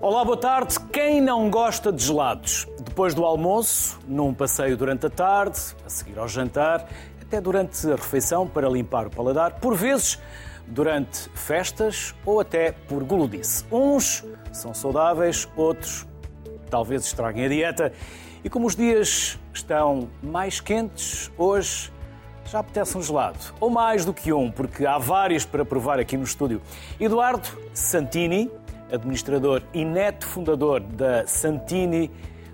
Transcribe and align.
Olá, 0.00 0.24
boa 0.24 0.36
tarde. 0.36 0.78
Quem 0.92 1.20
não 1.20 1.50
gosta 1.50 1.92
de 1.92 2.04
gelados? 2.04 2.68
Depois 2.84 3.14
do 3.14 3.24
almoço, 3.24 3.98
num 4.06 4.32
passeio 4.32 4.76
durante 4.76 5.06
a 5.06 5.10
tarde, 5.10 5.58
a 5.84 5.90
seguir 5.90 6.16
ao 6.20 6.28
jantar, 6.28 6.88
até 7.20 7.40
durante 7.40 7.84
a 7.84 7.96
refeição 7.96 8.46
para 8.46 8.68
limpar 8.68 9.08
o 9.08 9.10
paladar, 9.10 9.58
por 9.58 9.74
vezes 9.74 10.16
durante 10.68 11.28
festas 11.30 12.14
ou 12.24 12.38
até 12.38 12.70
por 12.70 13.02
guludice. 13.02 13.64
Uns 13.72 14.24
são 14.52 14.72
saudáveis, 14.72 15.48
outros 15.56 16.06
talvez 16.70 17.04
estraguem 17.04 17.46
a 17.46 17.48
dieta. 17.48 17.92
E 18.44 18.48
como 18.48 18.68
os 18.68 18.76
dias 18.76 19.36
estão 19.52 20.08
mais 20.22 20.60
quentes, 20.60 21.28
hoje 21.36 21.92
já 22.44 22.60
apetece 22.60 22.96
um 22.96 23.02
gelado. 23.02 23.38
Ou 23.58 23.68
mais 23.68 24.04
do 24.04 24.14
que 24.14 24.32
um, 24.32 24.48
porque 24.48 24.86
há 24.86 24.96
vários 24.96 25.44
para 25.44 25.64
provar 25.64 25.98
aqui 25.98 26.16
no 26.16 26.22
estúdio. 26.22 26.62
Eduardo 27.00 27.48
Santini, 27.74 28.48
administrador 28.92 29.62
e 29.72 29.84
neto 29.84 30.26
fundador 30.26 30.80
da 30.80 31.26
Santini, 31.26 32.10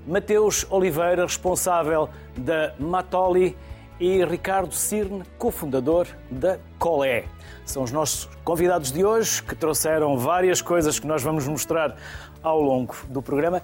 Mateus 0.06 0.66
Oliveira, 0.70 1.22
responsável 1.22 2.08
da 2.36 2.74
Matoli 2.78 3.56
e 3.98 4.24
Ricardo 4.24 4.74
Cirne, 4.74 5.22
cofundador 5.38 6.06
da 6.30 6.58
Colé. 6.78 7.24
São 7.64 7.82
os 7.82 7.90
nossos 7.90 8.28
convidados 8.44 8.92
de 8.92 9.04
hoje 9.04 9.42
que 9.42 9.54
trouxeram 9.54 10.18
várias 10.18 10.60
coisas 10.60 10.98
que 10.98 11.06
nós 11.06 11.22
vamos 11.22 11.46
mostrar 11.46 11.96
ao 12.42 12.60
longo 12.60 12.94
do 13.08 13.22
programa. 13.22 13.62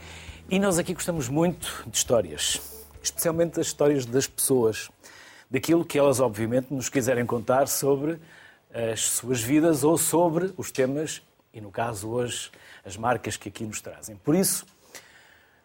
E 0.48 0.58
nós 0.58 0.78
aqui 0.78 0.94
gostamos 0.94 1.28
muito 1.28 1.84
de 1.86 1.96
histórias, 1.96 2.86
especialmente 3.02 3.56
das 3.56 3.66
histórias 3.66 4.06
das 4.06 4.26
pessoas, 4.26 4.88
daquilo 5.50 5.84
que 5.84 5.98
elas 5.98 6.20
obviamente 6.20 6.72
nos 6.72 6.88
quiserem 6.88 7.26
contar 7.26 7.68
sobre 7.68 8.18
as 8.72 9.00
suas 9.00 9.42
vidas 9.42 9.84
ou 9.84 9.98
sobre 9.98 10.52
os 10.56 10.70
temas 10.70 11.22
e, 11.52 11.60
no 11.60 11.70
caso 11.70 12.10
hoje, 12.10 12.50
as 12.84 12.96
marcas 12.96 13.36
que 13.36 13.48
aqui 13.48 13.64
nos 13.64 13.80
trazem. 13.80 14.16
Por 14.16 14.34
isso, 14.34 14.66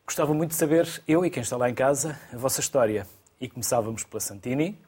gostava 0.05 0.33
muito 0.33 0.51
de 0.51 0.55
saber, 0.57 0.87
eu 1.07 1.25
e 1.25 1.29
quem 1.29 1.41
está 1.43 1.57
lá 1.57 1.69
em 1.69 1.75
casa, 1.75 2.19
a 2.33 2.37
vossa 2.37 2.59
história. 2.59 3.07
E 3.39 3.49
começávamos 3.49 4.03
pela 4.03 4.19
Santini, 4.19 4.79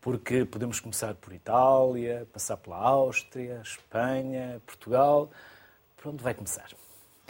porque 0.00 0.44
podemos 0.44 0.80
começar 0.80 1.14
por 1.14 1.32
Itália, 1.32 2.26
passar 2.32 2.56
pela 2.56 2.76
Áustria, 2.76 3.60
Espanha, 3.62 4.60
Portugal. 4.66 5.30
Por 5.96 6.12
onde 6.12 6.22
vai 6.22 6.34
começar? 6.34 6.66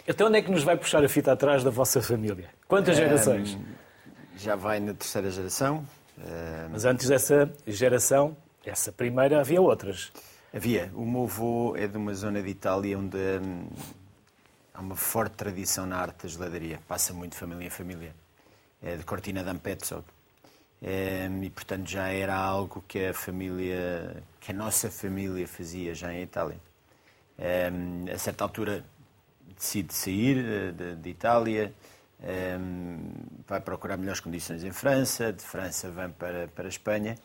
Até 0.07 0.25
onde 0.25 0.37
é 0.37 0.41
que 0.41 0.51
nos 0.51 0.63
vai 0.63 0.75
puxar 0.75 1.03
a 1.03 1.09
fita 1.09 1.31
atrás 1.31 1.63
da 1.63 1.69
vossa 1.69 2.01
família? 2.01 2.49
Quantas 2.67 2.97
gerações? 2.97 3.57
Já 4.35 4.55
vai 4.55 4.79
na 4.79 4.93
terceira 4.93 5.31
geração. 5.31 5.87
Mas 6.71 6.83
antes 6.85 7.07
dessa 7.07 7.51
geração, 7.65 8.35
essa 8.65 8.91
primeira, 8.91 9.39
havia 9.39 9.61
outras. 9.61 10.11
Havia. 10.55 10.89
O 10.95 11.05
meu 11.05 11.23
avô 11.23 11.75
é 11.75 11.85
de 11.85 11.97
uma 11.97 12.13
zona 12.13 12.41
de 12.41 12.47
Itália 12.47 12.97
onde 12.97 13.17
hum, 13.17 13.67
há 14.73 14.79
uma 14.79 14.95
forte 14.95 15.33
tradição 15.35 15.85
na 15.85 15.97
arte 15.97 16.23
da 16.23 16.29
geladaria. 16.29 16.79
Passa 16.87 17.13
muito 17.13 17.35
família 17.35 17.67
em 17.67 17.69
família. 17.69 18.15
É 18.81 18.95
de 18.95 19.03
Cortina 19.03 19.43
d'Ampezzo. 19.43 20.01
É, 20.81 21.27
e, 21.41 21.49
portanto, 21.49 21.89
já 21.89 22.07
era 22.07 22.37
algo 22.37 22.81
que 22.87 23.07
a 23.07 23.13
família, 23.13 24.23
que 24.39 24.53
a 24.53 24.55
nossa 24.55 24.89
família 24.89 25.45
fazia 25.45 25.93
já 25.93 26.13
em 26.13 26.21
Itália. 26.21 26.57
É, 27.37 27.69
a 28.13 28.17
certa 28.17 28.45
altura 28.45 28.85
decide 29.57 29.93
sair 29.93 30.37
eh, 30.37 30.71
de, 30.71 30.95
de 30.95 31.09
Itália, 31.09 31.73
é, 32.23 32.57
vai 33.45 33.59
procurar 33.59 33.97
melhores 33.97 34.21
condições 34.21 34.63
em 34.63 34.71
França, 34.71 35.33
de 35.33 35.43
França 35.43 35.89
vem 35.91 36.09
para, 36.11 36.47
para 36.47 36.65
a 36.65 36.69
Espanha, 36.69 37.17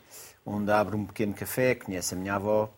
onde 0.45 0.69
abre 0.69 0.97
um 0.97 1.05
pequeno 1.05 1.33
café, 1.33 1.75
conhece 1.75 2.13
a 2.13 2.17
minha 2.17 2.35
avó, 2.35 2.69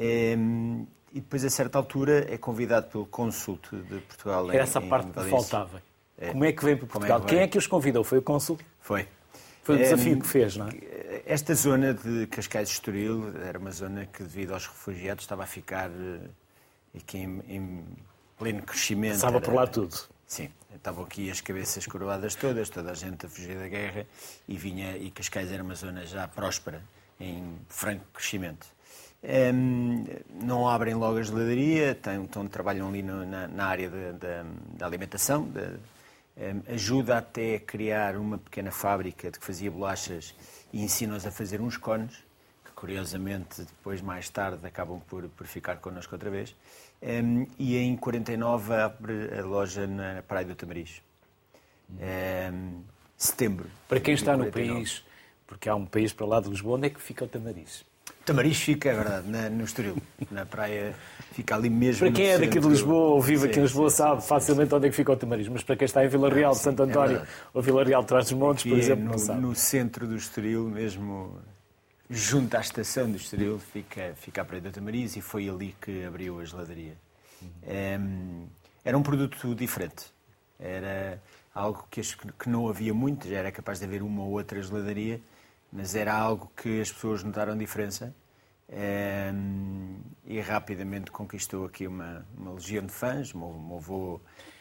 e 0.00 1.20
depois, 1.20 1.44
a 1.44 1.50
certa 1.50 1.78
altura, 1.78 2.32
é 2.32 2.38
convidado 2.38 2.86
pelo 2.88 3.06
cônsul 3.06 3.58
de 3.72 3.98
Portugal 4.00 4.50
Era 4.52 4.62
essa 4.62 4.78
em, 4.78 4.88
parte 4.88 5.10
que 5.10 5.24
faltava. 5.24 5.82
Como 6.30 6.44
é 6.44 6.52
que 6.52 6.64
vem 6.64 6.76
para 6.76 6.86
Como 6.86 7.04
é 7.04 7.08
Portugal? 7.08 7.20
que 7.20 7.26
Quem 7.34 7.38
é 7.44 7.48
que 7.48 7.58
os 7.58 7.66
convidou? 7.66 8.04
Foi 8.04 8.18
o 8.18 8.22
cônsul? 8.22 8.58
Foi. 8.80 9.06
Foi 9.62 9.76
o 9.76 9.78
É, 9.80 9.82
desafio 9.82 10.18
que 10.20 10.26
fez, 10.26 10.56
não 10.56 10.68
é? 10.68 11.22
Esta 11.26 11.54
zona 11.54 11.92
de 11.92 12.26
Cascais 12.28 12.68
de 12.68 12.74
Estoril 12.74 13.32
era 13.44 13.58
uma 13.58 13.70
zona 13.70 14.06
que, 14.06 14.22
devido 14.22 14.54
aos 14.54 14.66
refugiados, 14.66 15.24
estava 15.24 15.42
a 15.44 15.46
ficar 15.46 15.90
eh, 15.90 16.20
aqui 16.96 17.18
em, 17.18 17.42
em 17.48 17.84
pleno 18.38 18.62
crescimento. 18.62 19.14
Passava 19.14 19.40
por 19.40 19.50
Era- 19.52 19.60
lá 19.60 19.66
tudo. 19.66 19.94
Sim, 20.26 20.50
estavam 20.74 21.04
aqui 21.04 21.30
as 21.30 21.40
cabeças 21.40 21.86
coroadas 21.86 22.34
todas, 22.34 22.68
toda 22.70 22.90
a 22.90 22.94
gente 22.94 23.24
a 23.26 23.28
fugir 23.28 23.56
da 23.56 23.68
guerra 23.68 24.06
e 24.46 24.56
vinha 24.56 24.96
e 24.96 25.10
Cascais 25.10 25.50
era 25.50 25.62
uma 25.62 25.74
zona 25.74 26.04
já 26.06 26.26
próspera, 26.28 26.82
em 27.20 27.56
franco 27.68 28.04
crescimento. 28.12 28.66
Hum, 29.22 30.04
não 30.42 30.68
abrem 30.68 30.94
logo 30.94 31.18
a 31.18 31.22
geladaria, 31.22 31.94
têm, 31.94 32.22
então 32.22 32.46
trabalham 32.46 32.88
ali 32.88 33.02
no- 33.02 33.26
na, 33.26 33.48
na 33.48 33.66
área 33.66 33.90
da- 33.90 34.86
alimentação, 34.86 35.48
da- 35.48 35.72
hum, 36.36 36.62
ajuda 36.68 37.18
até 37.18 37.56
a 37.56 37.60
criar 37.60 38.16
uma 38.16 38.38
pequena 38.38 38.70
fábrica 38.70 39.30
de 39.30 39.38
que 39.40 39.44
fazia 39.44 39.70
bolachas 39.70 40.34
e 40.72 40.82
ensina-os 40.82 41.26
a 41.26 41.32
fazer 41.32 41.60
uns 41.60 41.76
cones, 41.76 42.14
que 42.64 42.70
curiosamente 42.76 43.62
depois, 43.62 44.00
mais 44.00 44.28
tarde, 44.28 44.64
acabam 44.64 45.00
por, 45.08 45.24
por 45.30 45.46
ficar 45.48 45.76
connosco 45.78 46.14
outra 46.14 46.30
vez. 46.30 46.54
Hum, 47.02 47.46
e 47.58 47.76
em 47.76 47.96
49 47.96 48.72
abre 48.74 49.36
a 49.36 49.42
loja 49.44 49.84
na 49.86 50.22
Praia 50.22 50.46
do 50.46 50.54
Tamariz. 50.54 51.02
Setembro. 53.16 53.68
Para 53.88 53.98
quem 53.98 54.14
de 54.14 54.20
está 54.20 54.36
no 54.36 54.44
49. 54.44 54.74
país, 54.78 55.04
porque 55.44 55.68
há 55.68 55.74
um 55.74 55.86
país 55.86 56.12
para 56.12 56.26
lá 56.26 56.40
de 56.40 56.48
Lisboa, 56.48 56.76
onde 56.76 56.86
é 56.86 56.90
que 56.90 57.00
fica 57.00 57.24
o 57.24 57.28
Tamariz? 57.28 57.84
Tamariz 58.24 58.58
fica, 58.58 58.90
é 58.90 58.94
verdade, 58.94 59.28
na- 59.28 59.48
no 59.50 59.64
Estoril. 59.64 59.96
Na 60.30 60.44
praia 60.46 60.94
fica 61.32 61.54
ali 61.54 61.70
mesmo. 61.70 62.00
Para 62.06 62.12
quem 62.12 62.26
é 62.26 62.38
daqui 62.38 62.58
de. 62.60 62.68
Lisboa 62.68 63.14
ou 63.14 63.20
vive 63.22 63.46
aqui 63.46 63.58
em 63.58 63.62
Lisboa 63.62 63.88
sim, 63.90 63.96
sabe 63.96 64.22
sim, 64.22 64.28
facilmente 64.28 64.74
onde 64.74 64.86
é 64.86 64.90
que 64.90 64.96
fica 64.96 65.12
o 65.12 65.16
Tamariz, 65.16 65.48
mas 65.48 65.62
para 65.62 65.76
quem 65.76 65.86
está 65.86 66.04
em 66.04 66.08
Vila 66.08 66.28
Real 66.28 66.52
de 66.52 66.58
Santo 66.58 66.82
é 66.82 66.86
António 66.86 67.08
verdade. 67.10 67.30
ou 67.54 67.62
Vila 67.62 67.84
Real 67.84 68.02
de 68.02 68.08
Trás-os-Montes, 68.08 68.64
por 68.64 68.70
E 68.70 68.74
é 68.74 68.78
exemplo, 68.78 69.04
no, 69.04 69.10
não 69.12 69.18
sabe. 69.18 69.40
no 69.40 69.54
centro 69.54 70.06
do 70.06 70.16
Estoril, 70.16 70.64
mesmo 70.68 71.38
junto 72.10 72.54
à 72.56 72.60
estação 72.60 73.10
do 73.10 73.16
Estoril, 73.16 73.58
fica, 73.58 74.12
fica 74.16 74.42
a 74.42 74.44
Praia 74.44 74.62
do 74.62 74.70
Tamariz 74.70 75.16
e 75.16 75.20
foi 75.20 75.48
ali 75.48 75.74
que 75.80 76.04
abriu 76.04 76.40
a 76.40 76.44
geladaria. 76.44 76.96
Em, 77.66 78.46
era 78.84 78.96
um 78.96 79.02
produto 79.02 79.54
diferente. 79.54 80.06
Era 80.58 81.20
algo 81.54 81.86
que, 81.90 82.00
que 82.02 82.48
não 82.48 82.68
havia 82.68 82.92
muito, 82.94 83.28
já 83.28 83.36
era 83.38 83.52
capaz 83.52 83.78
de 83.78 83.84
haver 83.84 84.02
uma 84.02 84.22
ou 84.22 84.30
outra 84.32 84.60
geladaria, 84.62 85.20
mas 85.72 85.94
era 85.94 86.14
algo 86.14 86.50
que 86.56 86.80
as 86.80 86.90
pessoas 86.92 87.22
notaram 87.22 87.56
diferença. 87.56 88.14
em, 88.70 89.98
e 90.26 90.40
rapidamente 90.40 91.10
conquistou 91.10 91.64
aqui 91.66 91.86
uma, 91.86 92.26
uma 92.36 92.52
legião 92.52 92.84
de 92.86 92.92
fãs. 92.92 93.32
O 93.32 93.38
meu, 93.38 93.48
o 93.48 93.62
meu 93.68 93.76
avô 93.78 94.20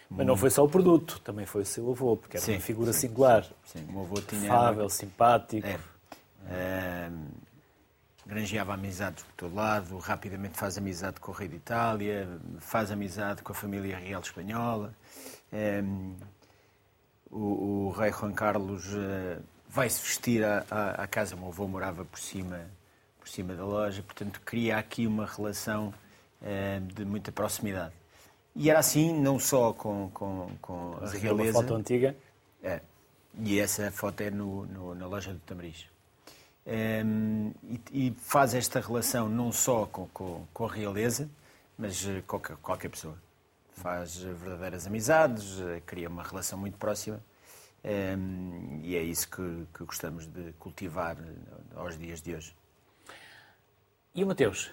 Mas 0.09 0.25
não 0.25 0.37
foi 0.37 0.49
só 0.49 0.63
o 0.63 0.69
produto, 0.69 1.19
também 1.21 1.45
foi 1.45 1.61
o 1.63 1.65
seu 1.65 1.89
avô, 1.91 2.15
porque 2.17 2.37
era 2.37 2.45
Sim, 2.45 2.53
uma 2.53 2.59
figura 2.61 2.93
sim, 2.93 2.99
singular, 3.07 3.45
Sim, 3.65 3.83
o 3.89 3.91
meu 3.93 4.01
avô 4.03 4.21
tinha. 4.21 4.49
afável, 4.49 4.89
simpático. 4.89 5.67
É. 5.67 5.79
Ahm, 6.49 7.27
granjeava 8.25 8.73
amizades 8.73 9.23
por 9.23 9.33
todo 9.33 9.55
lado, 9.55 9.97
rapidamente 9.97 10.57
faz 10.57 10.77
amizade 10.77 11.19
com 11.19 11.31
o 11.31 11.35
rei 11.35 11.47
de 11.47 11.55
Itália, 11.57 12.27
faz 12.59 12.91
amizade 12.91 13.41
com 13.41 13.51
a 13.51 13.55
família 13.55 13.97
real 13.97 14.21
espanhola. 14.21 14.93
Ahm, 15.51 16.15
o, 17.29 17.87
o 17.87 17.91
rei 17.91 18.11
Juan 18.11 18.33
Carlos 18.33 18.85
eh, 18.95 19.39
vai-se 19.69 20.01
vestir 20.01 20.43
à, 20.43 20.65
à- 20.69 21.03
à 21.03 21.07
casa, 21.07 21.35
o 21.35 21.39
meu 21.39 21.49
avô 21.49 21.67
morava 21.67 22.03
por 22.05 22.19
cima, 22.19 22.61
por 23.19 23.27
cima 23.27 23.53
da 23.55 23.65
loja, 23.65 24.01
portanto 24.03 24.41
cria 24.45 24.77
aqui 24.77 25.05
uma 25.07 25.25
relação 25.25 25.93
eh, 26.41 26.79
de 26.93 27.05
muita 27.05 27.31
proximidade. 27.31 27.93
E 28.55 28.69
era 28.69 28.79
assim 28.79 29.13
não 29.19 29.37
só 29.39 29.71
com, 29.73 30.09
com, 30.13 30.49
com 30.61 30.93
a 30.97 31.01
Mas 31.01 31.13
é 31.13 31.17
uma 31.17 31.21
realeza... 31.23 31.53
foto 31.61 31.75
antiga. 31.75 32.15
É. 32.63 32.81
E 33.39 33.59
essa 33.59 33.91
foto 33.91 34.21
é 34.21 34.31
no, 34.31 34.65
no- 34.65 34.95
na 34.95 35.05
loja 35.05 35.31
do 35.31 35.39
Tamariz. 35.39 35.85
Ehm, 36.65 37.51
e, 37.91 38.07
e 38.09 38.15
faz 38.19 38.53
esta 38.53 38.79
relação 38.81 39.29
não 39.29 39.51
só 39.51 39.85
com, 39.85 40.07
com, 40.09 40.45
com 40.53 40.65
a 40.65 40.71
realeza, 40.71 41.29
mas 41.77 42.05
eh, 42.07 42.21
qualquer, 42.27 42.57
qualquer 42.57 42.89
pessoa. 42.89 43.15
Faz 43.73 44.17
verdadeiras 44.17 44.87
amizades, 44.87 45.61
eh, 45.61 45.81
cria 45.85 46.09
uma 46.09 46.23
relação 46.23 46.57
muito 46.57 46.77
próxima. 46.77 47.21
Ehm, 47.87 48.81
e 48.83 48.97
é 48.97 49.01
isso 49.01 49.29
que, 49.29 49.65
que 49.73 49.85
gostamos 49.85 50.27
de 50.27 50.51
cultivar 50.59 51.15
eh, 51.17 51.75
aos 51.75 51.97
dias 51.97 52.21
de 52.21 52.35
hoje. 52.35 52.53
E 54.13 54.25
o 54.25 54.27
Mateus? 54.27 54.69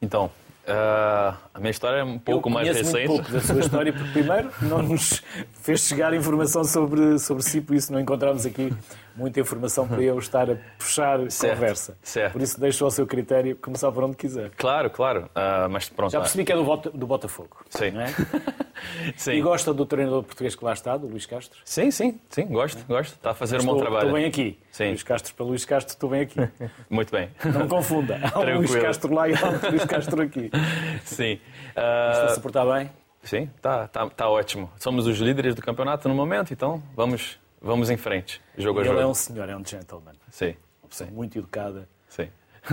Então, 0.00 0.28
ah, 0.66 1.36
a 1.54 1.58
minha 1.60 1.70
história 1.70 1.98
é 1.98 2.04
um 2.04 2.18
pouco 2.18 2.48
Eu 2.48 2.52
mais 2.52 2.68
recente. 2.68 3.08
muito 3.08 3.22
pouco 3.22 3.30
da 3.30 3.40
sua 3.40 3.60
história, 3.60 3.92
porque 3.92 4.10
primeiro 4.10 4.52
não 4.62 4.82
nos 4.82 5.22
fez 5.52 5.80
chegar 5.80 6.12
informação 6.12 6.64
sobre, 6.64 7.20
sobre 7.20 7.44
si, 7.44 7.60
por 7.60 7.76
isso 7.76 7.92
não 7.92 8.00
encontramos 8.00 8.44
aqui 8.44 8.72
muita 9.16 9.40
informação 9.40 9.86
para 9.86 10.02
eu 10.02 10.18
estar 10.18 10.50
a 10.50 10.56
puxar 10.78 11.18
Certo, 11.30 11.54
conversa. 11.54 11.98
certo. 12.02 12.32
Por 12.32 12.42
isso 12.42 12.60
deixo 12.60 12.84
ao 12.84 12.90
seu 12.90 13.06
critério 13.06 13.56
começar 13.56 13.90
por 13.92 14.04
onde 14.04 14.16
quiser. 14.16 14.50
Claro, 14.56 14.90
claro. 14.90 15.30
Ah, 15.34 15.68
mas 15.70 15.88
pronto. 15.88 16.10
Já 16.12 16.20
percebi 16.20 16.44
que 16.44 16.52
é 16.52 16.56
do, 16.56 16.64
Bota- 16.64 16.90
do 16.90 17.06
Botafogo. 17.06 17.64
Sim. 17.70 17.90
Não 17.92 18.00
é? 18.02 18.08
Sim. 19.16 19.32
E 19.32 19.40
gosta 19.42 19.72
do 19.72 19.86
treinador 19.86 20.22
português 20.24 20.56
que 20.56 20.64
lá 20.64 20.72
está, 20.72 20.96
do 20.96 21.06
Luís 21.06 21.24
Castro? 21.24 21.60
sim, 21.64 21.90
sim, 21.92 22.18
sim, 22.28 22.46
gosto, 22.46 22.84
gosto. 22.86 23.14
Está 23.14 23.30
a 23.30 23.34
fazer 23.34 23.60
um 23.60 23.64
bom 23.64 23.76
trabalho. 23.76 24.06
Estou 24.06 24.14
bem 24.14 24.24
aqui. 24.26 24.58
Sim. 24.72 24.88
Luís 24.88 25.02
Castro 25.04 25.34
para 25.34 25.46
Luís 25.46 25.64
Castro, 25.64 25.92
estou 25.94 26.10
bem 26.10 26.22
aqui. 26.22 26.40
Muito 26.90 27.12
bem. 27.12 27.30
Não 27.44 27.68
confunda. 27.68 28.18
Há 28.34 28.40
um 28.40 28.56
Luís. 28.58 28.74
Castro 28.74 29.14
lá 29.14 29.28
e 29.28 29.34
há 29.34 29.38
um 29.48 29.70
Luís 29.70 29.84
Castro 29.84 30.22
aqui. 30.22 30.50
sim. 31.04 31.38
Está-se 31.68 32.34
Ah, 32.34 32.34
a 32.36 32.40
portar 32.40 32.66
bem? 32.66 32.90
Sim, 33.22 33.48
tá, 33.60 33.86
tá, 33.86 34.08
tá 34.10 34.28
ótimo. 34.28 34.68
Somos 34.78 35.06
os 35.06 35.18
líderes 35.18 35.54
do 35.54 35.62
campeonato 35.62 36.08
no 36.08 36.14
momento, 36.14 36.52
então 36.52 36.82
vamos, 36.96 37.38
vamos 37.62 37.88
em 37.90 37.96
frente. 37.96 38.40
Jogo 38.58 38.80
a 38.80 38.82
Ele 38.82 38.90
jogo. 38.90 39.00
é 39.00 39.06
um 39.06 39.14
senhor, 39.14 39.48
é 39.48 39.56
um 39.56 39.64
gentleman. 39.64 40.12
Sim, 40.30 40.54
Uma 40.82 40.88
pessoa 40.88 41.10
muito 41.10 41.38
educada, 41.38 41.88
sim. 42.08 42.28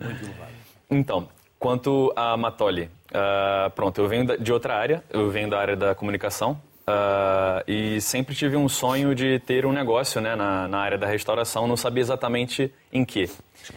muito 0.00 0.24
elevada. 0.24 0.52
Então, 0.90 1.28
quanto 1.58 2.12
a 2.14 2.36
Matoli, 2.36 2.90
ah, 3.12 3.70
pronto, 3.74 4.00
eu 4.00 4.08
venho 4.08 4.38
de 4.38 4.52
outra 4.52 4.76
área, 4.76 5.02
eu 5.10 5.30
venho 5.30 5.48
da 5.50 5.58
área 5.58 5.76
da 5.76 5.94
comunicação 5.94 6.60
ah, 6.86 7.62
e 7.66 8.00
sempre 8.00 8.34
tive 8.34 8.56
um 8.56 8.68
sonho 8.68 9.14
de 9.14 9.38
ter 9.40 9.64
um 9.66 9.72
negócio 9.72 10.20
né, 10.20 10.36
na, 10.36 10.68
na 10.68 10.78
área 10.78 10.98
da 10.98 11.06
restauração, 11.06 11.66
não 11.66 11.76
sabia 11.76 12.02
exatamente 12.02 12.72
em 12.92 13.04
que. 13.04 13.26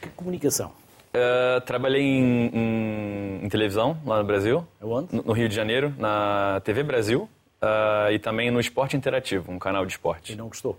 Que 0.02 0.10
comunicação? 0.16 0.72
Ah, 1.14 1.62
trabalhei 1.62 2.02
em, 2.04 2.48
em- 2.54 3.46
em 3.46 3.50
televisão 3.50 3.98
lá 4.06 4.20
no 4.20 4.24
Brasil, 4.26 4.68
Aonde? 4.82 5.16
no, 5.16 5.24
no 5.24 5.34
Rio 5.34 5.48
de 5.50 5.56
Janeiro, 5.56 5.94
na 5.98 6.62
TV 6.64 6.84
Brasil 6.84 7.30
ah, 7.62 8.10
e 8.12 8.20
também 8.20 8.52
no 8.52 8.60
Esporte 8.60 8.96
Interativo, 8.96 9.52
um 9.52 9.60
canal 9.60 9.86
de 9.86 9.94
esporte. 9.94 10.34
E 10.34 10.36
não 10.36 10.48
gostou? 10.48 10.78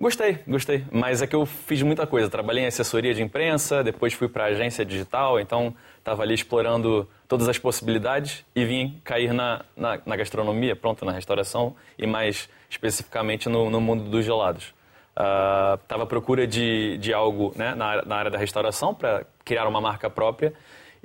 Gostei, 0.00 0.38
gostei. 0.48 0.82
Mas 0.90 1.20
é 1.20 1.26
que 1.26 1.36
eu 1.36 1.44
fiz 1.44 1.82
muita 1.82 2.06
coisa. 2.06 2.30
Trabalhei 2.30 2.64
em 2.64 2.66
assessoria 2.66 3.12
de 3.12 3.22
imprensa, 3.22 3.84
depois 3.84 4.14
fui 4.14 4.28
para 4.28 4.44
agência 4.44 4.82
digital, 4.82 5.38
então 5.38 5.74
estava 5.98 6.22
ali 6.22 6.32
explorando 6.32 7.06
todas 7.28 7.46
as 7.48 7.58
possibilidades 7.58 8.42
e 8.56 8.64
vim 8.64 8.98
cair 9.04 9.34
na, 9.34 9.62
na, 9.76 10.00
na 10.06 10.16
gastronomia, 10.16 10.74
pronto, 10.74 11.04
na 11.04 11.12
restauração 11.12 11.76
e 11.98 12.06
mais 12.06 12.48
especificamente 12.70 13.46
no, 13.50 13.68
no 13.68 13.78
mundo 13.78 14.08
dos 14.08 14.24
gelados. 14.24 14.72
Estava 15.10 16.04
à 16.04 16.06
procura 16.06 16.46
de, 16.46 16.96
de 16.96 17.12
algo 17.12 17.52
né, 17.54 17.74
na, 17.74 18.02
na 18.02 18.16
área 18.16 18.30
da 18.30 18.38
restauração 18.38 18.94
para 18.94 19.26
criar 19.44 19.68
uma 19.68 19.82
marca 19.82 20.08
própria 20.08 20.54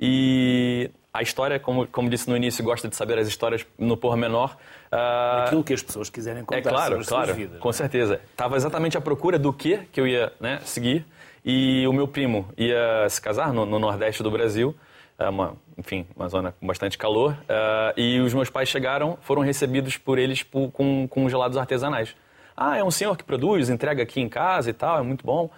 e 0.00 0.90
a 1.18 1.22
história, 1.22 1.58
como, 1.58 1.86
como 1.86 2.08
disse 2.10 2.28
no 2.28 2.36
início, 2.36 2.62
gosta 2.64 2.88
de 2.88 2.96
saber 2.96 3.18
as 3.18 3.26
histórias 3.28 3.66
no 3.78 3.96
pormenor. 3.96 4.56
ah, 4.92 5.44
Aquilo 5.46 5.64
que 5.64 5.72
as 5.74 5.82
pessoas 5.82 6.10
quiserem 6.10 6.44
contar 6.44 6.58
é 6.58 6.62
claro, 6.62 6.84
sobre 6.86 7.00
as 7.02 7.08
claro, 7.08 7.24
suas 7.26 7.36
vidas. 7.36 7.58
com 7.58 7.68
não 7.68 7.70
é? 7.70 7.72
certeza. 7.74 8.20
Estava 8.30 8.56
exatamente 8.56 8.96
à 8.96 9.00
procura 9.00 9.38
do 9.38 9.52
que 9.52 9.78
que 9.92 10.00
eu 10.00 10.06
ia 10.06 10.32
né, 10.40 10.60
seguir 10.64 11.04
e 11.44 11.86
o 11.86 11.92
meu 11.92 12.06
primo 12.08 12.48
ia 12.56 13.08
se 13.08 13.20
casar 13.20 13.52
no, 13.52 13.64
no 13.66 13.78
Nordeste 13.78 14.22
do 14.22 14.30
Brasil, 14.30 14.74
é 15.18 15.28
uma, 15.28 15.56
enfim, 15.78 16.06
uma 16.14 16.28
zona 16.28 16.52
com 16.52 16.66
bastante 16.66 16.98
calor, 16.98 17.36
ah, 17.48 17.92
e 17.96 18.20
os 18.20 18.34
meus 18.34 18.50
pais 18.50 18.68
chegaram, 18.68 19.16
foram 19.22 19.42
recebidos 19.42 19.96
por 19.96 20.18
eles 20.18 20.42
por- 20.42 20.70
com, 20.72 21.06
com 21.08 21.28
gelados 21.28 21.56
artesanais. 21.56 22.14
Ah, 22.56 22.76
é 22.78 22.82
um 22.84 22.90
senhor 22.90 23.16
que 23.16 23.22
produz, 23.24 23.68
entrega 23.70 24.02
aqui 24.02 24.20
em 24.20 24.28
casa 24.28 24.70
e 24.70 24.72
tal, 24.72 24.98
é 24.98 25.02
muito 25.02 25.24
bom. 25.24 25.50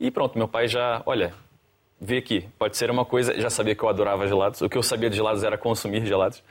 E 0.00 0.10
pronto, 0.10 0.36
meu 0.38 0.48
pai 0.48 0.66
já, 0.68 1.02
olha, 1.06 1.32
vê 2.00 2.18
aqui, 2.18 2.48
pode 2.58 2.76
ser 2.76 2.90
uma 2.90 3.04
coisa, 3.04 3.38
já 3.40 3.50
sabia 3.50 3.74
que 3.74 3.82
eu 3.82 3.88
adorava 3.88 4.26
gelados, 4.26 4.60
o 4.60 4.68
que 4.68 4.76
eu 4.76 4.82
sabia 4.82 5.08
de 5.08 5.16
gelados 5.16 5.42
era 5.42 5.56
consumir 5.56 6.04
gelados. 6.06 6.42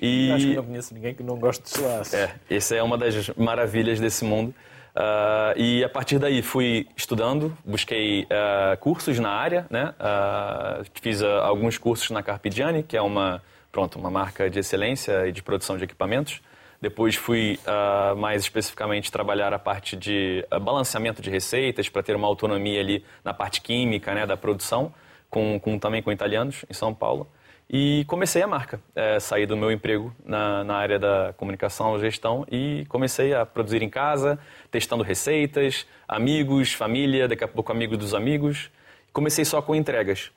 E... 0.00 0.30
Acho 0.32 0.46
que 0.46 0.56
não 0.56 0.64
conheço 0.64 0.94
ninguém 0.94 1.14
que 1.14 1.22
não 1.22 1.36
goste 1.36 1.64
de 1.64 1.80
gelados. 1.80 2.14
É, 2.14 2.34
essa 2.50 2.74
é 2.74 2.82
uma 2.82 2.98
das 2.98 3.28
maravilhas 3.36 4.00
desse 4.00 4.24
mundo. 4.24 4.54
Ah, 4.94 5.52
e 5.56 5.82
a 5.82 5.88
partir 5.88 6.18
daí 6.18 6.40
fui 6.40 6.86
estudando, 6.96 7.56
busquei 7.64 8.26
ah, 8.30 8.76
cursos 8.78 9.18
na 9.18 9.30
área, 9.30 9.66
né? 9.68 9.92
Ah, 9.98 10.82
fiz 10.94 11.22
alguns 11.22 11.78
cursos 11.78 12.10
na 12.10 12.22
Carpigiani, 12.22 12.82
que 12.82 12.96
é 12.96 13.02
uma, 13.02 13.42
pronto, 13.72 13.98
uma 13.98 14.10
marca 14.10 14.48
de 14.48 14.60
excelência 14.60 15.26
e 15.26 15.32
de 15.32 15.42
produção 15.42 15.76
de 15.76 15.84
equipamentos. 15.84 16.40
Depois 16.84 17.14
fui 17.14 17.58
ah, 17.66 18.14
mais 18.14 18.42
especificamente 18.42 19.10
trabalhar 19.10 19.54
a 19.54 19.58
parte 19.58 19.96
de 19.96 20.46
ah, 20.50 20.58
balanceamento 20.58 21.22
de 21.22 21.30
receitas 21.30 21.88
para 21.88 22.02
ter 22.02 22.14
uma 22.14 22.28
autonomia 22.28 22.78
ali 22.78 23.02
na 23.24 23.32
parte 23.32 23.62
química, 23.62 24.12
né, 24.12 24.26
da 24.26 24.36
produção, 24.36 24.92
com, 25.30 25.58
com 25.58 25.78
também 25.78 26.02
com 26.02 26.12
italianos 26.12 26.62
em 26.68 26.74
São 26.74 26.92
Paulo. 26.92 27.26
E 27.70 28.04
comecei 28.06 28.42
a 28.42 28.46
marca. 28.46 28.82
É, 28.94 29.18
saí 29.18 29.46
do 29.46 29.56
meu 29.56 29.72
emprego 29.72 30.14
na, 30.26 30.62
na 30.62 30.74
área 30.76 30.98
da 30.98 31.32
comunicação, 31.38 31.98
gestão 31.98 32.44
e 32.52 32.84
comecei 32.90 33.32
a 33.32 33.46
produzir 33.46 33.82
em 33.82 33.88
casa, 33.88 34.38
testando 34.70 35.02
receitas, 35.02 35.86
amigos, 36.06 36.74
família, 36.74 37.26
daqui 37.26 37.44
a 37.44 37.48
pouco 37.48 37.72
amigos 37.72 37.96
dos 37.96 38.12
amigos. 38.12 38.70
Comecei 39.10 39.46
só 39.46 39.62
com 39.62 39.74
entregas. 39.74 40.30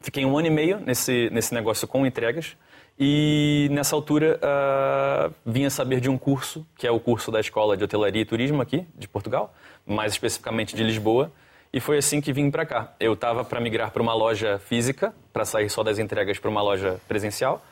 Fiquei 0.00 0.24
um 0.24 0.38
ano 0.38 0.46
e 0.46 0.50
meio 0.50 0.80
nesse, 0.80 1.28
nesse 1.30 1.52
negócio 1.52 1.86
com 1.86 2.06
entregas 2.06 2.56
e 2.98 3.68
nessa 3.70 3.94
altura 3.94 4.38
ah, 4.42 5.30
vinha 5.44 5.68
saber 5.68 6.00
de 6.00 6.08
um 6.08 6.16
curso, 6.16 6.66
que 6.76 6.86
é 6.86 6.90
o 6.90 6.98
curso 6.98 7.30
da 7.30 7.40
Escola 7.40 7.76
de 7.76 7.84
Hotelaria 7.84 8.22
e 8.22 8.24
Turismo 8.24 8.62
aqui 8.62 8.86
de 8.94 9.06
Portugal, 9.06 9.54
mais 9.86 10.12
especificamente 10.12 10.74
de 10.74 10.82
Lisboa, 10.82 11.30
e 11.72 11.80
foi 11.80 11.98
assim 11.98 12.20
que 12.20 12.32
vim 12.32 12.50
para 12.50 12.64
cá. 12.64 12.94
Eu 12.98 13.12
estava 13.12 13.44
para 13.44 13.60
migrar 13.60 13.90
para 13.90 14.02
uma 14.02 14.14
loja 14.14 14.58
física, 14.58 15.14
para 15.32 15.44
sair 15.44 15.68
só 15.68 15.82
das 15.82 15.98
entregas 15.98 16.38
para 16.38 16.50
uma 16.50 16.62
loja 16.62 16.98
presencial, 17.06 17.62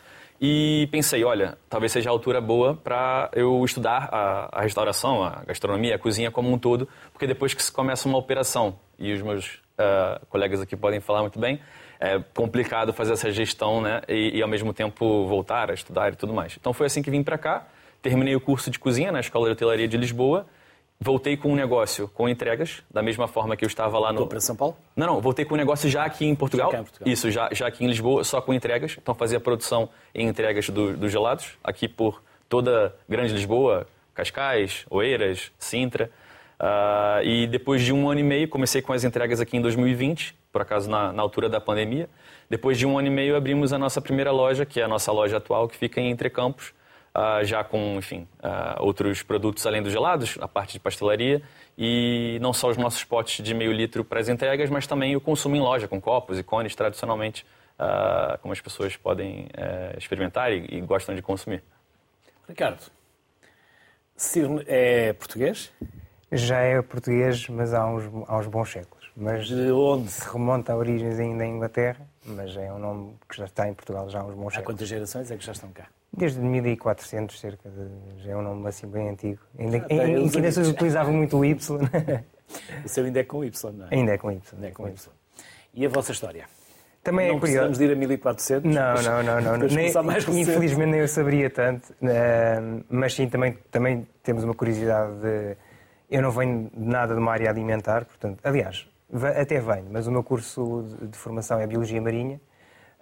e 0.40 0.88
pensei, 0.90 1.24
olha, 1.24 1.56
talvez 1.70 1.92
seja 1.92 2.10
a 2.10 2.12
altura 2.12 2.40
boa 2.40 2.74
para 2.74 3.30
eu 3.32 3.64
estudar 3.64 4.10
a, 4.12 4.58
a 4.58 4.62
restauração, 4.62 5.22
a 5.22 5.42
gastronomia, 5.46 5.94
a 5.94 5.98
cozinha 5.98 6.30
como 6.30 6.52
um 6.52 6.58
todo, 6.58 6.86
porque 7.12 7.26
depois 7.26 7.54
que 7.54 7.62
se 7.62 7.72
começa 7.72 8.06
uma 8.06 8.18
operação, 8.18 8.78
e 8.98 9.12
os 9.12 9.22
meus 9.22 9.63
ah, 9.78 10.20
colegas 10.28 10.60
aqui 10.60 10.76
podem 10.76 11.00
falar 11.00 11.20
muito 11.22 11.38
bem, 11.38 11.60
é 12.00 12.18
complicado 12.34 12.92
fazer 12.92 13.12
essa 13.14 13.30
gestão, 13.30 13.80
né? 13.80 14.02
E, 14.08 14.38
e, 14.38 14.42
ao 14.42 14.48
mesmo 14.48 14.72
tempo 14.72 15.26
voltar 15.26 15.70
a 15.70 15.74
estudar 15.74 16.12
e 16.12 16.16
tudo 16.16 16.32
mais. 16.34 16.56
Então 16.60 16.72
foi 16.72 16.86
assim 16.86 17.02
que 17.02 17.10
vim 17.10 17.22
para 17.22 17.38
cá, 17.38 17.66
terminei 18.02 18.34
o 18.36 18.40
curso 18.40 18.70
de 18.70 18.78
cozinha 18.78 19.10
na 19.12 19.20
Escola 19.20 19.46
de 19.46 19.52
Hotelaria 19.52 19.88
de 19.88 19.96
Lisboa, 19.96 20.44
voltei 21.00 21.36
com 21.36 21.50
um 21.52 21.54
negócio 21.54 22.08
com 22.08 22.28
entregas, 22.28 22.82
da 22.90 23.02
mesma 23.02 23.26
forma 23.28 23.56
que 23.56 23.64
eu 23.64 23.68
estava 23.68 23.98
lá 23.98 24.12
no. 24.12 24.26
Para 24.26 24.40
São 24.40 24.54
Paulo? 24.56 24.76
Não, 24.96 25.06
não, 25.06 25.20
voltei 25.20 25.44
com 25.44 25.54
um 25.54 25.58
negócio 25.58 25.88
já 25.88 26.04
aqui 26.04 26.26
em 26.26 26.34
Portugal. 26.34 26.66
Já 26.70 26.76
cá 26.76 26.80
em 26.80 26.84
Portugal. 26.84 27.12
Isso, 27.12 27.30
já, 27.30 27.48
já 27.52 27.66
aqui 27.66 27.84
em 27.84 27.88
Lisboa, 27.88 28.22
só 28.24 28.40
com 28.40 28.52
entregas. 28.52 28.96
Então 29.00 29.14
fazia 29.14 29.38
produção 29.40 29.88
e 30.14 30.22
entregas 30.22 30.68
do- 30.70 30.96
dos 30.96 31.10
gelados, 31.12 31.56
aqui 31.62 31.88
por 31.88 32.22
toda 32.48 32.94
Grande 33.08 33.32
Lisboa, 33.32 33.86
Cascais, 34.14 34.84
Oeiras, 34.90 35.50
Sintra. 35.58 36.10
Ah, 36.66 37.20
e 37.22 37.46
depois 37.46 37.82
de 37.82 37.92
um 37.92 38.08
ano 38.08 38.20
e 38.20 38.22
meio, 38.22 38.48
comecei 38.48 38.80
com 38.80 38.94
as 38.94 39.04
entregas 39.04 39.38
aqui 39.38 39.58
em 39.58 39.60
2020, 39.60 40.34
por 40.50 40.62
acaso 40.62 40.88
na, 40.88 41.12
na 41.12 41.20
altura 41.20 41.46
da 41.46 41.60
pandemia. 41.60 42.08
Depois 42.48 42.78
de 42.78 42.86
um 42.86 42.98
ano 42.98 43.06
e 43.06 43.10
meio, 43.10 43.36
abrimos 43.36 43.70
a 43.74 43.78
nossa 43.78 44.00
primeira 44.00 44.30
loja, 44.32 44.64
que 44.64 44.80
é 44.80 44.84
a 44.84 44.88
nossa 44.88 45.12
loja 45.12 45.36
atual, 45.36 45.68
que 45.68 45.76
fica 45.76 46.00
em 46.00 46.10
Entrecampos, 46.10 46.72
ah, 47.12 47.44
já 47.44 47.62
com, 47.62 47.96
enfim, 47.98 48.26
ah, 48.42 48.78
outros 48.80 49.22
produtos 49.22 49.66
além 49.66 49.82
dos 49.82 49.92
gelados, 49.92 50.38
a 50.40 50.48
parte 50.48 50.72
de 50.72 50.80
pastelaria, 50.80 51.42
e 51.76 52.38
não 52.40 52.54
só 52.54 52.70
os 52.70 52.78
nossos 52.78 53.04
potes 53.04 53.44
de 53.44 53.52
meio 53.52 53.70
litro 53.70 54.02
para 54.02 54.18
as 54.18 54.30
entregas, 54.30 54.70
mas 54.70 54.86
também 54.86 55.14
o 55.14 55.20
consumo 55.20 55.56
em 55.56 55.60
loja, 55.60 55.86
com 55.86 56.00
copos 56.00 56.38
e 56.38 56.42
cones, 56.42 56.74
tradicionalmente, 56.74 57.44
como 58.40 58.52
as 58.52 58.60
pessoas 58.62 58.96
podem 58.96 59.48
eh, 59.52 59.96
experimentar 59.98 60.50
e, 60.50 60.64
e 60.76 60.80
gostam 60.80 61.14
de 61.14 61.20
consumir. 61.20 61.62
Ricardo, 62.48 62.80
Cirne 64.16 64.64
é 64.66 65.12
português? 65.12 65.70
Já 66.36 66.58
é 66.58 66.80
português, 66.82 67.48
mas 67.48 67.72
há 67.74 67.86
uns, 67.86 68.04
há 68.26 68.36
uns 68.38 68.46
bons 68.46 68.70
séculos. 68.72 69.04
Mas 69.16 69.46
De 69.46 69.70
onde? 69.70 70.10
se 70.10 70.28
remonta 70.28 70.72
a 70.72 70.76
origens 70.76 71.18
ainda 71.20 71.44
em 71.46 71.54
Inglaterra, 71.56 72.00
mas 72.26 72.56
é 72.56 72.72
um 72.72 72.78
nome 72.78 73.14
que 73.28 73.36
já 73.36 73.44
está 73.44 73.68
em 73.68 73.74
Portugal 73.74 74.08
já 74.08 74.20
há 74.20 74.24
uns 74.24 74.34
bons 74.34 74.48
Há 74.48 74.56
séculos. 74.56 74.66
quantas 74.76 74.88
gerações 74.88 75.30
é 75.30 75.36
que 75.36 75.44
já 75.44 75.52
estão 75.52 75.70
cá? 75.70 75.86
Desde 76.16 76.40
1400, 76.40 77.38
cerca 77.40 77.68
de. 77.68 78.24
Já 78.24 78.32
é 78.32 78.36
um 78.36 78.42
nome 78.42 78.68
assim 78.68 78.86
bem 78.88 79.08
antigo. 79.08 79.40
Ainda, 79.58 79.80
tem 79.80 79.98
em, 80.00 80.10
em 80.14 80.24
os 80.24 80.30
que 80.32 80.36
ainda 80.38 80.50
se 80.52 80.60
utilizava 80.60 81.10
muito 81.10 81.36
o 81.38 81.44
Y. 81.44 81.80
O 82.84 82.88
seu 82.88 83.04
ainda 83.04 83.20
é 83.20 83.24
com 83.24 83.44
Y, 83.44 83.72
não 83.72 83.86
é? 83.86 83.94
ainda 83.94 84.12
é 84.12 84.18
com 84.18 84.30
Y. 84.30 84.40
Ainda 84.54 84.66
é 84.66 84.70
com 84.70 84.88
Y. 84.88 84.96
E 85.74 85.86
a 85.86 85.88
vossa 85.88 86.12
história? 86.12 86.44
Também 87.02 87.28
não 87.28 87.36
é 87.36 87.40
precisamos 87.40 87.76
curioso. 87.78 87.80
de 87.80 87.84
ir 87.84 87.96
a 87.96 87.98
1400? 87.98 88.74
Não, 88.74 88.94
não, 89.02 89.22
não, 89.22 89.40
não. 89.52 89.58
mas 89.58 89.74
Nem- 89.74 89.92
mais 90.04 90.26
infelizmente 90.28 90.90
nem 90.90 91.00
eu 91.00 91.08
saberia 91.08 91.50
tanto, 91.50 91.92
mas 92.88 93.14
sim, 93.14 93.28
também, 93.28 93.58
também 93.70 94.06
temos 94.22 94.42
uma 94.44 94.54
curiosidade 94.54 95.12
de. 95.20 95.56
Eu 96.10 96.22
não 96.22 96.30
venho 96.30 96.70
de 96.74 96.86
nada 96.86 97.14
de 97.14 97.20
uma 97.20 97.32
área 97.32 97.50
alimentar, 97.50 98.04
portanto, 98.04 98.38
aliás, 98.44 98.86
até 99.40 99.60
venho, 99.60 99.86
mas 99.90 100.06
o 100.06 100.12
meu 100.12 100.22
curso 100.22 100.84
de, 101.00 101.16
formação 101.16 101.58
é 101.60 101.66
Biologia 101.66 102.00
Marinha. 102.00 102.40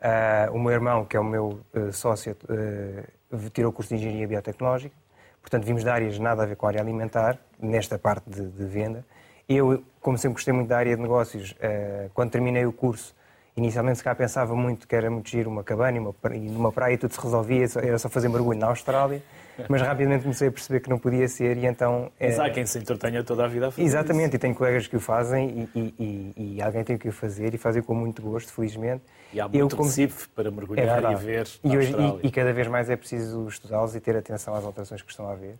Ah, 0.00 0.48
o 0.52 0.58
meu 0.58 0.72
irmão, 0.72 1.04
que 1.04 1.16
é 1.16 1.20
o 1.20 1.24
meu 1.24 1.60
eh, 1.72 1.92
sócio, 1.92 2.36
eh, 2.48 3.04
tirou 3.52 3.70
o 3.70 3.72
curso 3.72 3.90
de 3.90 4.00
Engenharia 4.00 4.26
Biotecnológica, 4.26 4.94
portanto, 5.40 5.64
vimos 5.64 5.84
de 5.84 5.90
áreas 5.90 6.18
nada 6.18 6.42
a 6.42 6.46
ver 6.46 6.56
com 6.56 6.66
a 6.66 6.70
área 6.70 6.80
alimentar, 6.80 7.38
nesta 7.58 7.98
parte 7.98 8.28
de, 8.28 8.48
de 8.48 8.64
venda. 8.64 9.04
Eu, 9.48 9.82
como 10.00 10.18
sempre 10.18 10.34
gostei 10.34 10.52
muito 10.52 10.68
da 10.68 10.78
área 10.78 10.96
de 10.96 11.02
negócios, 11.02 11.54
eh, 11.60 12.08
quando 12.14 12.30
terminei 12.30 12.66
o 12.66 12.72
curso, 12.72 13.14
inicialmente 13.56 13.98
se 13.98 14.04
cá 14.04 14.14
pensava 14.14 14.54
muito 14.56 14.88
que 14.88 14.96
era 14.96 15.10
muito 15.10 15.28
giro 15.28 15.50
uma 15.50 15.62
cabana 15.62 15.98
e, 15.98 16.36
e 16.36 16.50
numa 16.50 16.72
praia 16.72 16.98
tudo 16.98 17.14
se 17.14 17.20
resolvia, 17.20 17.66
era 17.76 17.98
só 17.98 18.08
fazer 18.08 18.28
mergulho 18.28 18.58
na 18.58 18.66
Austrália, 18.66 19.22
mas 19.68 19.80
rapidamente 19.82 20.22
comecei 20.22 20.48
a 20.48 20.52
perceber 20.52 20.80
que 20.80 20.88
não 20.90 20.98
podia 20.98 21.28
ser 21.28 21.56
e 21.56 21.66
então... 21.66 22.10
Mas 22.20 22.38
eh, 22.38 22.42
há 22.42 22.50
quem 22.50 22.64
se 22.66 22.78
entretenha 22.78 23.22
toda 23.22 23.44
a 23.44 23.48
vida 23.48 23.68
a 23.68 23.70
fazer 23.70 23.82
Exatamente, 23.82 24.36
e 24.36 24.38
tenho 24.38 24.54
colegas 24.54 24.86
que 24.86 24.96
o 24.96 25.00
fazem 25.00 25.68
e, 25.74 25.78
e- 25.78 25.94
e- 26.36 26.54
e 26.56 26.62
alguém 26.62 26.84
tem 26.84 26.96
que 26.98 27.08
o 27.08 27.12
fazer 27.12 27.54
e 27.54 27.58
fazem 27.58 27.82
com 27.82 27.94
muito 27.94 28.22
gosto, 28.22 28.52
felizmente. 28.52 29.02
isso. 29.04 29.36
E 29.36 29.40
há 29.40 29.44
Eu, 29.44 29.50
muito 29.60 29.76
como- 29.76 29.88
Recife 29.88 30.28
para 30.28 30.48
é 30.48 30.50
mergulhar 30.50 30.86
e 30.86 30.90
verdade. 31.00 31.24
ver 31.24 31.48
E, 31.64 31.76
hoje- 31.76 31.94
e- 32.22 32.26
e 32.26 32.30
cada 32.30 32.52
vez 32.52 32.66
mais 32.68 32.88
é 32.90 32.96
preciso 32.96 33.46
estudá-los 33.48 33.94
e 33.94 34.00
ter 34.00 34.16
atenção 34.16 34.54
às 34.54 34.64
alterações 34.64 35.00
que 35.02 35.10
estão 35.10 35.28
a 35.28 35.32
haver. 35.32 35.56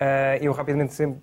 Ah, 0.00 0.36
eu 0.40 0.52
rapidamente 0.52 0.94
sempre 0.94 1.20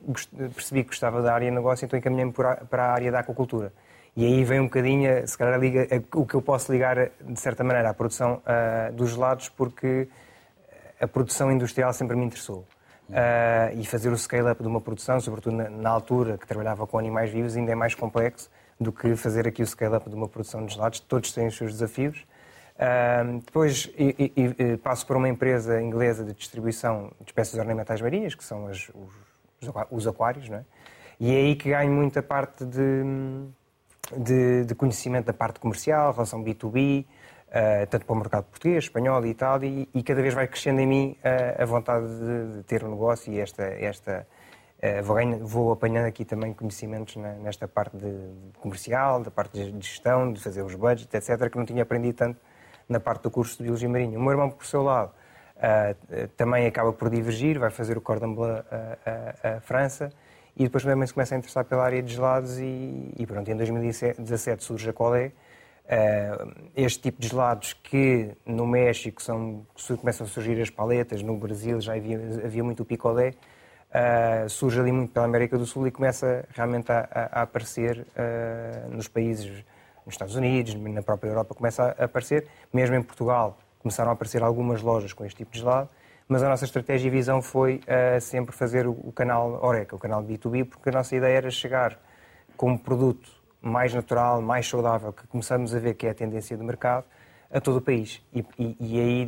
percebi 0.54 0.84
que 0.84 0.90
gostava 0.90 1.22
da 1.22 1.34
área 1.34 1.48
de 1.50 1.56
negócio, 1.56 1.86
então 1.86 1.98
encaminhei-me 1.98 2.34
para 2.34 2.60
a 2.72 2.92
área 2.92 3.12
da 3.12 3.20
aquacultura. 3.20 3.72
E 4.18 4.26
aí 4.26 4.44
vem 4.44 4.60
um 4.62 4.66
bocadinho, 4.66 5.28
se 5.28 5.38
calhar, 5.38 5.60
liga, 5.60 5.88
o 6.14 6.26
que 6.26 6.36
eu 6.36 6.42
posso 6.42 6.72
ligar, 6.72 7.10
de 7.22 7.40
certa 7.40 7.64
maneira, 7.64 7.90
à 7.90 7.94
produção 7.94 8.42
ah, 8.46 8.90
dos 8.94 9.12
gelados, 9.12 9.50
porque 9.50 10.08
a 11.00 11.08
produção 11.08 11.52
industrial 11.52 11.94
sempre 11.94 12.16
me 12.16 12.26
interessou. 12.26 12.66
Uh, 13.10 13.80
e 13.80 13.86
fazer 13.86 14.10
o 14.10 14.18
scale-up 14.18 14.60
de 14.60 14.68
uma 14.68 14.82
produção, 14.82 15.20
sobretudo 15.20 15.56
na, 15.56 15.70
na, 15.70 15.90
altura 15.92 16.40
que 16.40 16.48
trabalhava 16.48 16.88
com 16.88 16.98
animais 16.98 17.30
vivos, 17.30 17.56
ainda 17.56 17.72
é 17.72 17.76
mais 17.76 17.94
complexo 17.94 18.50
do 18.80 18.92
que 18.92 19.16
fazer 19.16 19.48
aqui 19.48 19.62
o 19.62 19.68
scale-up 19.68 20.10
de 20.10 20.16
uma 20.16 20.28
produção 20.28 20.66
de 20.66 20.74
gelados. 20.74 21.00
Todos 21.02 21.32
têm 21.32 21.46
os 21.46 21.56
seus 21.56 21.72
desafios. 21.72 22.26
Uh, 22.76 23.40
depois 23.46 23.92
e, 23.96 24.34
e, 24.36 24.56
e, 24.58 24.78
passo 24.78 25.06
para 25.06 25.18
uma 25.18 25.30
empresa 25.30 25.80
inglesa 25.80 26.26
de 26.26 26.34
distribuição 26.34 27.12
de 27.22 27.28
espécies 27.28 27.58
ornamentais 27.60 28.02
marinhas, 28.02 28.34
que 28.34 28.44
são 28.44 28.68
as, 28.68 28.90
os, 28.90 29.72
os, 29.92 30.08
aquários, 30.08 30.50
não 30.50 30.58
é? 30.58 30.66
e 31.18 31.32
é 31.32 31.38
aí 31.38 31.56
que 31.56 31.70
ganho 31.70 31.94
muita 31.94 32.22
parte 32.22 32.66
de, 32.66 33.04
de, 34.18 34.66
de 34.66 34.76
conhecimento 34.76 35.28
da 35.28 35.34
parte 35.34 35.60
comercial, 35.60 36.12
relação 36.12 36.44
B2B, 36.44 37.06
uh, 37.56 37.88
tanto 37.88 38.06
para 38.06 38.14
o 38.14 38.18
mercado 38.18 38.44
português, 38.46 38.84
espanhol 38.84 39.26
e 39.26 39.34
tal, 39.34 39.64
e, 39.64 39.88
e 39.94 40.04
cada 40.04 40.22
vez 40.22 40.34
vai 40.34 40.48
crescendo 40.48 40.82
em 40.82 40.88
mim 40.88 41.18
uh, 41.24 41.62
a 41.62 41.66
vontade 41.66 42.06
de, 42.06 42.58
de, 42.58 42.64
ter 42.64 42.84
um 42.84 42.90
negócio 42.90 43.32
e 43.32 43.40
esta, 43.40 43.64
esta 43.64 44.28
uh, 44.84 45.46
vou, 45.46 45.72
apanhando 45.72 46.06
aqui 46.06 46.26
também 46.26 46.54
conhecimentos 46.54 47.16
na, 47.16 47.34
nesta 47.34 47.68
parte 47.68 47.96
de, 47.96 48.14
comercial, 48.60 49.24
da 49.24 49.32
parte 49.32 49.72
de 49.72 49.88
gestão, 49.88 50.32
de 50.32 50.42
fazer 50.42 50.62
os 50.62 50.76
budgets, 50.76 51.14
etc., 51.14 51.50
que 51.50 51.58
não 51.58 51.66
tinha 51.66 51.84
aprendido 51.84 52.18
tanto 52.18 52.40
na 52.88 53.00
parte 53.00 53.24
do 53.24 53.32
curso 53.32 53.58
de 53.58 53.64
Biologia 53.64 53.90
Marinha. 53.90 54.20
O 54.20 54.22
meu 54.22 54.32
irmão, 54.32 54.50
por 54.50 54.66
seu 54.66 54.84
lado, 54.84 55.12
também 56.38 56.68
acaba 56.68 56.94
por 56.94 57.10
divergir, 57.10 57.58
vai 57.58 57.72
fazer 57.72 57.98
o 57.98 58.02
Cordon 58.02 58.36
Bleu 58.36 58.64
à 59.44 59.60
França, 59.62 60.12
e 60.56 60.66
depois 60.66 60.84
também 60.84 61.08
se 61.08 61.14
começa 61.14 61.34
a 61.34 61.38
interessar 61.40 61.66
pela 61.66 61.84
área 61.84 62.04
de 62.04 62.14
gelados 62.14 62.60
e, 62.60 63.12
e 63.18 63.26
pronto, 63.26 63.50
em 63.50 63.56
2017 63.56 64.64
surge 64.64 64.88
a 64.88 64.94
Colé, 64.94 65.32
este 66.76 67.00
tipo 67.00 67.22
de 67.22 67.28
gelados 67.28 67.74
que 67.74 68.32
no 68.46 68.66
México 68.66 69.22
são, 69.22 69.66
começam 70.00 70.26
a 70.26 70.30
surgir 70.30 70.60
as 70.60 70.70
paletas, 70.70 71.22
no 71.22 71.38
Brasil 71.38 71.80
já 71.80 71.94
havia, 71.94 72.18
havia 72.44 72.64
muito 72.64 72.82
o 72.84 72.86
picolé, 72.86 73.34
uh, 73.96 74.50
surge 74.50 74.80
ali 74.80 74.92
muito 74.92 75.14
pela 75.14 75.26
América 75.26 75.58
do 75.58 75.66
Sul 75.66 75.88
e 75.88 75.92
começa 75.92 76.46
realmente 76.54 76.92
a, 76.92 77.08
a, 77.12 77.40
a 77.40 77.42
aparecer 77.44 78.00
uh, 78.00 78.90
nos 78.90 79.08
países, 79.08 79.64
nos 80.06 80.16
Estados 80.16 80.36
Unidos, 80.36 80.74
na 80.74 81.02
própria 81.02 81.30
Europa, 81.30 81.54
começa 81.54 81.96
a 81.98 82.06
aparecer, 82.06 82.48
mesmo 82.74 82.96
em 82.96 83.02
Portugal 83.02 83.58
começaram 83.80 84.10
a 84.10 84.14
aparecer 84.14 84.42
algumas 84.42 84.82
lojas 84.82 85.14
com 85.14 85.24
este 85.24 85.38
tipo 85.38 85.52
de 85.52 85.60
gelado, 85.60 85.88
mas 86.28 86.42
a 86.42 86.50
nossa 86.50 86.66
estratégia 86.66 87.08
e 87.08 87.12
visão 87.12 87.40
foi 87.40 87.82
sempre 88.20 88.52
fazer 88.56 88.88
o, 88.88 88.94
o 88.94 89.12
canal 89.12 89.64
Oreca, 89.64 89.96
o 89.96 90.00
canal 90.00 90.24
B2B, 90.24 90.66
porque 90.66 90.90
a 90.90 90.92
nossa 90.92 91.16
ideia 91.16 91.38
era 91.38 91.52
chegar 91.52 91.96
com 92.58 92.72
um 92.72 92.78
produto 92.80 93.30
mais 93.66 93.92
natural, 93.96 94.42
mais 94.42 94.68
saudável, 94.68 95.12
que 95.12 95.26
começamos 95.26 95.74
a 95.74 95.80
ver 95.80 95.96
que 95.96 96.06
é 96.06 96.12
a 96.12 96.14
tendência 96.14 96.56
do 96.56 96.64
mercado, 96.64 97.04
a 97.52 97.60
todo 97.60 97.78
o 97.78 97.82
país. 97.82 98.22
E, 98.32 98.46
e, 98.60 98.78
e 98.80 99.00
aí 99.00 99.26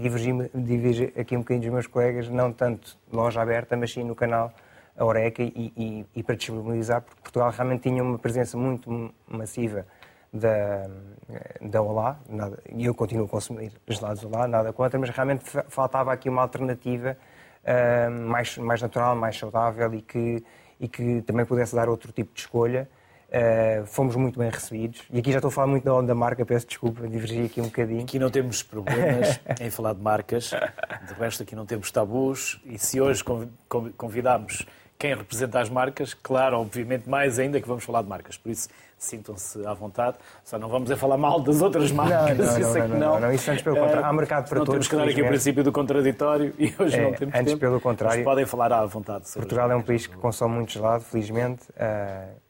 divergi, 0.54 1.12
aqui 1.20 1.36
um 1.36 1.40
bocadinho 1.40 1.64
dos 1.64 1.74
meus 1.74 1.88
colegas, 1.88 2.30
não 2.30 2.54
tanto 2.54 2.96
loja 3.12 3.42
aberta, 3.42 3.76
mas 3.76 3.92
sim 3.92 4.04
no 4.04 4.14
canal 4.14 4.54
a 4.96 5.04
Oreca 5.04 5.42
e, 5.42 6.06
e, 6.16 6.24
para 6.24 6.36
disponibilizar, 6.36 7.02
porque 7.02 7.22
Portugal 7.22 7.52
realmente 7.52 7.82
tinha 7.82 8.04
uma 8.04 8.18
presença 8.18 8.58
muito 8.58 9.12
massiva 9.28 9.86
da, 10.32 10.88
da 11.62 11.82
Olá, 11.82 12.20
e 12.72 12.86
eu 12.86 12.94
continuo 12.94 13.26
a 13.26 13.30
consumir 13.30 13.72
gelados 13.88 14.24
Olá, 14.24 14.48
nada 14.48 14.72
contra, 14.72 15.00
mas 15.00 15.10
realmente 15.10 15.44
faltava 15.68 16.12
aqui 16.12 16.30
uma 16.30 16.42
alternativa 16.44 17.18
uh, 17.64 18.12
mais, 18.12 18.58
mais 18.58 18.82
natural, 18.82 19.16
mais 19.16 19.38
saudável 19.38 19.94
e 19.94 20.02
que, 20.02 20.44
e 20.80 20.88
que 20.88 21.22
também 21.24 21.46
pudesse 21.46 21.76
dar 21.76 21.90
outro 21.90 22.12
tipo 22.12 22.34
de 22.34 22.42
escolha 22.42 22.90
Uh, 23.28 23.86
fomos 23.86 24.16
muito 24.16 24.40
bem 24.40 24.50
recebidos. 24.50 25.04
E 25.12 25.20
aqui 25.20 25.32
já 25.32 25.40
estou 25.40 25.50
a 25.50 25.52
falar 25.52 25.68
muito 25.68 25.84
da, 25.84 26.02
da 26.02 26.16
marca, 26.16 26.46
peço 26.46 26.66
desculpa, 26.66 27.08
divergi 27.08 27.44
aqui 27.46 27.60
um 27.60 27.66
bocadinho. 27.66 28.02
Aqui 28.02 28.18
não 28.18 28.30
temos 28.30 28.64
problemas 28.64 29.40
em 29.60 29.70
falar 29.70 29.94
de 29.94 30.02
marcas, 30.02 30.52
de 31.08 31.14
resto 31.14 31.44
aqui 31.44 31.56
não 31.56 31.66
temos 31.66 31.92
tabus. 31.92 32.62
E 32.66 32.80
se 32.80 33.02
hoje 33.02 33.24
convidamos 33.98 34.66
quem 34.98 35.14
representa 35.14 35.60
as 35.60 35.70
marcas, 35.70 36.14
claro, 36.14 36.60
obviamente, 36.60 37.08
mais 37.08 37.38
ainda 37.38 37.62
que 37.62 37.68
vamos 37.68 37.84
falar 37.84 38.02
de 38.02 38.08
marcas. 38.08 38.38
Por 38.38 38.50
isso, 38.50 38.70
sintam-se 38.98 39.66
à 39.66 39.74
vontade. 39.74 40.18
Só 40.44 40.58
não 40.58 40.70
vamos 40.70 40.90
a 40.90 40.98
falar 40.98 41.18
mal 41.18 41.40
das 41.40 41.62
outras 41.62 41.92
marcas. 41.92 42.38
Não, 42.38 42.46
não, 42.46 42.60
isso 42.60 42.78
é 42.78 42.88
não, 42.88 42.98
não, 42.98 43.20
não, 43.20 43.34
isso 43.34 43.52
antes 43.52 43.62
pelo 43.62 43.76
contrário. 43.76 44.06
Há 44.06 44.14
mercado 44.14 44.50
para 44.50 44.60
não 44.60 44.66
todos. 44.66 44.88
Temos 44.88 44.88
que 44.88 44.96
dar 44.96 45.12
aqui 45.12 45.22
o 45.22 45.28
princípio 45.28 45.64
do 45.64 45.72
contraditório 45.72 46.54
e 46.58 46.74
hoje 46.80 46.96
é, 46.96 47.04
não 47.04 47.14
temos 47.14 47.36
Antes 47.36 47.52
tempo, 47.52 47.60
pelo 47.60 47.82
contrário. 47.82 48.24
Podem 48.24 48.46
falar 48.46 48.72
à 48.72 48.86
vontade. 48.86 49.26
Portugal 49.34 49.70
é 49.70 49.76
um 49.76 49.84
país 49.84 50.08
que 50.08 50.16
consome 50.16 50.56
muito 50.56 50.72
gelado, 50.72 51.04
felizmente. 51.04 51.64
Uh, 51.72 52.47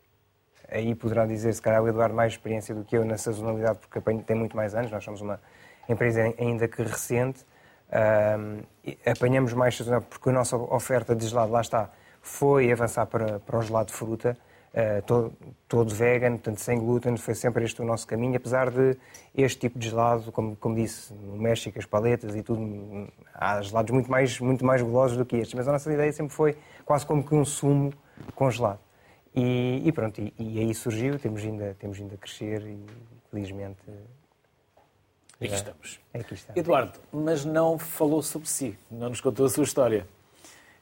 aí 0.70 0.94
poderá 0.96 1.26
dizer, 1.26 1.54
se 1.54 1.62
calhar, 1.62 1.82
o 1.82 1.88
Eduardo 1.88 2.14
mais 2.16 2.34
experiência 2.34 2.76
do 2.76 2.84
que 2.84 2.98
eu 2.98 3.06
na 3.06 3.18
sazonalidade, 3.18 3.80
porque 3.80 4.00
tem 4.22 4.36
muito 4.36 4.56
mais 4.56 4.76
anos, 4.76 4.92
nós 4.92 5.04
somos 5.04 5.22
uma 5.22 5.40
empresa 5.88 6.34
ainda 6.38 6.68
que 6.68 6.82
recente, 6.82 7.46
uh, 7.90 8.64
apanhamos 9.06 9.54
mais 9.54 9.78
sazonalidade 9.78 10.10
porque 10.10 10.30
a 10.30 10.34
nossa 10.34 10.58
oferta 10.58 11.16
de 11.16 11.28
gelado, 11.28 11.52
lá 11.52 11.62
está, 11.62 11.90
foi 12.22 12.72
avançar 12.72 13.06
para, 13.06 13.40
para 13.40 13.58
o 13.58 13.62
gelado 13.62 13.88
de 13.88 13.94
fruta, 13.94 14.38
uh, 14.74 15.02
todo, 15.04 15.34
todo 15.68 15.96
vegan, 15.96 16.32
portanto 16.32 16.60
sem 16.60 16.78
glúten, 16.78 17.16
foi 17.16 17.34
sempre 17.34 17.64
este 17.64 17.82
o 17.82 17.86
nosso 17.86 18.06
caminho, 18.06 18.36
apesar 18.36 18.70
de 18.70 18.98
este 19.36 19.60
tipo 19.60 19.80
de 19.80 19.90
gelado, 19.90 20.32
como, 20.34 20.56
como 20.58 20.76
disse, 20.76 21.14
no 21.14 21.38
México, 21.38 21.80
as 21.80 21.86
paletas 21.86 22.36
e 22.36 22.44
tudo, 22.44 23.08
há 23.34 23.62
gelados 23.62 23.92
muito 23.92 24.12
mais, 24.12 24.38
muito 24.40 24.66
mais 24.66 24.82
golosos 24.82 25.16
do 25.16 25.26
que 25.26 25.38
estes, 25.38 25.54
mas 25.54 25.68
a 25.68 25.72
nossa 25.72 25.92
ideia 25.92 26.12
sempre 26.12 26.34
foi 26.34 26.58
quase 26.84 27.06
como 27.06 27.24
que 27.24 27.34
um 27.34 27.46
sumo 27.46 27.94
congelado. 28.36 28.87
E, 29.36 29.82
e 29.86 29.92
pronto, 29.92 30.20
e, 30.22 30.34
e, 30.38 30.60
aí 30.60 30.74
surgiu, 30.74 31.20
temos 31.20 31.44
ainda, 31.44 31.76
temos 31.80 32.00
ainda 32.00 32.16
a 32.16 32.18
crescer 32.18 32.62
e 32.64 32.86
felizmente. 33.30 33.80
Aqui 35.40 35.54
estamos. 35.54 36.00
Aqui 36.14 36.34
está. 36.34 36.54
Eduardo, 36.56 37.00
mas 37.12 37.46
não 37.46 37.78
falou 37.78 38.24
sobre 38.24 38.50
si, 38.50 38.78
não 38.90 39.10
nos 39.10 39.22
contou 39.22 39.46
a 39.46 39.50
sua 39.50 39.64
história. 39.64 40.08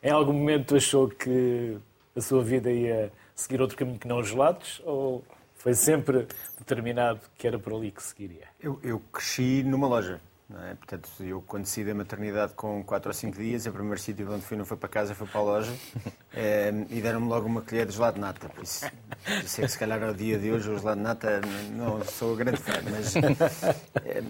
Em 0.02 0.12
algum 0.12 0.34
momento 0.34 0.76
achou 0.76 1.10
que 1.10 1.78
a 2.16 2.22
sua 2.22 2.44
vida 2.44 2.72
ia 2.72 3.12
seguir 3.36 3.62
outro 3.62 3.76
caminho 3.76 4.00
que 4.00 4.08
não 4.08 4.20
os 4.20 4.30
gelados? 4.30 4.82
Ou 4.86 5.24
foi 5.56 5.74
sempre 5.74 6.28
determinado 6.58 7.20
que 7.38 7.46
era 7.46 7.60
por 7.60 7.74
ali 7.74 7.92
que 7.92 8.02
seguiria? 8.02 8.48
Eu, 8.60 8.80
eu 8.82 9.02
cresci 9.12 9.64
numa 9.64 9.88
loja. 9.88 10.22
É? 10.54 10.76
Portanto, 10.76 11.10
eu 11.22 11.42
quando 11.42 11.66
saí 11.66 11.84
da 11.84 11.96
maternidade 11.96 12.54
com 12.54 12.84
4 12.84 13.10
ou 13.10 13.14
5 13.14 13.36
dias, 13.36 13.66
o 13.66 13.72
primeiro 13.72 14.00
sítio 14.00 14.32
onde 14.32 14.46
fui 14.46 14.56
não 14.56 14.64
foi 14.64 14.78
para 14.78 14.88
casa, 14.88 15.16
foi 15.16 15.26
para 15.26 15.40
a 15.40 15.44
loja 15.44 15.74
é, 16.32 16.72
e 16.92 17.02
deram-me 17.02 17.28
logo 17.28 17.48
uma 17.48 17.64
colher 17.64 17.88
de 17.88 17.94
gelado 17.94 18.16
de 18.16 18.22
nata. 18.22 18.48
Por 18.48 18.64
isso, 18.64 18.86
eu 19.28 19.48
sei 19.48 19.66
que 19.66 19.72
se 19.72 19.80
calhar 19.80 20.04
ao 20.04 20.14
dia 20.14 20.38
de 20.38 20.52
hoje 20.52 20.70
o 20.70 20.78
gelado 20.78 20.98
de 20.98 21.04
nata 21.04 21.42
não 21.72 22.04
sou 22.04 22.36
grande 22.36 22.58
fã, 22.58 22.74
mas 22.92 23.16
é, 24.06 24.24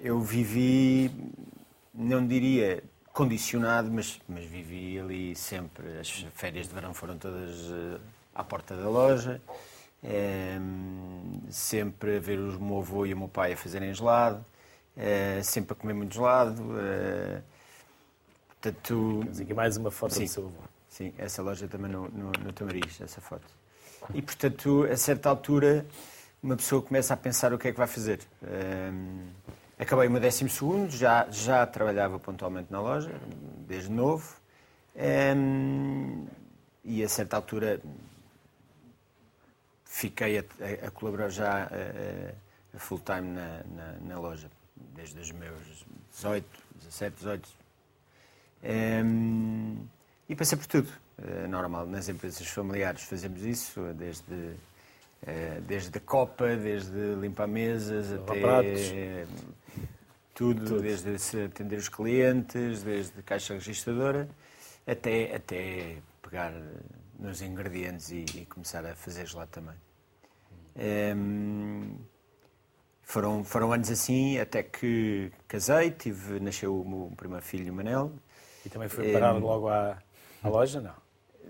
eu 0.00 0.18
vivi, 0.20 1.10
não 1.92 2.26
diria 2.26 2.82
condicionado, 3.12 3.90
mas, 3.90 4.18
mas 4.26 4.46
vivi 4.46 4.98
ali 4.98 5.34
sempre. 5.34 5.98
As 5.98 6.08
férias 6.34 6.68
de 6.68 6.74
verão 6.74 6.94
foram 6.94 7.18
todas 7.18 7.50
uh, 7.66 8.00
à 8.34 8.42
porta 8.42 8.74
da 8.74 8.88
loja. 8.88 9.42
É, 10.02 10.56
sempre 11.50 12.16
a 12.16 12.20
ver 12.20 12.38
o 12.38 12.60
meu 12.60 12.78
avô 12.78 13.04
e 13.04 13.12
o 13.12 13.18
meu 13.18 13.28
pai 13.28 13.52
a 13.52 13.56
fazerem 13.56 13.92
gelado. 13.92 14.42
Eh, 14.98 15.40
sempre 15.44 15.74
a 15.74 15.76
comer 15.76 15.94
muito 15.94 16.12
gelado. 16.14 16.60
Uh, 16.60 17.40
portanto, 18.48 19.20
Temos 19.22 19.40
aqui 19.40 19.54
mais 19.54 19.76
uma 19.76 19.92
foto 19.92 20.14
sim, 20.14 20.24
do 20.24 20.28
seu 20.28 20.46
avô. 20.46 20.56
Sim, 20.88 21.14
essa 21.16 21.40
loja 21.40 21.68
também 21.68 21.88
no, 21.88 22.08
no, 22.08 22.32
no 22.32 22.52
Tamariz, 22.52 23.00
essa 23.00 23.20
foto. 23.20 23.46
E, 24.12 24.20
portanto, 24.20 24.88
a 24.90 24.96
certa 24.96 25.28
altura, 25.28 25.86
uma 26.42 26.56
pessoa 26.56 26.82
começa 26.82 27.14
a 27.14 27.16
pensar 27.16 27.52
o 27.52 27.58
que 27.58 27.68
é 27.68 27.72
que 27.72 27.78
vai 27.78 27.86
fazer. 27.86 28.18
Um, 28.42 29.28
eh, 29.78 29.82
acabei 29.82 30.08
o 30.08 30.10
meu 30.10 30.20
décimo 30.20 30.50
segundo, 30.50 30.90
já, 30.90 31.30
já 31.30 31.64
trabalhava 31.64 32.18
pontualmente 32.18 32.72
na 32.72 32.80
loja, 32.80 33.12
desde 33.68 33.90
novo. 33.90 34.36
Um, 34.96 36.26
e, 36.82 37.04
a 37.04 37.08
certa 37.08 37.36
altura, 37.36 37.80
fiquei 39.84 40.38
a, 40.38 40.40
a, 40.42 40.88
a 40.88 40.90
colaborar 40.90 41.28
já 41.28 41.66
a, 41.66 42.76
a 42.76 42.80
full-time 42.80 43.28
na, 43.28 43.62
na, 43.76 43.92
na 44.00 44.18
loja 44.18 44.50
desde 44.94 45.20
os 45.20 45.30
meus 45.32 45.86
18, 46.12 46.46
17, 46.84 47.16
18. 47.16 47.48
Um, 48.64 49.86
e 50.28 50.34
passei 50.34 50.58
por 50.58 50.66
tudo. 50.66 50.88
É 51.20 51.46
normal, 51.48 51.86
nas 51.86 52.08
empresas 52.08 52.46
familiares 52.46 53.02
fazemos 53.02 53.42
isso, 53.42 53.80
desde, 53.94 54.32
uh, 54.32 55.60
desde 55.66 55.96
a 55.98 56.00
copa, 56.00 56.56
desde 56.56 57.14
limpar 57.20 57.48
mesas 57.48 58.12
até 58.12 59.26
tudo, 60.34 60.64
tudo, 60.64 60.82
desde 60.82 61.42
atender 61.42 61.76
os 61.76 61.88
clientes, 61.88 62.84
desde 62.84 63.20
caixa 63.22 63.54
registradora, 63.54 64.28
até, 64.86 65.34
até 65.34 65.96
pegar 66.22 66.52
nos 67.18 67.42
ingredientes 67.42 68.10
e, 68.10 68.24
e 68.34 68.46
começar 68.46 68.86
a 68.86 68.94
fazer 68.94 69.26
gelado 69.26 69.50
também. 69.50 69.74
Um, 70.76 71.96
foram, 73.08 73.42
foram 73.42 73.72
anos 73.72 73.90
assim, 73.90 74.38
até 74.38 74.62
que 74.62 75.32
casei, 75.48 75.90
tive, 75.90 76.38
nasceu 76.40 76.78
o 76.78 76.86
meu 76.86 77.12
primeiro 77.16 77.42
filho, 77.42 77.72
Manel. 77.72 78.12
E 78.66 78.68
também 78.68 78.86
foi 78.86 79.12
parar 79.12 79.32
logo 79.32 79.66
à, 79.68 79.96
à 80.42 80.48
loja, 80.48 80.78
não? 80.78 80.92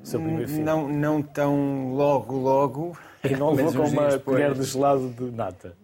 Seu 0.04 0.20
primeiro 0.20 0.48
filho? 0.48 0.64
Não, 0.64 0.88
não 0.88 1.20
tão 1.20 1.94
logo, 1.94 2.36
logo. 2.36 2.96
E 3.24 3.34
não 3.34 3.50
levou 3.54 3.72
com 3.72 3.88
uma 3.88 4.18
colher 4.20 4.54
de 4.54 4.62
gelado 4.62 5.08
de 5.08 5.24
nata? 5.32 5.76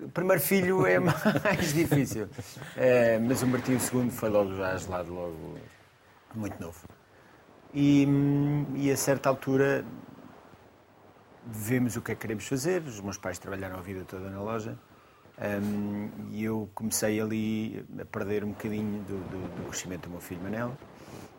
o 0.00 0.08
primeiro 0.08 0.42
filho 0.42 0.84
é 0.84 0.98
mais 1.00 1.72
difícil. 1.72 2.28
É, 2.76 3.18
mas 3.18 3.40
o 3.40 3.46
Martim 3.46 3.72
II 3.72 4.10
foi 4.10 4.28
logo 4.28 4.54
já 4.56 4.76
gelado, 4.76 5.14
logo 5.14 5.56
muito 6.34 6.60
novo. 6.60 6.80
E, 7.72 8.06
e 8.74 8.90
a 8.90 8.96
certa 8.98 9.30
altura 9.30 9.82
vemos 11.46 11.96
o 11.96 12.02
que 12.02 12.12
é 12.12 12.14
que 12.14 12.20
queremos 12.20 12.46
fazer. 12.46 12.82
Os 12.82 13.00
meus 13.00 13.16
pais 13.16 13.38
trabalharam 13.38 13.78
a 13.78 13.80
vida 13.80 14.04
toda 14.04 14.28
na 14.28 14.42
loja. 14.42 14.76
Um, 15.42 16.08
e 16.30 16.44
eu 16.44 16.70
comecei 16.72 17.20
ali 17.20 17.84
a 18.00 18.04
perder 18.04 18.44
um 18.44 18.50
bocadinho 18.50 19.02
do, 19.02 19.18
do, 19.28 19.56
do 19.56 19.68
crescimento 19.68 20.02
do 20.02 20.10
meu 20.10 20.20
filho 20.20 20.40
Manel. 20.40 20.76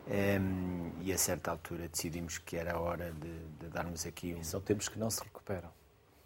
Um, 0.06 0.90
e 1.00 1.10
a 1.10 1.16
certa 1.16 1.50
altura 1.50 1.88
decidimos 1.88 2.36
que 2.36 2.56
era 2.56 2.74
a 2.74 2.78
hora 2.78 3.10
de, 3.12 3.32
de 3.58 3.72
darmos 3.72 4.04
aqui 4.04 4.34
um. 4.34 4.40
E 4.40 4.44
são 4.44 4.60
tempos 4.60 4.88
que 4.88 4.98
não 4.98 5.10
se 5.10 5.22
recuperam. 5.22 5.70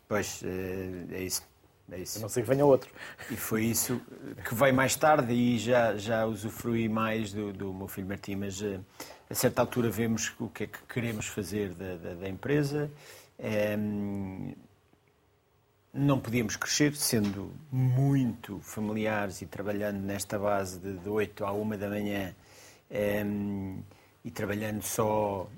Pois, 0.09 0.43
é, 0.43 1.15
é 1.15 1.23
isso. 1.23 1.47
É 1.91 1.99
isso. 1.99 2.19
A 2.19 2.23
não 2.23 2.29
sei 2.29 2.43
que 2.43 2.49
venha 2.49 2.67
outro. 2.67 2.91
E 3.31 3.37
foi 3.37 3.65
isso 3.65 4.01
que 4.47 4.55
veio 4.55 4.75
mais 4.75 4.97
tarde 4.97 5.33
e 5.33 5.59
já, 5.59 5.97
já 5.97 6.27
usufruí 6.27 6.89
mais 6.89 7.33
do, 7.33 7.53
do 7.53 7.73
meu 7.73 7.87
filho 7.87 8.09
Martim, 8.09 8.35
mas 8.35 8.61
uh, 8.61 8.85
a 9.31 9.35
certa 9.35 9.63
altura 9.63 9.89
vemos 9.89 10.35
o 10.39 10.49
que 10.49 10.65
é 10.65 10.67
que 10.67 10.83
queremos 10.89 11.27
fazer 11.27 11.73
da, 11.75 11.97
da, 11.97 12.15
da 12.15 12.29
empresa. 12.29 12.91
Um, 13.39 14.53
não 15.93 16.21
podíamos 16.21 16.57
crescer 16.57 16.95
sendo 16.95 17.53
muito 17.71 18.61
familiares 18.61 19.43
e 19.43 19.47
trabalhando 19.47 19.99
nesta 19.99 20.39
base 20.39 20.79
de, 20.79 20.99
de 20.99 21.09
8 21.09 21.45
à 21.45 21.53
1 21.53 21.69
da 21.79 21.89
manhã 21.89 22.35
um, 23.25 23.83
e 24.25 24.31
trabalhando 24.31 24.83
só 24.83 25.49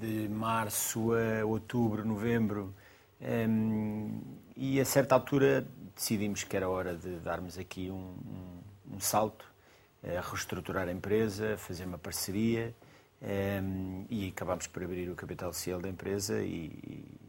de 0.00 0.28
março 0.28 1.12
a 1.12 1.44
outubro, 1.44 2.04
novembro. 2.04 2.74
Um, 3.20 4.20
e 4.56 4.80
a 4.80 4.84
certa 4.84 5.14
altura 5.14 5.66
decidimos 5.94 6.44
que 6.44 6.56
era 6.56 6.68
hora 6.68 6.96
de 6.96 7.18
darmos 7.20 7.58
aqui 7.58 7.90
um, 7.90 8.14
um, 8.26 8.96
um 8.96 9.00
salto, 9.00 9.44
a 10.02 10.20
reestruturar 10.20 10.88
a 10.88 10.92
empresa, 10.92 11.56
fazer 11.56 11.84
uma 11.84 11.98
parceria 11.98 12.74
e 14.10 14.28
acabámos 14.28 14.66
por 14.66 14.82
abrir 14.82 15.08
o 15.08 15.14
capital 15.14 15.52
social 15.52 15.80
da 15.80 15.88
empresa 15.88 16.42
e, 16.42 16.66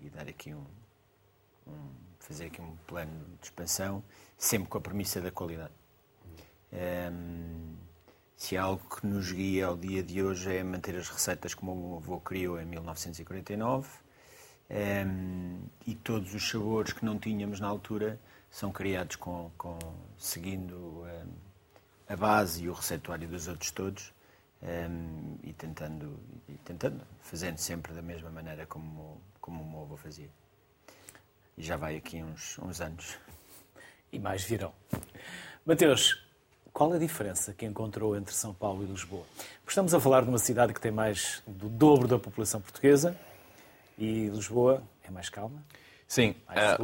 e, 0.01 0.05
e 0.05 0.09
dar 0.09 0.27
aqui 0.27 0.53
um, 0.53 0.57
um, 0.57 0.82
fazer 2.19 2.45
aqui 2.45 2.61
um 2.61 2.75
plano 2.87 3.25
de 3.39 3.47
expansão, 3.47 4.03
sempre 4.37 4.69
com 4.69 4.77
a 4.77 4.81
premissa 4.81 5.21
da 5.21 5.31
qualidade. 5.31 5.73
Um, 6.71 7.75
se 8.35 8.57
há 8.57 8.63
algo 8.63 8.83
que 8.89 9.05
nos 9.05 9.31
guia 9.31 9.67
ao 9.67 9.77
dia 9.77 10.01
de 10.01 10.23
hoje 10.23 10.55
é 10.55 10.63
manter 10.63 10.95
as 10.95 11.07
receitas 11.07 11.53
como 11.53 11.71
o 11.71 11.75
meu 11.75 11.97
avô 11.97 12.19
criou 12.19 12.59
em 12.59 12.65
1949 12.65 13.87
um, 14.69 15.67
e 15.85 15.93
todos 15.93 16.33
os 16.33 16.49
sabores 16.49 16.91
que 16.93 17.05
não 17.05 17.19
tínhamos 17.19 17.59
na 17.59 17.67
altura 17.67 18.19
são 18.49 18.71
criados 18.71 19.15
com, 19.17 19.51
com 19.55 19.77
seguindo 20.17 20.75
um, 20.75 21.33
a 22.09 22.15
base 22.15 22.63
e 22.63 22.69
o 22.69 22.73
receituário 22.73 23.27
dos 23.27 23.47
outros 23.47 23.71
todos 23.71 24.13
e 25.43 25.53
tentando 25.53 26.17
e 26.47 26.53
tentando 26.59 27.05
fazendo 27.21 27.57
sempre 27.57 27.93
da 27.93 28.01
mesma 28.01 28.29
maneira 28.29 28.65
como 28.65 29.21
como 29.41 29.61
o 29.61 29.69
meu 29.69 29.81
avô 29.81 29.97
fazia. 29.97 30.29
E 31.57 31.63
já 31.63 31.77
vai 31.77 31.95
aqui 31.95 32.23
uns, 32.23 32.57
uns 32.59 32.81
anos. 32.81 33.17
E 34.11 34.19
mais 34.19 34.43
virão. 34.43 34.73
Mateus, 35.65 36.23
qual 36.71 36.91
a 36.93 36.97
diferença 36.97 37.53
que 37.53 37.65
encontrou 37.65 38.15
entre 38.15 38.33
São 38.33 38.53
Paulo 38.53 38.83
e 38.83 38.87
Lisboa? 38.87 39.23
Estamos 39.67 39.93
a 39.93 39.99
falar 39.99 40.21
de 40.21 40.29
uma 40.29 40.37
cidade 40.37 40.73
que 40.73 40.81
tem 40.81 40.91
mais 40.91 41.43
do 41.47 41.69
dobro 41.69 42.07
da 42.07 42.17
população 42.19 42.59
portuguesa 42.59 43.15
e 43.97 44.27
Lisboa 44.27 44.83
é 45.03 45.11
mais 45.11 45.29
calma? 45.29 45.63
Sim. 46.07 46.35
É... 46.49 46.77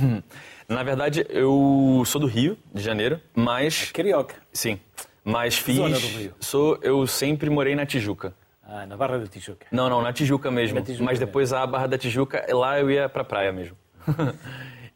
Na 0.68 0.82
verdade, 0.82 1.26
eu 1.28 2.02
sou 2.06 2.20
do 2.20 2.26
Rio 2.26 2.56
de 2.72 2.82
Janeiro, 2.82 3.20
mas. 3.34 3.88
É 3.90 3.92
carioca. 3.92 4.36
Sim. 4.52 4.80
Mas 5.22 5.56
fiz. 5.58 5.76
Zona 5.76 5.98
do 5.98 6.06
Rio. 6.06 6.34
Sou, 6.40 6.78
eu 6.82 7.06
sempre 7.06 7.50
morei 7.50 7.74
na 7.74 7.84
Tijuca. 7.84 8.34
Ah, 8.62 8.86
na 8.86 8.96
Barra 8.96 9.18
da 9.18 9.26
Tijuca. 9.26 9.66
Não, 9.70 9.90
não, 9.90 10.00
na 10.00 10.12
Tijuca 10.12 10.50
mesmo. 10.50 10.78
Na 10.78 10.84
Tijuca 10.84 11.04
mas 11.04 11.18
depois 11.18 11.50
mesmo. 11.50 11.62
a 11.62 11.66
Barra 11.66 11.86
da 11.86 11.98
Tijuca, 11.98 12.46
lá 12.54 12.80
eu 12.80 12.90
ia 12.90 13.08
pra 13.08 13.22
praia 13.22 13.52
mesmo. 13.52 13.76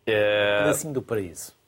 É... 0.06 0.58
Pedacinho 0.60 0.94
do 0.94 1.02
paraíso. 1.02 1.58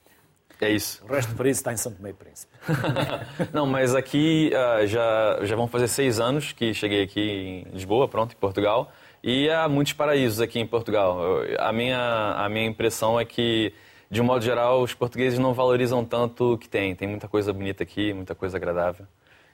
É 0.61 0.68
isso. 0.68 1.03
O 1.05 1.12
resto 1.12 1.31
do 1.31 1.37
paraíso 1.37 1.61
está 1.61 1.72
em 1.72 1.76
São 1.79 1.90
Tomé 1.90 2.11
e 2.11 2.12
Príncipe. 2.12 2.53
não, 3.53 3.66
mas 3.66 3.94
aqui 3.94 4.53
uh, 4.53 4.87
já, 4.87 5.38
já 5.42 5.57
vão 5.57 5.66
fazer 5.66 5.88
seis 5.88 6.20
anos 6.20 6.53
que 6.53 6.74
cheguei 6.74 7.03
aqui 7.03 7.20
em 7.20 7.62
Lisboa, 7.72 8.07
pronto, 8.07 8.35
em 8.35 8.37
Portugal. 8.37 8.92
E 9.22 9.48
há 9.50 9.68
muitos 9.68 9.94
paraísos 9.94 10.40
aqui 10.40 10.59
em 10.59 10.66
Portugal. 10.66 11.18
A 11.59 11.72
minha, 11.72 12.35
a 12.35 12.48
minha 12.48 12.66
impressão 12.66 13.18
é 13.18 13.24
que, 13.24 13.72
de 14.11 14.20
um 14.20 14.24
modo 14.24 14.44
geral, 14.44 14.83
os 14.83 14.92
portugueses 14.92 15.38
não 15.38 15.55
valorizam 15.55 16.05
tanto 16.05 16.55
o 16.55 16.59
que 16.59 16.68
tem. 16.68 16.94
Tem 16.94 17.09
muita 17.09 17.26
coisa 17.29 17.53
bonita 17.53 17.83
aqui, 17.83 18.12
muita 18.12 18.35
coisa 18.35 18.59
agradável. 18.59 19.07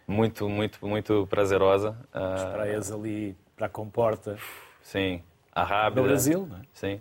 Muito, 0.09 0.49
muito, 0.49 0.85
muito 0.87 1.27
prazerosa. 1.29 1.97
As 2.13 2.43
ah, 2.43 2.51
praias 2.53 2.93
ali 2.93 3.37
para 3.57 3.67
a 3.67 3.69
Comporta. 3.69 4.37
Sim. 4.83 5.23
A 5.53 5.65
Rábida. 5.65 6.01
No 6.01 6.07
Brasil, 6.07 6.47
não 6.49 6.59
é? 6.59 6.61
Sim. 6.73 7.01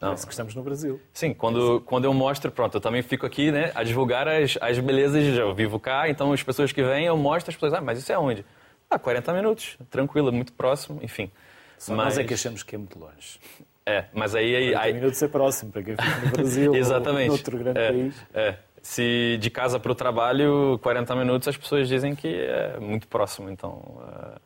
Não. 0.00 0.14
Que 0.14 0.30
estamos 0.30 0.54
no 0.54 0.62
Brasil. 0.62 1.00
Sim, 1.12 1.32
quando, 1.32 1.80
quando 1.80 2.04
eu 2.04 2.12
mostro, 2.12 2.50
pronto, 2.50 2.76
eu 2.76 2.80
também 2.80 3.02
fico 3.02 3.24
aqui, 3.24 3.50
né, 3.50 3.72
a 3.74 3.82
divulgar 3.82 4.28
as, 4.28 4.58
as 4.60 4.78
belezas, 4.78 5.38
eu 5.38 5.54
vivo 5.54 5.80
cá, 5.80 6.08
então 6.08 6.32
as 6.32 6.42
pessoas 6.42 6.70
que 6.70 6.82
vêm, 6.82 7.06
eu 7.06 7.16
mostro, 7.16 7.50
as 7.50 7.56
pessoas, 7.56 7.72
ah, 7.72 7.80
mas 7.80 7.98
isso 7.98 8.12
é 8.12 8.18
onde? 8.18 8.44
Ah, 8.90 8.98
40 8.98 9.32
minutos, 9.32 9.78
tranquilo, 9.90 10.30
muito 10.30 10.52
próximo, 10.52 11.00
enfim. 11.02 11.30
Só 11.78 11.94
mas... 11.94 12.04
nós 12.04 12.18
é 12.18 12.24
que 12.24 12.34
achamos 12.34 12.62
que 12.62 12.74
é 12.74 12.78
muito 12.78 12.98
longe. 12.98 13.40
É, 13.86 14.04
mas 14.12 14.34
aí... 14.34 14.54
aí, 14.54 14.74
aí... 14.74 14.92
minutos 14.92 15.22
é 15.22 15.28
próximo, 15.28 15.72
para 15.72 15.82
quem 15.82 15.96
fica 15.96 16.26
no 16.26 16.32
Brasil 16.32 16.74
Exatamente. 16.76 17.30
ou 17.30 17.36
outro 17.36 17.58
grande 17.58 17.80
é, 17.80 17.88
país. 17.88 18.26
É. 18.34 18.54
Se 18.82 19.38
de 19.40 19.50
casa 19.50 19.80
para 19.80 19.90
o 19.90 19.94
trabalho, 19.94 20.78
40 20.82 21.16
minutos, 21.16 21.48
as 21.48 21.56
pessoas 21.56 21.88
dizem 21.88 22.14
que 22.14 22.28
é 22.28 22.78
muito 22.78 23.08
próximo, 23.08 23.48
então... 23.48 23.70
Uh... 23.70 24.45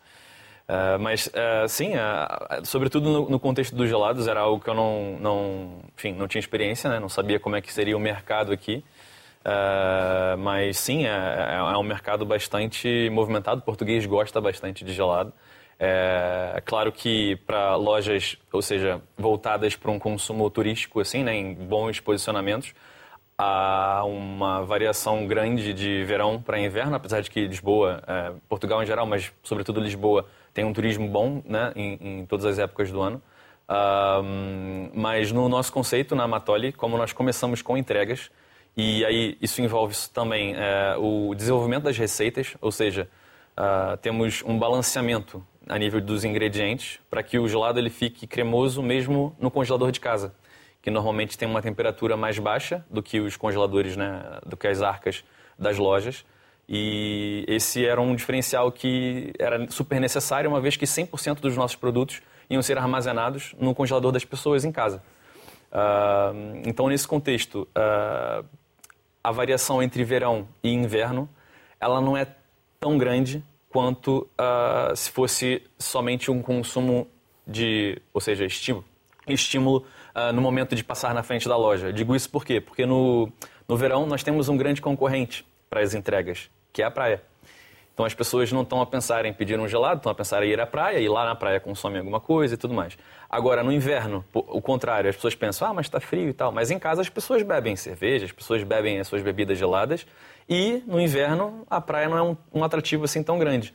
Uh, 0.71 1.01
mas, 1.01 1.27
uh, 1.27 1.69
sim, 1.69 1.95
uh, 1.97 2.65
sobretudo 2.65 3.11
no, 3.11 3.29
no, 3.29 3.41
contexto 3.41 3.75
dos 3.75 3.89
gelados, 3.89 4.29
era 4.29 4.39
algo 4.39 4.63
que 4.63 4.71
eu 4.71 4.75
não, 4.75 5.19
não, 5.19 5.81
enfim, 5.99 6.13
não 6.13 6.29
tinha 6.29 6.39
experiência, 6.39 6.89
né? 6.89 7.01
não 7.01 7.09
sabia 7.09 7.41
como 7.41 7.57
é 7.57 7.61
que 7.61 7.73
seria 7.73 7.97
o 7.97 8.01
mercado 8.01 8.53
aqui. 8.53 8.85
mas, 10.39 10.79
sim, 10.79 11.07
é, 11.07 11.09
é, 11.09 11.55
é, 11.57 11.77
um 11.77 11.83
mercado 11.83 12.25
bastante 12.25 13.11
movimentado. 13.11 13.61
O 13.61 13.65
português 13.65 14.07
gosta 14.07 14.41
bastante 14.41 14.85
de 14.85 14.93
gelado. 14.93 15.33
É 15.77 16.63
claro 16.65 16.93
que 16.93 17.35
para 17.47 17.75
lojas, 17.75 18.37
ou 18.53 18.63
seja, 18.63 19.01
voltadas 19.19 19.75
para 19.75 19.91
um 19.91 19.99
consumo 19.99 20.49
turístico, 20.51 21.01
assim, 21.01 21.25
né, 21.25 21.35
em 21.35 21.53
bons 21.55 21.99
posicionamentos, 21.99 22.75
há 23.37 24.05
uma 24.05 24.63
variação 24.65 25.27
grande 25.27 25.73
de 25.73 26.05
verão 26.05 26.41
para 26.41 26.61
inverno, 26.61 26.95
apesar 26.95 27.23
de 27.23 27.31
que 27.31 27.47
Lisboa, 27.49 28.03
é, 28.07 28.33
Portugal 28.49 28.83
em 28.83 28.87
geral, 28.87 29.07
mas 29.07 29.33
sobretudo 29.43 29.81
Lisboa, 29.81 30.27
tem 30.53 30.65
um 30.65 30.73
turismo 30.73 31.09
bom 31.09 31.43
né, 31.45 31.73
em, 31.75 32.21
em 32.21 32.27
todas 32.27 32.45
as 32.45 32.59
épocas 32.59 32.91
do 32.91 33.01
ano. 33.01 33.23
Uh, 33.69 34.91
mas 34.95 35.31
no 35.31 35.49
nosso 35.49 35.73
conceito, 35.73 36.17
na 36.17 36.25
Amatoli, 36.25 36.73
como 36.73 36.97
nós 36.97 37.13
começamos 37.13 37.63
com 37.63 37.77
entregas, 37.77 38.31
e 38.77 39.05
aí 39.05 39.39
isso 39.41 39.61
envolve 39.61 39.95
também 40.13 40.55
é, 40.57 40.97
o 40.97 41.35
desenvolvimento 41.35 41.85
das 41.85 41.99
receitas, 41.99 42.57
ou 42.61 42.71
seja, 42.71 43.09
uh, 43.57 43.97
temos 43.99 44.43
um 44.45 44.59
balanceamento 44.59 45.45
a 45.69 45.79
nível 45.79 46.01
dos 46.01 46.25
ingredientes 46.25 46.99
para 47.11 47.23
que 47.23 47.39
o 47.39 47.47
gelado 47.49 47.79
ele 47.79 47.91
fique 47.91 48.27
cremoso 48.27 48.83
mesmo 48.83 49.37
no 49.39 49.51
congelador 49.51 49.91
de 49.91 50.01
casa, 50.01 50.35
que 50.83 50.91
normalmente 50.91 51.37
tem 51.37 51.49
uma 51.49 51.61
temperatura 51.61 52.17
mais 52.17 52.39
baixa 52.39 52.85
do 52.91 53.03
que 53.03 53.21
os 53.21 53.37
congeladores, 53.37 53.97
né, 53.97 54.39
do 54.47 54.57
que 54.57 54.67
as 54.67 54.83
arcas 54.83 55.25
das 55.59 55.77
lojas. 55.77 56.25
E 56.73 57.45
esse 57.49 57.85
era 57.85 58.01
um 58.01 58.15
diferencial 58.15 58.71
que 58.71 59.33
era 59.41 59.69
super 59.73 60.01
necessário, 60.01 60.49
uma 60.49 60.61
vez 60.61 60.77
que 60.77 60.85
100% 60.85 61.41
dos 61.41 61.57
nossos 61.57 61.75
produtos 61.75 62.23
iam 62.49 62.63
ser 62.63 62.79
armazenados 62.79 63.57
no 63.59 63.75
congelador 63.75 64.13
das 64.13 64.25
pessoas 64.25 64.65
em 64.65 64.71
casa. 64.71 65.03
Uh, 65.73 66.63
então, 66.65 66.87
nesse 66.89 67.09
contexto, 67.09 67.67
uh, 67.77 68.47
a 69.23 69.33
variação 69.33 69.83
entre 69.83 70.05
verão 70.05 70.47
e 70.63 70.71
inverno, 70.71 71.29
ela 71.81 72.01
não 72.01 72.17
é 72.17 72.25
tão 72.79 72.97
grande 72.97 73.45
quanto 73.69 74.29
uh, 74.39 74.95
se 74.95 75.11
fosse 75.11 75.63
somente 75.77 76.31
um 76.31 76.41
consumo 76.41 77.09
de, 77.45 78.01
ou 78.15 78.21
seja, 78.21 78.45
estímulo, 78.45 78.85
estímulo 79.27 79.85
no 80.35 80.43
momento 80.43 80.75
de 80.75 80.85
passar 80.85 81.15
na 81.15 81.23
frente 81.23 81.49
da 81.49 81.57
loja. 81.57 81.93
Digo 81.93 82.15
isso 82.15 82.29
por 82.29 82.45
quê? 82.45 82.61
Porque 82.61 82.85
no, 82.85 83.33
no 83.67 83.77
verão 83.77 84.07
nós 84.07 84.23
temos 84.23 84.49
um 84.49 84.57
grande 84.57 84.83
concorrente 84.83 85.47
para 85.69 85.81
as 85.81 85.95
entregas, 85.95 86.51
que 86.73 86.83
é 86.83 86.85
a 86.85 86.91
praia. 86.91 87.23
Então 87.93 88.07
as 88.07 88.15
pessoas 88.15 88.51
não 88.51 88.63
estão 88.63 88.81
a 88.81 88.87
pensar 88.87 89.27
em 89.27 89.33
pedir 89.33 89.61
um 89.61 89.69
gelado, 89.69 89.99
estão 89.99 90.11
a 90.11 90.15
pensar 90.15 90.43
em 90.43 90.49
ir 90.49 90.59
à 90.59 90.67
praia, 90.67 90.99
e 90.99 91.09
lá 91.09 91.25
na 91.27 91.35
praia 91.35 91.61
consomem 91.61 91.99
alguma 91.99 92.19
coisa 92.19 92.55
e 92.55 92.57
tudo 92.57 92.73
mais. 92.73 92.97
Agora, 93.29 93.63
no 93.63 93.71
inverno, 93.71 94.25
o 94.33 94.63
contrário, 94.63 95.11
as 95.11 95.17
pessoas 95.17 95.35
pensam, 95.35 95.69
ah, 95.69 95.75
mas 95.75 95.85
está 95.85 96.01
frio 96.01 96.31
e 96.31 96.33
tal. 96.33 96.51
Mas 96.51 96.71
em 96.71 96.79
casa 96.79 97.03
as 97.03 97.11
pessoas 97.11 97.43
bebem 97.43 97.77
cerveja, 97.77 98.25
as 98.25 98.33
pessoas 98.33 98.63
bebem 98.63 98.99
as 98.99 99.07
suas 99.07 99.23
bebidas 99.23 99.59
geladas, 99.59 100.07
e 100.49 100.83
no 100.87 100.99
inverno 100.99 101.67
a 101.69 101.81
praia 101.81 102.09
não 102.09 102.17
é 102.17 102.23
um, 102.23 102.37
um 102.55 102.65
atrativo 102.65 103.05
assim 103.05 103.23
tão 103.23 103.39
grande. 103.39 103.75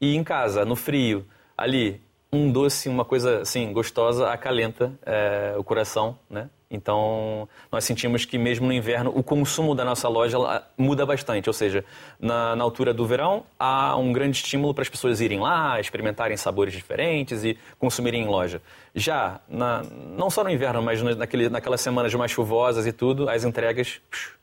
E 0.00 0.16
em 0.16 0.24
casa, 0.24 0.64
no 0.64 0.74
frio, 0.74 1.24
ali, 1.56 2.02
um 2.32 2.50
doce, 2.50 2.88
uma 2.88 3.04
coisa 3.04 3.42
assim 3.42 3.72
gostosa, 3.72 4.30
acalenta 4.30 4.92
é, 5.06 5.54
o 5.56 5.62
coração, 5.62 6.18
né? 6.28 6.50
Então, 6.70 7.48
nós 7.70 7.84
sentimos 7.84 8.24
que 8.24 8.38
mesmo 8.38 8.68
no 8.68 8.72
inverno, 8.72 9.10
o 9.12 9.24
consumo 9.24 9.74
da 9.74 9.84
nossa 9.84 10.08
loja 10.08 10.38
muda 10.78 11.04
bastante. 11.04 11.48
Ou 11.48 11.52
seja, 11.52 11.84
na, 12.18 12.54
na 12.54 12.62
altura 12.62 12.94
do 12.94 13.04
verão, 13.04 13.44
há 13.58 13.96
um 13.96 14.12
grande 14.12 14.36
estímulo 14.36 14.72
para 14.72 14.82
as 14.82 14.88
pessoas 14.88 15.20
irem 15.20 15.40
lá, 15.40 15.80
experimentarem 15.80 16.36
sabores 16.36 16.72
diferentes 16.72 17.42
e 17.42 17.58
consumirem 17.76 18.22
em 18.22 18.26
loja. 18.28 18.62
Já, 18.94 19.40
na, 19.48 19.82
não 20.16 20.30
só 20.30 20.44
no 20.44 20.50
inverno, 20.50 20.80
mas 20.80 21.02
naquele, 21.02 21.48
naquelas 21.48 21.80
semanas 21.80 22.14
mais 22.14 22.30
chuvosas 22.30 22.86
e 22.86 22.92
tudo, 22.92 23.28
as 23.28 23.42
entregas 23.42 24.00
psh, 24.08 24.34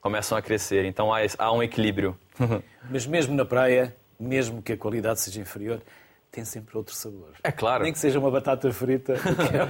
começam 0.00 0.38
a 0.38 0.42
crescer. 0.42 0.84
Então, 0.84 1.12
há, 1.12 1.18
há 1.38 1.52
um 1.52 1.62
equilíbrio. 1.62 2.16
Mas 2.90 3.06
mesmo 3.06 3.34
na 3.34 3.44
praia, 3.44 3.96
mesmo 4.20 4.60
que 4.60 4.74
a 4.74 4.76
qualidade 4.76 5.20
seja 5.20 5.40
inferior, 5.40 5.80
tem 6.34 6.44
sempre 6.44 6.76
outro 6.76 6.92
sabor. 6.92 7.28
É 7.44 7.52
claro. 7.52 7.84
Nem 7.84 7.92
que 7.92 7.98
seja 7.98 8.18
uma 8.18 8.28
batata 8.28 8.72
frita 8.72 9.14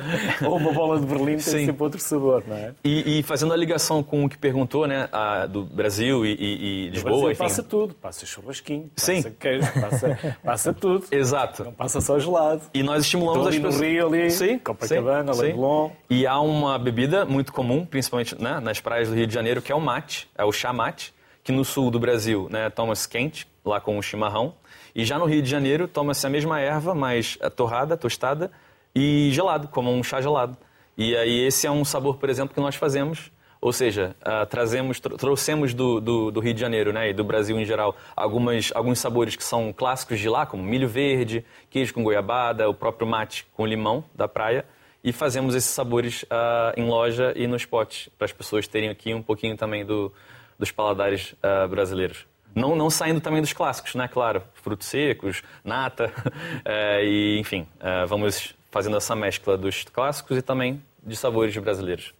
ou 0.43 0.57
uma 0.57 0.73
bola 0.73 0.99
de 0.99 1.05
Berlim, 1.05 1.33
tem 1.33 1.41
Sim. 1.41 1.67
sempre 1.67 1.83
outro 1.83 2.01
sabor, 2.01 2.43
não 2.47 2.57
é? 2.57 2.75
E, 2.83 3.19
e, 3.19 3.23
fazendo 3.23 3.53
a 3.53 3.57
ligação 3.57 4.03
com 4.03 4.25
o 4.25 4.29
que 4.31 4.39
perguntou, 4.39 4.87
né, 4.87 5.07
a, 5.13 5.45
do 5.45 5.63
Brasil 5.63 6.25
e, 6.25 6.33
e, 6.33 6.87
e 6.87 6.89
Lisboa, 6.89 7.13
Brasil 7.13 7.31
enfim. 7.33 7.39
passa 7.43 7.63
tudo, 7.63 7.95
passa 7.95 8.25
churrasquinho, 8.25 8.91
Sim. 8.97 9.17
passa 9.17 9.31
queijo, 9.39 9.73
passa, 9.79 10.37
passa 10.43 10.73
tudo. 10.73 11.07
Exato. 11.11 11.65
Não 11.65 11.73
passa 11.73 12.01
só 12.01 12.19
gelado. 12.19 12.63
E 12.73 12.83
nós 12.83 13.03
estimulamos 13.03 13.47
ali 13.47 13.57
as 13.59 13.63
pessoas... 13.63 13.81
no 13.81 13.87
Rio, 13.87 14.07
ali, 14.07 14.31
Sim, 14.31 14.59
Copacabana, 14.59 15.35
sim, 15.35 15.43
Leblon. 15.43 15.91
E 16.09 16.27
há 16.27 16.41
uma 16.41 16.79
bebida 16.79 17.27
muito 17.27 17.53
comum, 17.53 17.85
principalmente 17.85 18.41
né, 18.41 18.59
nas 18.61 18.81
praias 18.81 19.09
do 19.11 19.15
Rio 19.15 19.27
de 19.27 19.35
Janeiro, 19.35 19.61
que 19.61 19.71
é 19.71 19.75
o 19.75 19.81
mate, 19.81 20.31
é 20.35 20.45
o 20.45 20.53
chá 20.53 20.73
mate, 20.73 21.13
que 21.43 21.53
no 21.53 21.63
sul 21.63 21.91
do 21.91 22.01
Brasil 22.01 22.49
né, 22.51 22.71
toma-se 22.71 23.07
quente, 23.07 23.47
lá 23.63 23.83
com 23.83 23.99
o 23.99 24.03
chimarrão. 24.03 24.55
E 24.95 25.05
já 25.05 25.19
no 25.19 25.25
Rio 25.25 25.43
de 25.43 25.51
Janeiro, 25.51 25.89
toma-se 25.89 26.27
a 26.27 26.31
mesma 26.31 26.61
erva, 26.61 26.95
mas 26.95 27.37
torrada, 27.57 27.97
tostada 27.97 28.51
e 28.95 29.31
gelado, 29.33 29.69
como 29.69 29.91
um 29.91 30.03
chá 30.03 30.21
gelado. 30.21 30.57
E 30.97 31.17
aí 31.17 31.41
esse 31.47 31.67
é 31.67 31.71
um 31.71 31.85
sabor, 31.85 32.17
por 32.17 32.31
exemplo, 32.31 32.55
que 32.55 32.61
nós 32.61 32.77
fazemos. 32.77 33.33
Ou 33.61 33.73
seja, 33.73 34.15
uh, 34.21 34.45
trazemos, 34.47 35.01
trouxemos 35.01 35.73
do, 35.73 35.99
do, 35.99 36.31
do, 36.31 36.39
Rio 36.39 36.53
de 36.53 36.61
Janeiro 36.61 36.93
né, 36.93 37.09
e 37.09 37.15
do 37.15 37.25
Brasil 37.25 37.59
em 37.59 37.65
geral 37.65 37.97
algumas, 38.15 38.71
alguns 38.75 38.99
sabores 38.99 39.37
que 39.37 39.43
são 39.43 39.73
clássicos 39.73 40.21
de 40.21 40.29
lá, 40.29 40.45
como 40.45 40.63
milho 40.63 40.87
verde, 40.87 41.43
queijo 41.71 41.95
com 41.95 42.05
goiabada, 42.05 42.69
o 42.69 42.75
próprio 42.75 43.09
mate 43.09 43.47
com 43.55 43.65
limão 43.65 44.05
da 44.15 44.29
praia. 44.29 44.67
E 45.03 45.13
fazemos 45.13 45.55
esses 45.55 45.71
sabores 45.71 46.25
uh, 46.25 46.79
em 46.79 46.87
loja 46.87 47.33
e 47.35 47.47
nos 47.47 47.65
potes, 47.65 48.11
para 48.19 48.27
as 48.27 48.33
pessoas 48.33 48.69
terem 48.69 48.91
aqui 48.91 49.15
um 49.15 49.23
pouquinho 49.23 49.57
também 49.57 49.85
do, 49.85 50.13
dos 50.59 50.71
paladares 50.71 51.33
uh, 51.33 51.67
brasileiros. 51.67 52.27
Não, 52.55 52.77
não 52.77 52.89
saindo 52.89 53.21
também 53.21 53.41
dos 53.41 53.53
clássicos, 53.53 53.95
né? 53.95 54.09
Claro, 54.09 54.43
frutos 54.55 54.87
secos, 54.87 55.43
nata, 55.65 56.13
é, 56.65 57.05
e 57.05 57.39
enfim, 57.41 57.67
é, 57.81 58.07
vamos 58.07 58.55
fazendo 58.71 58.97
essa 58.97 59.15
mescla 59.15 59.57
dos 59.57 59.85
clássicos 59.85 60.37
e 60.37 60.43
também 60.43 60.83
de 61.03 61.17
sabores 61.17 61.57
brasileiros. 61.57 62.15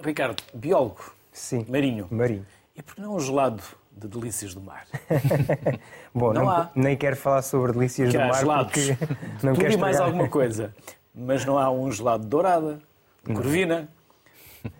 Ricardo, 0.00 0.42
biólogo. 0.54 1.12
Sim. 1.32 1.64
Marinho. 1.68 2.06
Marinho. 2.10 2.46
E 2.76 2.82
por 2.82 2.94
que 2.94 3.00
não 3.00 3.16
um 3.16 3.20
gelado 3.20 3.62
de 3.90 4.06
delícias 4.06 4.54
do 4.54 4.60
mar? 4.60 4.86
Bom, 6.14 6.32
não, 6.32 6.44
não 6.44 6.70
nem 6.74 6.96
quero 6.96 7.16
falar 7.16 7.42
sobre 7.42 7.72
delícias 7.72 8.10
que 8.10 8.18
do 8.18 8.24
mar 8.24 8.38
gelados. 8.38 8.72
porque 8.72 8.96
não 9.42 9.52
Tudo 9.54 9.62
quero 9.62 9.74
e 9.74 9.76
mais 9.76 10.00
alguma 10.00 10.28
coisa. 10.28 10.74
Mas 11.14 11.44
não 11.44 11.58
há 11.58 11.70
um 11.70 11.90
gelado 11.90 12.22
de 12.22 12.28
dourada, 12.28 12.80
de 13.24 13.34
corvina. 13.34 13.88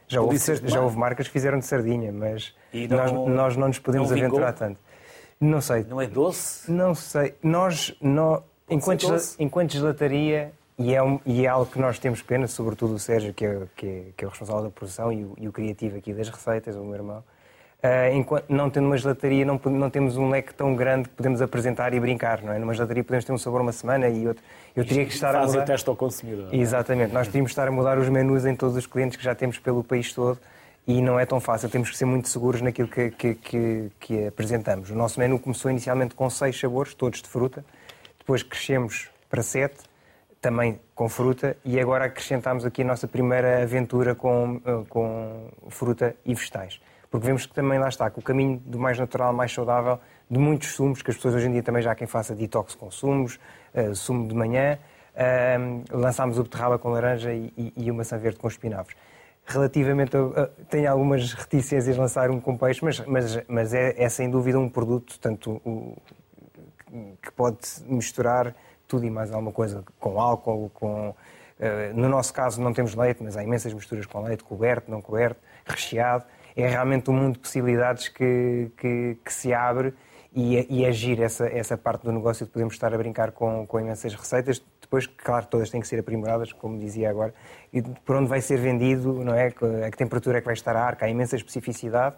Já 0.06 0.20
houve, 0.20 0.38
já 0.38 0.80
houve 0.80 0.96
marcas 0.96 1.26
que 1.26 1.32
fizeram 1.32 1.58
de 1.58 1.66
sardinha, 1.66 2.12
mas 2.12 2.54
não, 2.72 2.96
nós, 2.96 3.12
nós 3.12 3.56
não 3.56 3.68
nos 3.68 3.78
podemos 3.78 4.12
aventurar 4.12 4.52
tanto. 4.52 4.78
Não 5.40 5.61
sei. 5.61 5.85
Não 5.88 6.01
é 6.01 6.07
doce? 6.07 6.70
Não 6.70 6.94
sei. 6.94 7.35
Nós, 7.42 7.94
enquanto, 8.68 9.07
enquanto 9.38 9.72
gelataria, 9.72 10.53
e 10.79 10.94
é, 10.94 11.03
um, 11.03 11.18
e 11.27 11.44
é 11.44 11.48
algo 11.48 11.70
que 11.70 11.79
nós 11.79 11.98
temos 11.98 12.22
pena, 12.22 12.46
sobretudo 12.46 12.94
o 12.94 12.98
Sérgio, 12.98 13.35
que 13.35 13.44
é, 13.44 13.62
que 13.77 13.87
é, 13.87 14.03
que 14.16 14.24
é 14.24 14.27
o 14.27 14.31
responsável 14.31 14.62
da 14.62 14.70
produção 14.70 15.12
e 15.12 15.24
o, 15.24 15.35
e 15.38 15.48
o, 15.48 15.53
criativo 15.53 15.96
aqui 15.96 16.12
das 16.12 16.29
receitas, 16.29 16.77
o 16.77 16.85
meu 16.85 16.94
irmão, 16.94 17.18
uh, 17.83 18.14
enquanto, 18.14 18.44
não 18.48 18.70
tendo 18.70 18.87
uma 18.87 18.96
gelataria, 18.96 19.44
não, 19.44 19.61
não 19.64 19.90
temos 19.90 20.16
um 20.16 20.29
leque 20.29 20.55
tão 20.55 20.77
grande 20.77 21.09
que 21.09 21.16
podemos 21.16 21.42
apresentar 21.42 21.92
e 21.94 22.01
brincar, 22.01 22.42
não 22.42 22.53
é? 22.53 22.61
Numa 22.61 22.74
gelataria 22.74 23.03
podemos 23.03 23.24
ter 23.24 23.33
um 23.33 23.38
sabor 23.38 23.61
uma 23.61 23.72
semana 23.72 24.09
e 24.09 24.29
outro. 24.29 24.42
Eu 24.77 24.85
teria 24.85 25.05
que 25.05 25.12
estar 25.12 25.35
a 25.35 25.46
mudar... 25.46 25.62
o 25.62 25.64
teste 25.64 25.88
ao 25.88 25.96
consumidor. 25.96 26.55
Exatamente. 26.55 27.12
Nós 27.12 27.27
teríamos 27.27 27.51
que 27.51 27.53
estar 27.53 27.66
a 27.66 27.72
mudar 27.72 27.98
os 27.98 28.09
menus 28.09 28.46
em 28.46 28.55
todos 28.55 28.77
os 28.77 28.87
clientes 28.87 29.16
que 29.16 29.24
já 29.24 29.35
temos 29.35 29.59
pelo 29.59 29.83
país 29.83 30.12
todo 30.12 30.38
e 30.88 31.03
não 31.03 31.20
é 31.20 31.27
tão 31.27 31.38
fácil. 31.38 31.68
Temos 31.68 31.90
que 31.90 31.98
ser 31.98 32.07
muito 32.07 32.31
seguros 32.31 32.62
naquilo 32.62 32.88
que, 32.88 33.11
que, 33.11 33.35
que, 33.35 33.92
que, 34.01 34.27
apresentamos. 34.27 34.90
O 34.90 34.94
nosso 34.94 35.20
menu 35.20 35.38
começou 35.38 35.70
inicialmente 35.70 36.14
com 36.14 36.31
seis 36.31 36.59
sabores, 36.59 36.94
todos 36.94 37.20
de 37.20 37.29
fruta. 37.29 37.62
Depois 38.18 38.42
crescemos 38.42 39.11
para 39.29 39.42
sete, 39.42 39.77
também 40.40 40.81
com 40.94 41.07
fruta. 41.07 41.59
E 41.62 41.79
agora 41.79 42.07
acrescentámos 42.07 42.64
aqui 42.64 42.81
a 42.81 42.87
nossa 42.87 43.07
primeira 43.07 43.62
aventura 43.62 44.14
com, 44.14 44.62
eh, 44.64 44.85
com 44.88 45.51
fruta 45.68 46.16
e 46.24 46.35
vegetais. 46.35 46.81
Porque 47.11 47.27
vemos 47.27 47.44
que 47.44 47.53
também 47.53 47.79
lá 47.79 47.90
está, 47.90 48.09
que 48.09 48.18
o 48.18 48.22
caminho 48.22 48.59
do 48.64 48.79
mais 48.79 48.98
natural, 48.98 49.31
mais 49.35 49.53
saudável, 49.53 50.01
de 50.31 50.38
muitos 50.38 50.70
sumos, 50.70 51.03
que 51.03 51.11
as 51.11 51.16
pessoas 51.16 51.35
hoje 51.35 51.48
em 51.48 51.53
dia 51.53 51.62
também 51.62 51.83
já 51.83 51.92
há 51.92 51.94
quem 51.94 52.07
faça 52.07 52.35
detox 52.35 52.74
com 52.74 52.90
sumos, 52.90 53.38
uh, 53.74 53.94
sumo 53.94 54.27
de 54.27 54.35
manhã. 54.35 54.79
Uh, 55.14 55.85
lançámos 55.90 56.38
o 56.38 56.44
beterraba 56.44 56.79
com 56.79 56.88
laranja 56.90 57.33
e, 57.33 57.53
e, 57.59 57.72
e 57.77 57.90
o 57.90 57.94
maçã 57.94 58.16
verde 58.16 58.38
com 58.38 58.48
espinafres 58.48 58.96
relativamente 59.48 60.16
a, 60.16 60.46
tenho 60.68 60.90
algumas 60.90 61.32
reticências 61.32 61.96
em 61.96 61.98
lançar 61.98 62.30
um 62.30 62.38
com 62.38 62.56
peixe, 62.56 62.84
mas, 62.84 63.00
mas, 63.06 63.40
mas 63.48 63.74
é, 63.74 63.94
é, 63.96 64.08
sem 64.08 64.30
dúvida 64.30 64.58
um 64.58 64.68
produto 64.68 65.18
tanto 65.18 65.52
o, 65.64 65.96
que 67.22 67.30
pode 67.32 67.58
misturar 67.87 68.54
tudo 68.87 69.04
e 69.04 69.11
mais 69.11 69.30
alguma 69.32 69.52
coisa, 69.52 69.84
com 69.98 70.20
álcool, 70.20 70.70
com... 70.72 71.11
Uh, 71.11 71.92
no 71.92 72.08
nosso 72.08 72.32
caso 72.32 72.62
não 72.62 72.72
temos 72.72 72.94
leite, 72.94 73.22
mas 73.22 73.37
há 73.37 73.42
imensas 73.42 73.74
misturas 73.74 74.06
com 74.06 74.22
leite, 74.22 74.44
coberto, 74.44 74.90
não 74.90 75.02
coberto, 75.02 75.40
recheado. 75.66 76.24
É 76.56 76.66
realmente 76.66 77.11
um 77.11 77.12
mundo 77.12 77.34
de 77.34 77.40
possibilidades 77.40 78.08
que, 78.08 78.70
que, 78.76 79.18
que 79.24 79.32
se 79.32 79.52
abre 79.52 79.92
e, 80.35 80.81
e 80.81 80.87
agir 80.87 81.21
essa, 81.21 81.47
essa 81.47 81.77
parte 81.77 82.05
do 82.05 82.12
negócio 82.12 82.45
de 82.47 82.53
podermos 82.53 82.75
estar 82.75 82.93
a 82.93 82.99
brincar 82.99 83.33
com, 83.33 83.67
com 83.67 83.81
imensas 83.81 84.14
receitas. 84.14 84.62
Depois, 84.81 85.07
claro, 85.07 85.47
todas 85.47 85.71
têm 85.71 85.81
que 85.81 85.88
ser 85.88 86.01
aprimoradas, 86.01 86.53
como 86.53 86.79
dizia 86.79 87.11
agora, 87.11 87.35
e 87.73 87.83
por 87.83 88.17
onde 88.17 88.29
vai 88.29 88.41
ser 88.41 88.59
vendido, 88.59 89.12
não 89.25 89.35
é? 89.35 89.47
A 89.87 89.91
que 89.91 89.97
temperatura 89.97 90.38
é 90.38 90.41
que 90.41 90.47
vai 90.47 90.55
estar 90.55 90.77
a 90.77 90.83
arca, 90.83 91.07
há 91.07 91.09
imensa 91.09 91.37
especificidade. 91.37 92.17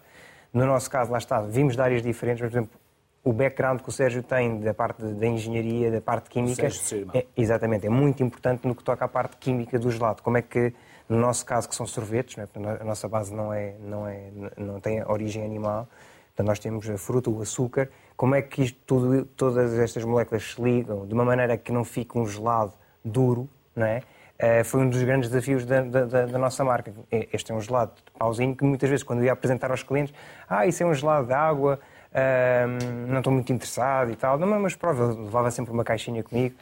No 0.53 0.65
nosso 0.65 0.89
caso, 0.89 1.11
lá 1.11 1.17
está, 1.17 1.41
vimos 1.41 1.75
de 1.75 1.81
áreas 1.81 2.01
diferentes, 2.01 2.41
mas, 2.41 2.51
por 2.51 2.57
exemplo, 2.57 2.79
o 3.23 3.31
background 3.31 3.81
que 3.81 3.89
o 3.89 3.91
Sérgio 3.91 4.23
tem 4.23 4.59
da 4.59 4.73
parte 4.73 5.03
da 5.03 5.27
engenharia, 5.27 5.91
da 5.91 6.01
parte 6.01 6.29
química, 6.29 6.67
é, 7.13 7.25
exatamente, 7.37 7.85
é 7.85 7.89
muito 7.89 8.23
importante 8.23 8.67
no 8.67 8.75
que 8.75 8.83
toca 8.83 9.05
à 9.05 9.07
parte 9.07 9.37
química 9.37 9.77
do 9.77 9.91
gelado. 9.91 10.21
Como 10.23 10.37
é 10.37 10.41
que, 10.41 10.73
no 11.07 11.19
nosso 11.19 11.45
caso, 11.45 11.69
que 11.69 11.75
são 11.75 11.85
sorvetes, 11.85 12.37
é? 12.37 12.47
a 12.79 12.83
nossa 12.83 13.07
base 13.07 13.33
não, 13.33 13.53
é, 13.53 13.75
não, 13.79 14.07
é, 14.07 14.31
não 14.57 14.79
tem 14.79 15.03
origem 15.03 15.45
animal, 15.45 15.87
então 16.33 16.45
nós 16.45 16.59
temos 16.59 16.89
a 16.89 16.97
fruta, 16.97 17.29
o 17.29 17.41
açúcar, 17.41 17.89
como 18.15 18.35
é 18.35 18.41
que 18.41 18.63
isto, 18.63 18.77
tudo, 18.85 19.25
todas 19.25 19.77
estas 19.77 20.03
moléculas 20.03 20.53
se 20.53 20.61
ligam 20.61 21.05
de 21.05 21.13
uma 21.13 21.25
maneira 21.25 21.57
que 21.57 21.71
não 21.71 21.83
fique 21.83 22.17
um 22.17 22.25
gelado 22.25 22.73
duro, 23.03 23.49
não 23.75 23.85
é? 23.85 24.01
Uh, 24.41 24.63
foi 24.65 24.81
um 24.81 24.89
dos 24.89 25.01
grandes 25.03 25.29
desafios 25.29 25.65
da, 25.65 25.81
da, 25.81 26.05
da, 26.05 26.37
nossa 26.39 26.63
marca. 26.63 26.91
Este 27.11 27.51
é 27.51 27.55
um 27.55 27.61
gelado 27.61 27.91
de 27.95 28.11
pauzinho 28.17 28.55
que 28.55 28.63
muitas 28.63 28.89
vezes, 28.89 29.03
quando 29.03 29.19
eu 29.19 29.25
ia 29.25 29.33
apresentar 29.33 29.69
aos 29.69 29.83
clientes, 29.83 30.15
ah, 30.49 30.65
isso 30.65 30.81
é 30.81 30.85
um 30.85 30.93
gelado 30.95 31.27
de 31.27 31.33
água, 31.33 31.79
uh, 32.11 33.07
não 33.07 33.19
estou 33.19 33.31
muito 33.31 33.53
interessado 33.53 34.09
e 34.09 34.15
tal. 34.15 34.39
Não, 34.39 34.59
mas 34.59 34.75
prova, 34.75 35.03
eu 35.03 35.25
levava 35.25 35.51
sempre 35.51 35.71
uma 35.71 35.83
caixinha 35.83 36.23
comigo. 36.23 36.55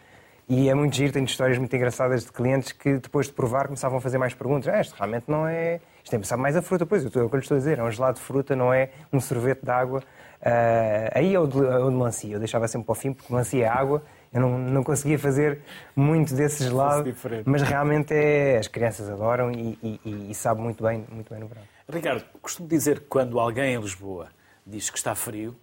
E 0.50 0.68
é 0.68 0.74
muito 0.74 0.96
giro, 0.96 1.14
tenho 1.14 1.26
histórias 1.26 1.60
muito 1.60 1.76
engraçadas 1.76 2.26
de 2.26 2.32
clientes 2.32 2.72
que 2.72 2.98
depois 2.98 3.28
de 3.28 3.34
provar 3.34 3.66
começavam 3.66 4.00
a 4.00 4.02
fazer 4.02 4.18
mais 4.18 4.34
perguntas. 4.34 4.68
Ah, 4.68 4.82
isto 4.82 4.96
realmente 4.96 5.26
não 5.28 5.48
é. 5.48 5.80
Isto 6.04 6.16
é 6.16 6.24
sabe 6.24 6.42
mais 6.42 6.56
a 6.56 6.62
fruta. 6.64 6.88
Pois, 6.88 7.04
eu 7.04 7.10
estou, 7.10 7.22
é 7.22 7.26
o 7.26 7.30
que 7.30 7.36
eu 7.36 7.38
lhe 7.38 7.44
estou 7.44 7.56
a 7.56 7.60
dizer, 7.60 7.78
é 7.78 7.84
um 7.84 7.92
gelado 7.92 8.18
de 8.18 8.24
fruta, 8.24 8.56
não 8.56 8.74
é 8.74 8.90
um 9.14 9.20
sorvete 9.20 9.64
de 9.64 9.70
água. 9.70 10.00
Uh, 10.40 11.12
aí 11.14 11.36
é 11.36 11.40
o 11.40 11.46
de, 11.46 11.58
é 11.58 11.78
o 11.78 11.90
de 11.90 11.96
melancia, 11.96 12.34
eu 12.34 12.40
deixava 12.40 12.68
sempre 12.68 12.86
para 12.86 12.94
o 12.94 12.96
fim, 12.96 13.12
porque 13.12 13.32
melancia 13.32 13.66
é 13.66 13.68
água, 13.68 14.02
eu 14.34 14.40
não, 14.40 14.58
não 14.58 14.84
conseguia 14.84 15.20
fazer 15.20 15.60
muito 15.94 16.34
desse 16.34 16.64
gelado, 16.64 17.14
mas 17.46 17.62
realmente 17.62 18.14
é, 18.14 18.58
as 18.58 18.68
crianças 18.68 19.10
adoram 19.10 19.52
e, 19.52 19.78
e, 19.84 20.32
e, 20.32 20.34
sabe 20.34 20.62
muito 20.62 20.82
bem, 20.82 21.06
muito 21.12 21.30
bem 21.30 21.42
no 21.42 21.48
verão. 21.48 21.62
Ricardo, 21.90 22.24
costumo 22.42 22.70
dizer 22.70 23.02
que 23.02 23.08
quando 23.08 23.38
alguém 23.38 23.76
em 23.76 23.82
Lisboa 23.82 24.30
diz 24.66 24.90
que 24.90 24.98
está 24.98 25.14
frio, 25.14 25.56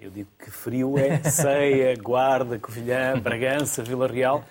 eu 0.00 0.10
digo 0.10 0.30
que 0.38 0.50
frio 0.50 0.98
é 0.98 1.22
Ceia, 1.30 1.94
Guarda, 2.00 2.58
Covilhã, 2.58 3.18
Bragança, 3.20 3.82
Vila 3.82 4.08
Real. 4.08 4.42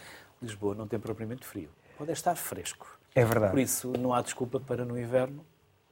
Lisboa 0.42 0.76
não 0.76 0.88
tem 0.88 1.00
propriamente 1.00 1.46
frio. 1.46 1.70
Pode 1.98 2.12
estar 2.12 2.36
fresco. 2.36 2.88
É 3.16 3.26
verdade. 3.26 3.52
Por 3.52 3.60
isso, 3.60 3.92
não 3.98 4.14
há 4.14 4.22
desculpa 4.22 4.60
para 4.60 4.86
no 4.86 4.98
inverno 4.98 5.44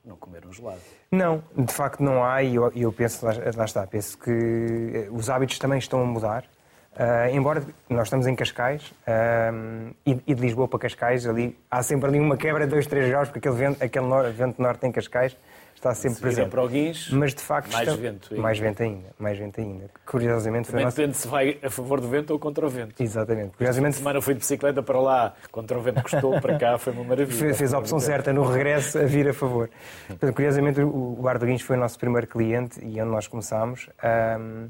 não 0.06 0.15
comer 0.15 0.46
um 0.46 0.54
gelado. 0.54 0.80
Não, 1.12 1.43
de 1.56 1.74
facto 1.74 2.02
não 2.02 2.24
há, 2.24 2.41
e 2.41 2.56
eu, 2.56 2.72
eu, 2.74 2.93
penso, 2.93 3.26
lá, 3.26 3.34
lá, 3.56 3.65
está, 3.65 3.86
penso 3.86 4.17
que 4.17 4.32
eh, 4.32 5.10
os 5.12 5.30
hábitos 5.30 5.60
também 5.60 5.80
estão 5.80 6.02
a 6.02 6.06
mudar. 6.06 6.46
Uh, 6.93 7.30
embora 7.32 7.63
nós 7.88 8.08
estamos 8.08 8.26
em 8.26 8.36
Cascais, 8.36 8.91
uh, 9.06 9.93
e, 10.04 10.20
e, 10.26 10.34
de 10.34 10.41
Lisboa 10.41 10.67
para 10.67 10.80
Cascais, 10.80 11.28
ali, 11.28 11.56
há 11.70 11.84
sempre 11.84 12.10
ali 12.10 12.20
uma 12.20 12.36
quebra 12.38 12.65
de 12.65 12.72
2, 12.72 12.88
3 12.88 13.10
graus, 13.10 13.28
porque 13.30 13.39
aquele 13.39 13.56
vento, 13.56 13.84
aquele 13.84 14.06
nor, 14.08 14.32
vento 14.32 14.60
norte 14.60 14.88
em 14.88 14.91
Cascais 14.91 15.38
está 15.78 15.94
sempre 15.94 16.16
Se 16.16 16.22
presente. 16.22 16.50
para 16.50 16.63
o 16.63 16.68
Guins, 16.68 17.10
Mas 17.12 17.34
de 17.36 17.42
facto 17.42 17.72
mais 17.72 17.88
está- 17.88 18.02
vento 18.02 18.28
ainda. 18.32 18.42
mais 18.42 18.60
vento 18.60 18.82
ainda, 18.84 19.08
mais 19.20 19.38
vento 19.38 19.62
ainda. 19.62 19.90
Curiosamente 20.06 20.66
foi 20.68 20.72
a 20.72 20.74
Também 20.74 20.86
nossa... 20.86 20.98
depende 20.98 21.18
se 21.18 21.28
vai 21.28 21.58
a 21.63 21.70
favor 21.70 22.02
do 22.02 22.08
vento 22.10 22.32
ou 22.32 22.40
contra 22.40 22.66
o 22.66 22.70
vento. 22.70 23.02
Exatamente. 23.02 23.50
A 23.54 23.58
Curiosamente 23.58 23.98
semana 23.98 24.22
fui 24.22 24.34
de 24.34 24.40
bicicleta 24.40 24.82
para 24.82 25.00
lá, 25.00 25.34
contra 25.52 25.78
o 25.78 25.82
vento 25.82 26.02
custou, 26.02 26.42
para 26.42 26.58
cá 26.58 26.78
foi 26.78 26.94
uma 26.94 27.04
maravilha. 27.04 27.38
fez, 27.38 27.58
fez 27.58 27.74
a 27.74 27.80
opção 27.80 28.00
certa 28.00 28.34
no 28.34 28.44
regresso 28.44 28.98
a 28.98 29.04
vir 29.04 29.30
a 29.30 29.34
favor. 29.34 29.70
Portanto, 30.08 30.34
curiosamente, 30.34 30.82
o 30.82 31.16
o 31.18 31.22
Bar 31.22 31.38
do 31.38 31.46
Guincho 31.46 31.66
foi 31.66 31.78
o 31.78 31.80
nosso 31.80 31.98
primeiro 32.00 32.26
cliente 32.28 32.80
e 32.84 33.00
onde 33.02 33.12
nós 33.12 33.28
começámos. 33.28 33.90
Ahm, 34.04 34.68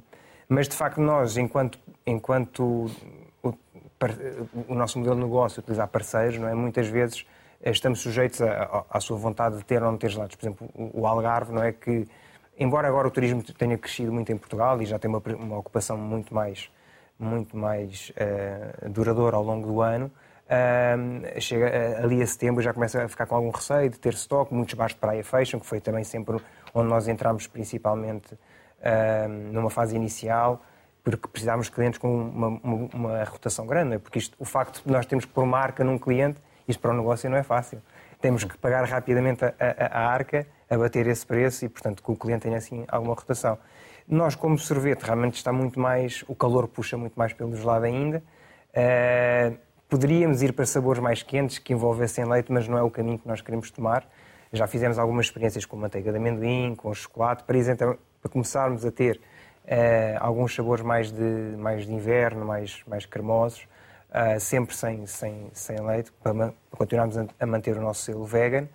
mas, 0.50 0.68
de 0.68 0.76
facto, 0.76 1.00
nós, 1.02 1.38
enquanto, 1.38 1.80
enquanto 2.06 2.90
o, 3.44 3.54
par- 4.00 4.16
o 4.68 4.76
nosso 4.76 4.98
modelo 5.00 5.16
de 5.16 5.22
negócio 5.24 5.60
utilizar 5.62 5.88
parceiros, 5.88 6.38
não 6.38 6.48
é? 6.48 6.54
muitas 6.54 6.88
vezes 6.88 7.26
estamos 7.64 8.00
sujeitos 8.00 8.40
à 8.42 9.00
sua 9.00 9.18
vontade 9.18 9.58
de 9.58 9.66
ter 9.66 9.82
ou 9.84 9.92
não 9.92 9.98
ter 9.98 10.10
gelados. 10.10 10.36
Por 10.36 10.44
exemplo, 10.44 10.70
o 10.94 11.06
Algarve, 11.08 11.52
não 11.54 11.64
é 11.64 11.72
que, 11.72 12.08
embora 12.58 12.88
agora 12.88 13.08
o 13.08 13.12
turismo 13.12 13.42
tenha 13.44 13.78
crescido 13.78 14.12
muito 14.12 14.32
em 14.32 14.38
Portugal 14.38 14.82
e 14.82 14.86
já 14.86 14.98
tem 15.00 15.10
uma, 15.10 15.22
uma 15.38 15.58
ocupação 15.58 15.98
muito 15.98 16.34
mais, 16.34 16.70
muito 17.20 17.58
mais 17.58 18.12
eh, 18.16 18.88
duradoura 18.90 19.36
ao 19.38 19.44
longo 19.44 19.68
do 19.68 19.82
ano, 19.82 20.12
Ahm, 20.50 21.24
chega 21.42 21.66
eh, 21.68 22.00
ali 22.02 22.22
a 22.22 22.26
setembro 22.26 22.64
já 22.64 22.74
começa 22.74 23.04
a 23.04 23.08
ficar 23.10 23.26
com 23.26 23.36
algum 23.36 23.50
receio 23.50 23.90
de 23.90 24.00
ter 24.00 24.14
estoque, 24.14 24.54
muitos 24.54 24.76
bares 24.76 24.94
de 24.96 25.00
praia 25.02 25.22
fecham, 25.22 25.60
que 25.60 25.66
foi 25.66 25.82
também 25.82 26.06
sempre 26.06 26.38
onde 26.74 26.88
nós 26.88 27.06
entramos 27.10 27.48
principalmente 27.48 28.30
numa 29.52 29.70
fase 29.70 29.94
inicial, 29.96 30.62
porque 31.04 31.28
precisámos 31.28 31.66
de 31.66 31.74
clientes 31.74 31.98
com 32.00 32.08
uma, 32.16 32.48
uma- 32.48 32.90
uma 32.94 33.24
rotação 33.26 33.66
grande, 33.68 33.96
é? 33.96 34.00
porque 34.00 34.20
isto, 34.20 34.36
o 34.40 34.46
facto 34.46 34.82
de 34.86 34.90
nós 34.92 35.06
termos 35.06 35.26
pôr 35.26 35.46
marca 35.46 35.84
num 35.84 35.98
cliente, 35.98 36.40
isto 36.68 36.80
para 36.80 36.92
o 36.92 36.98
negócio 36.98 37.30
não 37.30 37.38
é 37.38 37.44
fácil. 37.44 37.82
Temos 38.20 38.44
que 38.44 38.58
pagar 38.58 38.84
rapidamente 38.86 39.46
a, 39.46 39.54
a- 39.60 40.00
a 40.02 40.08
arca, 40.10 40.46
abater 40.70 41.08
esse 41.08 41.26
preço 41.26 41.66
e, 41.66 41.70
portanto, 41.70 42.04
que 42.04 42.12
o 42.12 42.16
cliente 42.16 42.44
tenha 42.44 42.58
assim 42.58 42.84
alguma 42.88 43.14
rotação. 43.14 43.58
Nós, 44.08 44.36
como 44.36 44.58
sorvete, 44.58 45.02
realmente 45.04 45.36
está 45.36 45.52
muito 45.52 45.80
mais, 45.80 46.24
o 46.28 46.36
calor 46.36 46.68
puxa 46.68 46.98
muito 46.98 47.14
mais 47.16 47.34
pelo 47.34 47.56
gelado 47.56 47.86
ainda. 47.86 48.24
Eh, 48.74 49.54
poderíamos 49.90 50.42
ir 50.42 50.54
para 50.54 50.66
sabores 50.66 51.02
mais 51.02 51.24
quentes 51.24 51.58
que 51.60 51.74
envolvessem 51.74 52.26
leite, 52.26 52.52
mas 52.52 52.68
não 52.68 52.78
é 52.78 52.82
o 52.84 52.90
caminho 52.90 53.20
que 53.20 53.28
nós 53.28 53.42
queremos 53.42 53.70
tomar. 53.72 54.08
Já 54.54 54.66
fizemos 54.68 54.98
algumas 54.98 55.26
experiências 55.28 55.66
com 55.66 55.76
manteiga 55.76 56.12
de 56.12 56.18
amendoim, 56.18 56.74
com 56.76 56.94
chocolate, 56.94 57.44
para, 57.44 57.58
então, 57.58 57.98
para 58.22 58.32
começarmos 58.32 58.86
a 58.86 58.92
ter 58.92 59.20
eh, 59.66 60.16
alguns 60.20 60.56
sabores 60.56 60.84
mais 60.84 61.12
de, 61.12 61.22
mais 61.58 61.86
de 61.86 61.94
inverno, 61.94 62.46
mais, 62.46 62.82
mais 62.88 63.06
cremosos, 63.06 63.68
eh, 64.12 64.40
sempre 64.40 64.76
sem, 64.76 65.06
sem, 65.06 65.50
sem 65.54 65.80
leite, 65.86 66.12
para, 66.24 66.34
para 66.34 66.54
continuarmos 66.72 67.18
a, 67.18 67.26
a 67.40 67.46
manter 67.46 67.78
o 67.78 67.82
nosso 67.82 68.04
selo 68.04 68.26
vegan. 68.26 68.68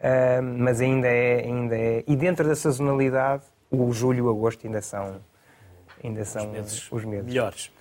Eh, 0.00 0.40
mas 0.40 0.80
ainda 0.80 1.08
é, 1.08 1.44
ainda 1.44 1.76
é. 1.76 2.04
E 2.06 2.16
dentro 2.16 2.46
da 2.46 2.54
sazonalidade, 2.54 3.42
o 3.70 3.92
julho 3.92 4.18
e 4.18 4.22
o 4.22 4.30
agosto 4.30 4.66
ainda 4.66 4.80
são, 4.80 5.20
ainda 6.02 6.24
são 6.24 6.46
meses 6.48 6.90
os 6.90 7.04
meses. 7.04 7.26
melhores. 7.26 7.72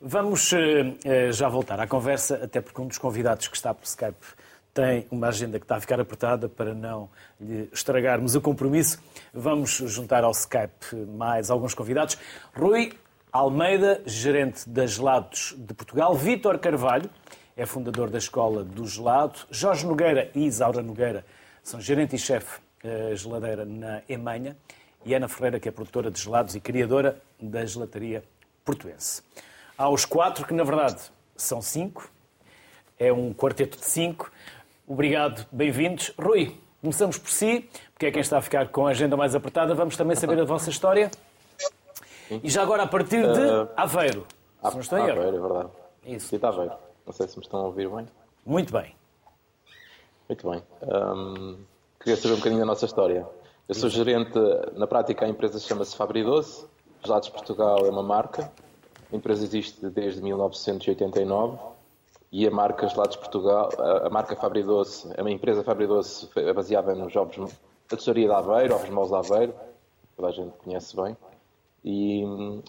Vamos 0.00 0.52
eh, 0.52 1.32
já 1.32 1.48
voltar 1.48 1.80
à 1.80 1.86
conversa, 1.86 2.40
até 2.44 2.60
porque 2.60 2.80
um 2.80 2.86
dos 2.86 2.98
convidados 2.98 3.48
que 3.48 3.56
está 3.56 3.72
por 3.72 3.84
Skype 3.84 4.26
tem 4.74 5.06
uma 5.10 5.28
agenda 5.28 5.58
que 5.58 5.64
está 5.64 5.76
a 5.76 5.80
ficar 5.80 6.00
apertada 6.00 6.48
para 6.48 6.74
não 6.74 7.08
lhe 7.40 7.70
estragarmos 7.72 8.34
o 8.34 8.40
compromisso. 8.40 9.00
Vamos 9.32 9.70
juntar 9.70 10.24
ao 10.24 10.32
Skype 10.32 10.94
mais 11.16 11.48
alguns 11.48 11.74
convidados. 11.74 12.18
Rui 12.52 12.92
Almeida, 13.34 14.00
gerente 14.06 14.70
da 14.70 14.86
Gelados 14.86 15.56
de 15.58 15.74
Portugal. 15.74 16.14
Vítor 16.14 16.56
Carvalho 16.56 17.10
é 17.56 17.66
fundador 17.66 18.08
da 18.08 18.16
Escola 18.16 18.62
do 18.62 18.86
Gelado. 18.86 19.40
Jorge 19.50 19.84
Nogueira 19.84 20.30
e 20.36 20.46
Isaura 20.46 20.80
Nogueira 20.80 21.26
são 21.60 21.80
gerente 21.80 22.14
e 22.14 22.18
chefe 22.18 22.60
eh, 22.84 23.10
geladeira 23.16 23.64
na 23.64 24.02
Emanha. 24.08 24.56
E 25.04 25.12
Ana 25.16 25.26
Ferreira, 25.26 25.58
que 25.58 25.68
é 25.68 25.72
produtora 25.72 26.12
de 26.12 26.22
gelados 26.22 26.54
e 26.54 26.60
criadora 26.60 27.20
da 27.42 27.66
gelataria 27.66 28.22
portuense. 28.64 29.20
Há 29.76 29.88
os 29.88 30.04
quatro, 30.04 30.46
que 30.46 30.54
na 30.54 30.62
verdade 30.62 31.02
são 31.34 31.60
cinco. 31.60 32.08
É 32.96 33.12
um 33.12 33.34
quarteto 33.34 33.78
de 33.78 33.84
cinco. 33.84 34.30
Obrigado, 34.86 35.44
bem-vindos. 35.50 36.14
Rui, 36.16 36.56
começamos 36.80 37.18
por 37.18 37.32
si, 37.32 37.68
porque 37.94 38.06
é 38.06 38.12
quem 38.12 38.20
está 38.20 38.38
a 38.38 38.42
ficar 38.42 38.68
com 38.68 38.86
a 38.86 38.90
agenda 38.90 39.16
mais 39.16 39.34
apertada. 39.34 39.74
Vamos 39.74 39.96
também 39.96 40.14
saber 40.14 40.38
a 40.38 40.44
vossa 40.44 40.70
história. 40.70 41.10
E 42.42 42.50
já 42.50 42.62
agora 42.62 42.82
a 42.82 42.86
partir 42.86 43.22
de 43.22 43.68
Aveiro. 43.76 44.26
Se 44.62 44.72
não 44.74 44.80
estou 44.80 44.98
em 44.98 45.02
erro. 45.02 45.20
Aveiro, 45.20 45.36
é 45.36 45.40
verdade. 45.40 45.68
Isso. 46.06 46.28
Sim, 46.28 46.36
está 46.36 46.48
Aveiro. 46.48 46.74
Não 47.06 47.12
sei 47.12 47.28
se 47.28 47.36
me 47.36 47.44
estão 47.44 47.60
a 47.60 47.64
ouvir 47.64 47.88
bem. 47.88 48.06
Muito 48.44 48.72
bem. 48.72 48.94
Muito 50.28 50.50
bem. 50.50 50.62
Hum, 50.82 51.58
queria 52.00 52.16
saber 52.16 52.34
um 52.34 52.38
bocadinho 52.38 52.60
da 52.60 52.66
nossa 52.66 52.86
história. 52.86 53.26
Eu 53.68 53.74
sou 53.74 53.88
gerente, 53.88 54.38
na 54.74 54.86
prática 54.86 55.24
a 55.24 55.28
empresa 55.28 55.58
chama-se 55.58 55.96
Fabri 55.96 56.22
Doce. 56.22 56.66
Gelados 57.04 57.28
Portugal 57.28 57.86
é 57.86 57.90
uma 57.90 58.02
marca. 58.02 58.50
A 59.12 59.16
empresa 59.16 59.44
existe 59.44 59.88
desde 59.90 60.22
1989 60.22 61.58
e 62.32 62.48
a 62.48 62.50
marca 62.50 62.88
Gelados 62.88 63.14
Portugal, 63.16 63.70
a, 63.78 64.08
a 64.08 64.10
marca 64.10 64.34
Fabri 64.34 64.64
Doce, 64.64 65.08
a 65.16 65.22
minha 65.22 65.36
empresa 65.36 65.62
Fabri 65.62 65.86
Doce 65.86 66.28
é 66.34 66.52
baseada 66.52 66.92
nos 66.92 67.14
ovos 67.14 67.36
da 67.88 67.96
tesouraria 67.96 68.26
de 68.26 68.34
Aveiro, 68.34 68.74
ovos 68.74 68.90
maus 68.90 69.08
de 69.08 69.14
Aveiro, 69.14 69.54
toda 70.16 70.28
a 70.28 70.32
gente 70.32 70.52
conhece 70.56 70.96
bem. 70.96 71.16
E, 71.84 72.24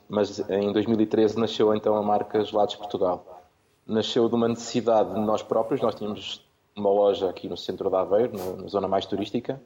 mas 0.10 0.40
em 0.50 0.72
2013 0.74 1.40
nasceu 1.40 1.74
então 1.74 1.96
a 1.96 2.02
marca 2.02 2.44
Gelados 2.44 2.76
Portugal. 2.76 3.44
Nasceu 3.88 4.28
de 4.28 4.36
uma 4.36 4.48
necessidade 4.48 5.14
de 5.14 5.20
nós 5.22 5.42
próprios, 5.42 5.82
nós 5.82 5.96
tínhamos 5.96 6.44
uma 6.76 6.90
loja 6.90 7.30
aqui 7.30 7.48
no 7.48 7.56
centro 7.56 7.90
de 7.90 7.96
Aveiro, 7.96 8.38
na, 8.38 8.64
na 8.64 8.68
zona 8.68 8.88
mais 8.88 9.06
turística, 9.06 9.62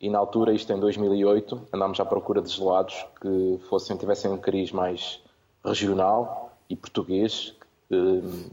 e 0.00 0.08
na 0.08 0.18
altura, 0.18 0.52
isto 0.52 0.72
em 0.72 0.78
2008, 0.78 1.60
andámos 1.74 1.98
à 1.98 2.04
procura 2.04 2.40
de 2.40 2.50
gelados 2.50 3.04
que 3.20 3.58
fossem, 3.68 3.96
tivessem 3.96 4.30
um 4.30 4.38
cariz 4.38 4.70
mais 4.70 5.20
regional 5.64 6.52
e 6.70 6.76
português, 6.76 7.52
eh, 7.90 7.96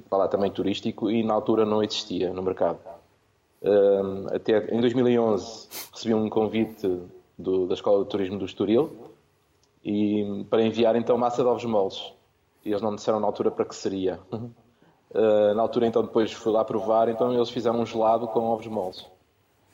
vá 0.09 0.17
lá 0.17 0.27
também 0.27 0.49
turístico, 0.49 1.11
e 1.11 1.21
na 1.23 1.35
altura 1.35 1.63
não 1.63 1.83
existia 1.83 2.33
no 2.33 2.41
mercado. 2.41 2.79
Eh, 3.61 4.01
até 4.35 4.73
em 4.75 4.81
2011 4.81 5.67
recebi 5.93 6.15
um 6.15 6.27
convite 6.29 6.99
do- 7.37 7.67
da 7.67 7.75
Escola 7.75 8.03
de 8.03 8.09
Turismo 8.09 8.39
do 8.39 8.45
Estoril 8.45 8.89
e, 9.85 10.43
para 10.49 10.63
enviar 10.63 10.95
então 10.95 11.15
massa 11.15 11.43
de 11.43 11.47
ovos 11.47 11.63
moles. 11.63 12.11
E 12.65 12.69
eles 12.69 12.81
não 12.81 12.89
me 12.89 12.97
disseram 12.97 13.19
na 13.19 13.27
altura 13.27 13.51
para 13.51 13.65
que 13.65 13.75
seria. 13.75 14.19
Uh, 14.33 15.53
na 15.55 15.61
altura, 15.61 15.85
então, 15.85 16.01
depois 16.01 16.33
fui 16.33 16.51
lá 16.51 16.65
provar, 16.65 17.07
então 17.07 17.31
eles 17.31 17.51
fizeram 17.51 17.79
um 17.79 17.85
gelado 17.85 18.27
com 18.27 18.39
ovos 18.39 18.65
moles. 18.65 19.05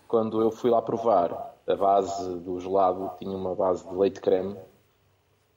Quando 0.10 0.42
eu 0.42 0.52
fui 0.52 0.70
lá 0.70 0.82
provar, 0.82 1.56
a 1.66 1.76
base 1.76 2.40
do 2.40 2.60
gelado 2.60 3.10
tinha 3.18 3.32
uma 3.32 3.56
base 3.56 3.88
de 3.88 3.96
leite 3.96 4.20
creme, 4.20 4.58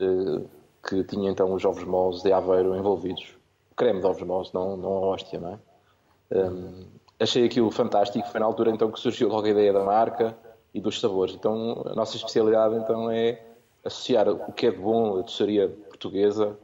uh, 0.00 0.48
que 0.88 1.02
tinha 1.02 1.30
então 1.30 1.52
os 1.52 1.64
ovos 1.64 1.82
moles 1.82 2.22
de 2.22 2.32
Aveiro 2.32 2.76
envolvidos. 2.76 3.36
Creme 3.74 4.00
de 4.00 4.06
ovos 4.06 4.22
moles, 4.22 4.52
não, 4.52 4.76
não 4.76 4.98
a 4.98 5.00
hóstia, 5.00 5.40
não 5.40 5.48
é? 5.50 5.58
Um, 6.30 6.86
achei 7.18 7.44
aquilo 7.44 7.70
fantástico. 7.72 8.26
Foi 8.28 8.38
na 8.38 8.46
altura 8.46 8.70
então 8.70 8.90
que 8.92 9.00
surgiu 9.00 9.28
logo 9.28 9.46
a 9.46 9.50
ideia 9.50 9.72
da 9.72 9.82
marca 9.82 10.36
e 10.72 10.80
dos 10.80 11.00
sabores. 11.00 11.34
Então, 11.34 11.82
a 11.86 11.94
nossa 11.94 12.16
especialidade 12.16 12.76
então 12.76 13.10
é 13.10 13.53
associar 13.84 14.28
o 14.28 14.52
que 14.52 14.66
é 14.66 14.70
de 14.70 14.78
bom 14.78 15.18
a 15.18 15.22
doçaria 15.22 15.68
portuguesa 15.68 16.56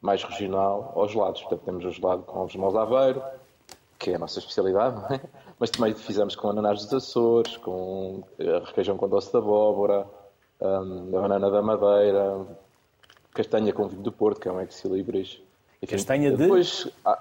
mais 0.00 0.22
regional 0.22 0.92
aos 0.94 1.12
gelados. 1.12 1.40
Portanto, 1.42 1.62
temos 1.64 1.84
o 1.84 1.90
gelado 1.90 2.22
com 2.22 2.38
ovos 2.40 2.52
de 2.52 2.78
Aveiro, 2.78 3.22
que 3.98 4.10
é 4.10 4.14
a 4.16 4.18
nossa 4.18 4.38
especialidade, 4.38 4.96
não 5.00 5.16
é? 5.16 5.20
mas 5.58 5.70
também 5.70 5.94
fizemos 5.94 6.36
com 6.36 6.50
ananás 6.50 6.84
dos 6.84 6.92
Açores, 6.92 7.56
com 7.56 8.22
eh, 8.38 8.62
requeijão 8.64 8.96
com 8.96 9.08
doce 9.08 9.30
de 9.30 9.38
abóbora, 9.38 10.06
hum, 10.60 11.16
a 11.16 11.20
banana 11.20 11.50
da 11.50 11.62
Madeira, 11.62 12.46
castanha 13.32 13.72
com 13.72 13.88
vinho 13.88 14.02
do 14.02 14.12
Porto, 14.12 14.40
que 14.40 14.48
é 14.48 14.52
um 14.52 14.60
ex-libris. 14.60 15.40
Enfim, 15.82 15.96
Castanha 15.96 16.30
de? 16.30 16.36
Depois, 16.36 16.88
ah, 17.04 17.18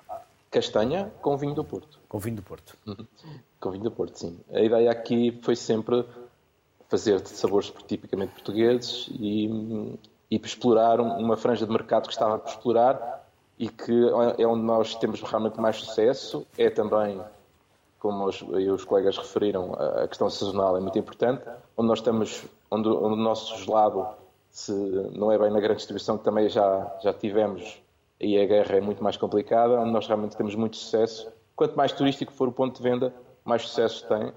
castanha 0.51 1.11
com 1.21 1.37
vinho 1.37 1.53
do 1.53 1.63
Porto. 1.63 1.99
Com 2.07 2.19
vinho 2.19 2.37
do 2.37 2.41
Porto. 2.41 2.77
Com 3.59 3.71
vinho 3.71 3.83
do 3.83 3.91
Porto, 3.91 4.17
sim. 4.17 4.39
A 4.53 4.61
ideia 4.61 4.91
aqui 4.91 5.37
foi 5.41 5.55
sempre 5.55 6.05
fazer 6.89 7.21
de 7.21 7.29
sabores 7.29 7.71
tipicamente 7.87 8.33
portugueses 8.33 9.07
e, 9.19 9.97
e 10.29 10.35
explorar 10.43 10.99
um- 10.99 11.17
uma 11.17 11.35
franja 11.37 11.65
de 11.65 11.71
mercado 11.71 12.07
que 12.07 12.13
estava 12.13 12.37
por 12.37 12.49
explorar 12.49 13.25
e 13.57 13.69
que 13.69 13.93
é 14.37 14.45
onde 14.45 14.63
nós 14.63 14.95
temos 14.95 15.21
realmente 15.21 15.59
mais 15.59 15.77
sucesso. 15.77 16.45
É 16.57 16.69
também, 16.69 17.21
como 17.99 18.25
os, 18.25 18.41
e 18.41 18.69
os 18.69 18.83
colegas 18.83 19.17
referiram, 19.17 19.73
a 19.73 20.07
questão 20.07 20.29
sazonal 20.29 20.77
é 20.77 20.79
muito 20.79 20.97
importante. 20.99 21.43
Onde 21.77 21.87
nós 21.87 21.99
estamos, 21.99 22.43
onde, 22.69 22.89
onde 22.89 23.13
o 23.13 23.15
nosso 23.15 23.57
gelado 23.63 24.07
se 24.51 24.71
não 24.71 25.29
é 25.33 25.37
bem 25.37 25.51
na 25.51 25.59
grande 25.59 25.77
distribuição, 25.77 26.17
que 26.17 26.23
também 26.23 26.47
já, 26.47 26.95
já 27.03 27.11
tivemos, 27.11 27.77
aí 28.21 28.41
a 28.41 28.45
guerra 28.45 28.77
é 28.77 28.81
muito 28.81 29.03
mais 29.03 29.17
complicada, 29.17 29.77
onde 29.81 29.91
nós 29.91 30.07
realmente 30.07 30.37
temos 30.37 30.55
muito 30.55 30.77
sucesso. 30.77 31.27
Quanto 31.57 31.75
mais 31.75 31.91
turístico 31.91 32.31
for 32.31 32.47
o 32.47 32.53
ponto 32.53 32.77
de 32.77 32.81
venda, 32.81 33.13
mais 33.43 33.63
sucesso 33.63 34.07
tem, 34.07 34.31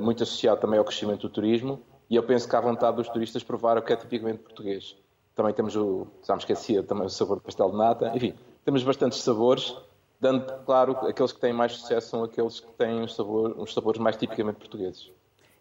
muito 0.00 0.22
associado 0.22 0.60
também 0.60 0.78
ao 0.78 0.84
crescimento 0.84 1.22
do 1.22 1.28
turismo, 1.28 1.80
e 2.08 2.16
eu 2.16 2.22
penso 2.22 2.48
que 2.48 2.54
há 2.54 2.60
vontade 2.60 2.96
dos 2.96 3.08
turistas 3.08 3.42
provar 3.42 3.78
o 3.78 3.82
que 3.82 3.92
é 3.92 3.96
tipicamente 3.96 4.38
português. 4.38 4.96
Também 5.34 5.52
temos 5.52 5.74
o, 5.74 6.06
já 6.26 6.34
me 6.34 6.40
esquecia, 6.40 6.82
também 6.82 7.06
o 7.06 7.10
sabor 7.10 7.38
de 7.38 7.42
pastel 7.42 7.70
de 7.70 7.76
nata, 7.76 8.12
enfim, 8.14 8.34
temos 8.64 8.82
bastantes 8.84 9.18
sabores, 9.22 9.76
dando, 10.20 10.46
claro, 10.64 10.92
aqueles 11.06 11.32
que 11.32 11.40
têm 11.40 11.52
mais 11.52 11.72
sucesso 11.72 12.10
são 12.10 12.24
aqueles 12.24 12.60
que 12.60 12.70
têm 12.72 13.02
um 13.02 13.08
sabor, 13.08 13.54
uns 13.58 13.74
sabores 13.74 14.00
mais 14.00 14.16
tipicamente 14.16 14.58
portugueses. 14.58 15.10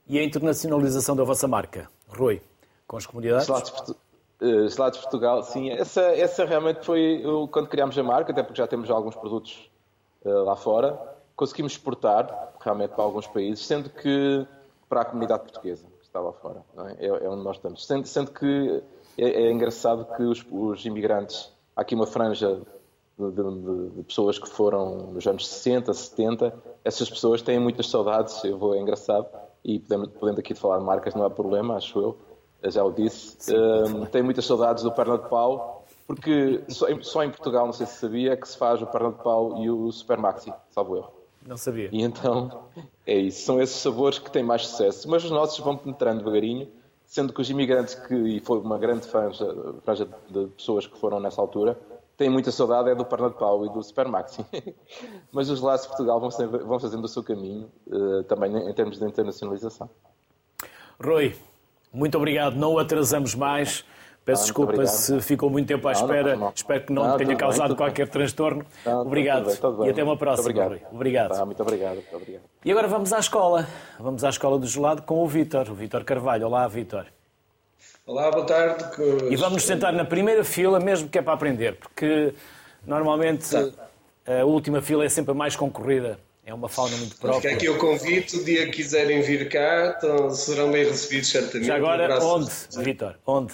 E 0.08 0.19
a 0.19 0.23
internacionalização 0.23 1.15
da 1.15 1.23
vossa 1.23 1.47
marca, 1.47 1.89
Rui, 2.08 2.41
com 2.86 2.97
as 2.97 3.06
comunidades? 3.06 3.45
Gelados, 3.45 3.95
uh, 4.41 4.69
Gelados 4.69 4.99
Portugal, 4.99 5.43
sim. 5.43 5.69
Essa, 5.69 6.02
essa 6.02 6.45
realmente 6.45 6.86
foi 6.86 7.23
quando 7.52 7.67
criámos 7.67 7.97
a 7.97 8.04
marca, 8.04 8.32
até 8.32 8.43
porque 8.43 8.58
já 8.58 8.67
temos 8.67 8.89
alguns 8.91 9.15
produtos 9.15 9.69
uh, 10.23 10.43
lá 10.43 10.56
fora. 10.56 11.12
Conseguimos 11.36 11.74
exportar 11.74 12.54
realmente 12.62 12.91
para 12.91 13.04
alguns 13.04 13.28
países, 13.28 13.65
sendo 13.65 13.89
que 13.89 14.46
para 14.88 15.02
a 15.02 15.06
comunidade 15.06 15.43
portuguesa 15.43 15.88
que 16.00 16.06
está 16.06 16.19
lá 16.19 16.32
fora. 16.34 16.63
É? 17.00 17.08
É, 17.08 17.10
é? 17.10 17.30
onde 17.30 17.43
nós 17.43 17.56
estamos. 17.58 17.86
Sendo, 17.86 18.08
sendo 18.08 18.32
que 18.32 18.84
é, 19.17 19.26
é, 19.26 19.52
engraçado 19.52 20.06
que 20.15 20.24
os, 20.24 20.46
os, 20.52 20.86
imigrantes, 20.86 21.52
há 21.76 21.82
aqui 21.82 21.96
uma 21.96 22.06
franja 22.06 22.62
de, 23.17 23.32
de, 23.32 23.89
de, 23.96 24.04
pessoas 24.04 24.38
que 24.38 24.48
foram 24.48 25.12
nos 25.13 25.26
anos 25.26 25.48
60, 25.48 25.93
70, 25.93 26.54
essas 26.84 27.10
pessoas 27.10 27.41
têm 27.41 27.60
muitas 27.60 27.88
saudades, 27.89 28.43
eu 28.43 28.58
vou, 28.58 28.76
é 28.76 28.80
engraçado, 28.80 29.28
e 29.63 29.80
podemos, 29.80 30.10
podendo 30.10 30.39
aqui 30.39 30.54
falar 30.54 30.80
de 30.80 30.84
marcas 30.84 31.13
não 31.13 31.26
há 31.26 31.30
problema, 31.30 31.78
acho 31.78 32.00
eu, 32.00 32.17
já 32.72 32.84
o 32.84 32.91
disse, 32.91 33.54
um, 33.56 34.06
têm 34.06 34.24
muitas 34.24 34.46
saudades 34.46 34.84
do 34.84 34.91
perna 34.91 35.17
de 35.17 35.30
pau, 35.30 35.86
porque 36.08 36.63
só 36.69 36.88
em, 36.89 37.02
só 37.02 37.24
em, 37.24 37.30
Portugal, 37.30 37.65
não 37.65 37.74
sei 37.74 37.86
se 37.86 37.98
sabia, 37.98 38.36
que 38.36 38.48
se 38.48 38.58
faz 38.58 38.82
o 38.82 38.88
perna 38.88 39.12
de 39.12 39.24
pau 39.24 39.62
e 39.62 39.69
o 39.69 39.91
super 39.91 40.17
maxi, 40.17 40.54
salvo 40.69 40.98
erro. 40.98 41.23
Não 41.46 41.58
sabia. 41.58 41.90
E 41.92 42.02
então, 42.02 42.68
é 43.06 43.18
isso, 43.18 43.46
são 43.46 43.62
esses 43.62 43.76
sabores 43.76 44.20
que 44.20 44.32
têm 44.32 44.44
mais 44.44 44.66
sucesso, 44.68 45.10
mas 45.10 45.24
os 45.24 45.32
nossos 45.32 45.60
vão 45.60 45.76
penetrando 45.78 46.20
devagarinho, 46.20 46.68
sendo 47.06 47.34
que 47.34 47.42
os 47.42 47.50
imigrantes, 47.50 47.96
que, 47.96 48.14
e 48.14 48.40
foi 48.40 48.60
uma 48.60 48.78
grande 48.78 49.08
franja, 49.08 49.46
franja 49.84 50.08
de 50.30 50.48
pessoas 50.48 50.88
que 50.88 50.98
foram 50.98 51.20
nessa 51.20 51.42
altura, 51.42 51.78
têm 52.18 52.30
muita 52.30 52.52
saudade 52.52 52.90
é 52.90 52.96
do 52.96 53.06
Perna 53.06 53.30
de 53.30 53.36
Pau 53.36 53.66
e 53.66 53.70
do 53.70 53.84
Super 53.84 54.08
Maxi. 54.08 54.46
Mas 55.32 55.50
os 55.50 55.62
laços 55.62 55.84
de 55.84 55.90
Portugal 55.90 56.20
vão, 56.20 56.32
sempre, 56.32 56.60
vão 56.60 56.80
fazendo 56.80 57.04
o 57.04 57.08
seu 57.08 57.24
caminho, 57.24 57.70
uh, 57.88 58.24
também 58.24 58.56
em 58.70 58.74
termos 58.74 59.00
de 59.00 59.06
internacionalização. 59.06 59.90
Rui, 61.04 61.36
muito 61.92 62.18
obrigado. 62.18 62.56
Não 62.56 62.74
o 62.74 62.80
atrasamos 62.80 63.36
mais. 63.36 63.84
Peço 64.26 64.42
ah, 64.42 64.46
desculpa 64.46 64.86
se 64.86 65.22
ficou 65.22 65.50
muito 65.50 65.68
tempo 65.68 65.86
à 65.88 65.92
espera. 65.92 66.32
Não, 66.32 66.40
não, 66.40 66.46
não. 66.46 66.54
Espero 66.56 66.86
que 66.86 66.94
não, 66.94 67.18
tenha 67.18 67.36
causado 67.36 67.70
bem, 67.70 67.78
qualquer 67.78 68.08
transtorno. 68.08 68.66
obrigado. 68.86 69.44
Tudo 69.44 69.48
bem, 69.48 69.58
tudo 69.58 69.78
bem. 69.80 69.88
E 69.88 69.92
até 69.92 70.04
uma 70.04 70.18
próxima. 70.18 70.46
Muito 70.46 70.62
obrigado. 70.62 70.82
Rui. 70.82 70.96
Obrigado. 70.96 71.38
Tá, 71.38 71.46
muito 71.46 71.62
obrigado. 71.62 71.96
Muito 71.96 72.16
obrigado. 72.16 72.42
E 72.64 72.72
agora 72.72 72.88
vamos 72.88 73.12
à 73.12 73.20
escola. 73.20 73.68
Vamos 74.00 74.24
à 74.24 74.30
escola 74.30 74.58
do 74.58 74.66
gelado 74.66 75.02
com 75.02 75.22
o 75.22 75.28
Vítor, 75.28 75.70
o 75.70 75.76
Vítor 75.76 76.06
Carvalho. 76.06 76.48
Olá, 76.48 76.66
Vítor. 76.70 77.06
Olá, 78.06 78.32
boa 78.32 78.46
tarde. 78.46 78.84
E 79.30 79.36
vamos 79.36 79.54
nos 79.54 79.64
sentar 79.64 79.92
na 79.92 80.06
primeira 80.06 80.44
fila, 80.44 80.80
mesmo 80.80 81.10
que 81.10 81.18
é 81.18 81.22
para 81.22 81.34
aprender, 81.34 81.76
porque 81.76 82.34
normalmente 82.86 83.50
tá. 83.50 84.42
a 84.42 84.46
última 84.46 84.82
fila 84.82 85.04
é 85.04 85.10
sempre 85.10 85.32
a 85.32 85.36
mais 85.36 85.56
concorrida. 85.56 86.18
É 86.46 86.54
uma 86.54 86.68
fauna 86.68 86.96
muito 86.98 87.16
própria. 87.18 87.52
Fica 87.52 87.56
aqui 87.56 87.70
o 87.70 87.78
convite, 87.78 88.38
o 88.38 88.44
dia 88.44 88.66
que 88.66 88.72
quiserem 88.74 89.22
vir 89.22 89.48
cá, 89.48 89.96
então 89.98 90.30
serão 90.32 90.72
bem 90.72 90.86
recebidos 90.86 91.30
certamente. 91.30 91.68
Já 91.68 91.76
agora, 91.76 92.22
onde, 92.22 92.52
Vitor? 92.78 93.16
Onde? 93.26 93.54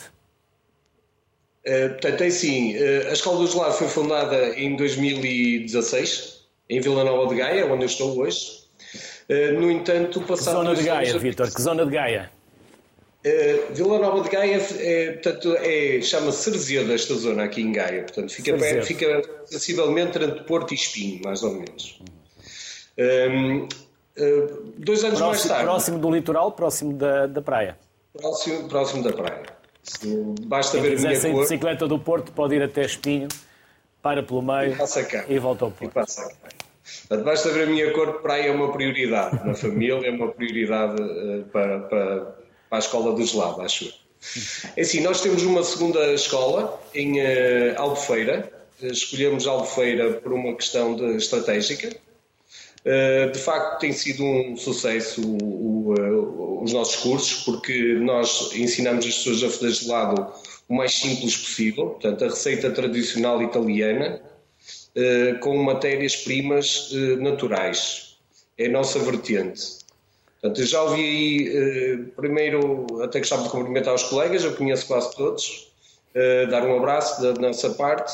Uh, 1.66 1.90
portanto, 1.90 2.22
é 2.22 2.28
assim, 2.28 2.78
uh, 2.78 3.10
a 3.10 3.14
Escola 3.14 3.40
do 3.40 3.48
Gelado 3.48 3.74
foi 3.74 3.88
fundada 3.88 4.58
em 4.58 4.76
2016, 4.76 6.46
em 6.70 6.80
Vila 6.80 7.04
Nova 7.04 7.28
de 7.28 7.40
Gaia, 7.40 7.66
onde 7.66 7.84
eu 7.84 7.88
estou 7.88 8.18
hoje. 8.18 8.64
Uh, 9.30 9.60
no 9.60 9.70
entanto, 9.70 10.22
passado... 10.22 10.56
Que 10.56 10.64
zona 10.64 10.76
de 10.76 10.84
Gaia, 10.84 11.10
anos... 11.10 11.22
Vitor? 11.22 11.54
Que 11.54 11.62
zona 11.62 11.86
de 11.86 11.92
Gaia? 11.92 12.32
Vila 13.72 14.00
Nova 14.00 14.24
de 14.24 14.30
Gaia 14.30 14.66
é, 14.80 15.12
portanto, 15.12 15.54
é, 15.58 16.02
chama-se 16.02 16.52
Cerzeda 16.52 16.94
esta 16.94 17.14
zona 17.16 17.44
aqui 17.44 17.62
em 17.62 17.74
Gaia, 17.74 18.04
portanto 18.04 18.32
fica, 18.32 18.58
perto, 18.58 18.86
fica 18.86 19.22
sensivelmente 19.46 20.18
entre 20.18 20.44
Porto 20.46 20.72
e 20.72 20.76
Espinho, 20.76 21.22
mais 21.22 21.44
ou 21.44 21.52
menos. 21.52 22.00
Um, 22.98 23.64
uh, 23.64 23.68
dois 24.78 25.04
anos 25.04 25.20
próximo, 25.20 25.26
mais 25.26 25.44
tarde. 25.44 25.64
Próximo 25.66 26.00
do 26.00 26.12
litoral, 26.12 26.52
próximo 26.54 26.94
da, 26.94 27.28
da 27.28 27.42
praia. 27.42 27.78
Próximo, 28.14 28.70
próximo 28.70 29.04
da 29.04 29.12
praia. 29.12 29.59
Basta 30.46 30.80
Quem 30.80 30.96
ver 30.96 30.98
a 30.98 31.02
minha 31.10 31.22
cor. 31.22 31.42
bicicleta 31.42 31.88
do 31.88 32.00
Porto 32.00 32.32
pode 32.32 32.56
ir 32.56 32.64
até 32.64 32.82
Espinho, 32.82 33.28
para 34.02 34.24
pelo 34.24 34.42
meio 34.42 34.76
e, 35.28 35.34
e 35.34 35.40
volta 35.40 35.66
ao 35.66 35.72
Porto. 35.72 35.94
Portanto, 35.94 37.24
basta 37.24 37.50
ver 37.50 37.64
a 37.64 37.68
minha 37.68 37.92
cor 37.92 38.14
de 38.14 38.20
praia 38.20 38.48
é 38.48 38.52
uma 38.52 38.72
prioridade 38.72 39.46
na 39.46 39.54
família, 39.54 40.08
é 40.08 40.12
uma 40.12 40.32
prioridade 40.32 41.02
uh, 41.02 41.44
para, 41.52 41.80
para 41.82 42.40
para 42.70 42.78
a 42.78 42.80
escola 42.80 43.14
do 43.14 43.26
gelado, 43.26 43.62
acho 43.62 43.86
eu. 43.86 43.92
É 44.76 44.82
assim, 44.82 45.02
nós 45.02 45.22
temos 45.22 45.44
uma 45.44 45.64
segunda 45.64 46.14
escola 46.14 46.80
em 46.94 47.20
uh, 47.20 47.74
Albufeira. 47.78 48.52
Escolhemos 48.82 49.48
Albufeira 49.48 50.14
por 50.14 50.32
uma 50.34 50.56
questão 50.56 50.96
de, 50.96 51.16
estratégica. 51.16 51.90
Uh, 52.86 53.32
de 53.32 53.40
facto, 53.40 53.80
tem 53.80 53.92
sido 53.92 54.24
um 54.24 54.56
sucesso 54.56 55.22
o, 55.22 55.92
o, 55.92 55.94
uh, 55.94 56.64
os 56.64 56.74
nossos 56.74 56.96
cursos, 56.98 57.44
porque 57.44 57.96
nós 57.96 58.52
ensinamos 58.56 59.06
as 59.06 59.18
pessoas 59.18 59.44
a 59.44 59.50
fazer 59.50 59.72
gelado 59.72 60.34
o 60.68 60.76
mais 60.76 60.94
simples 60.94 61.36
possível, 61.36 61.88
portanto, 61.88 62.24
a 62.24 62.28
receita 62.28 62.70
tradicional 62.72 63.42
italiana, 63.42 64.22
com 65.42 65.58
matérias-primas 65.64 66.92
naturais. 67.20 68.18
É 68.58 68.68
a 68.68 68.70
nossa 68.70 69.00
vertente. 69.00 69.80
Portanto, 70.42 70.62
eu 70.62 70.66
já 70.66 70.82
ouvi 70.84 71.02
aí, 71.02 71.58
eh, 71.58 71.98
primeiro, 72.16 72.86
até 73.04 73.20
gostava 73.20 73.44
de 73.44 73.50
cumprimentar 73.50 73.94
os 73.94 74.04
colegas, 74.04 74.44
eu 74.44 74.56
conheço 74.56 74.88
quase 74.88 75.14
todos, 75.16 75.70
eh, 76.14 76.46
dar 76.46 76.66
um 76.66 76.78
abraço 76.78 77.22
da 77.22 77.34
nossa 77.34 77.72
parte. 77.72 78.14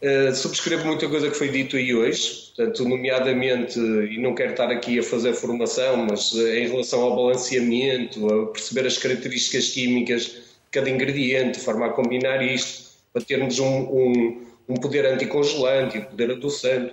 Eh, 0.00 0.34
subscrevo 0.34 0.86
muita 0.86 1.08
coisa 1.08 1.30
que 1.30 1.36
foi 1.36 1.48
dito 1.48 1.76
aí 1.76 1.94
hoje, 1.94 2.52
portanto, 2.54 2.86
nomeadamente, 2.86 3.78
e 3.78 4.18
não 4.18 4.34
quero 4.34 4.50
estar 4.50 4.70
aqui 4.70 4.98
a 4.98 5.02
fazer 5.02 5.32
formação, 5.32 6.06
mas 6.08 6.32
em 6.34 6.68
relação 6.68 7.02
ao 7.02 7.16
balanceamento, 7.16 8.26
a 8.26 8.46
perceber 8.48 8.86
as 8.86 8.98
características 8.98 9.70
químicas 9.70 10.24
de 10.24 10.42
cada 10.70 10.90
ingrediente, 10.90 11.58
de 11.58 11.64
forma 11.64 11.86
a 11.86 11.90
combinar 11.90 12.42
isto, 12.42 12.92
para 13.12 13.22
termos 13.22 13.58
um, 13.58 13.66
um, 13.66 14.46
um 14.68 14.74
poder 14.74 15.06
anticongelante 15.06 15.98
um 15.98 16.04
poder 16.04 16.32
adoçante. 16.32 16.92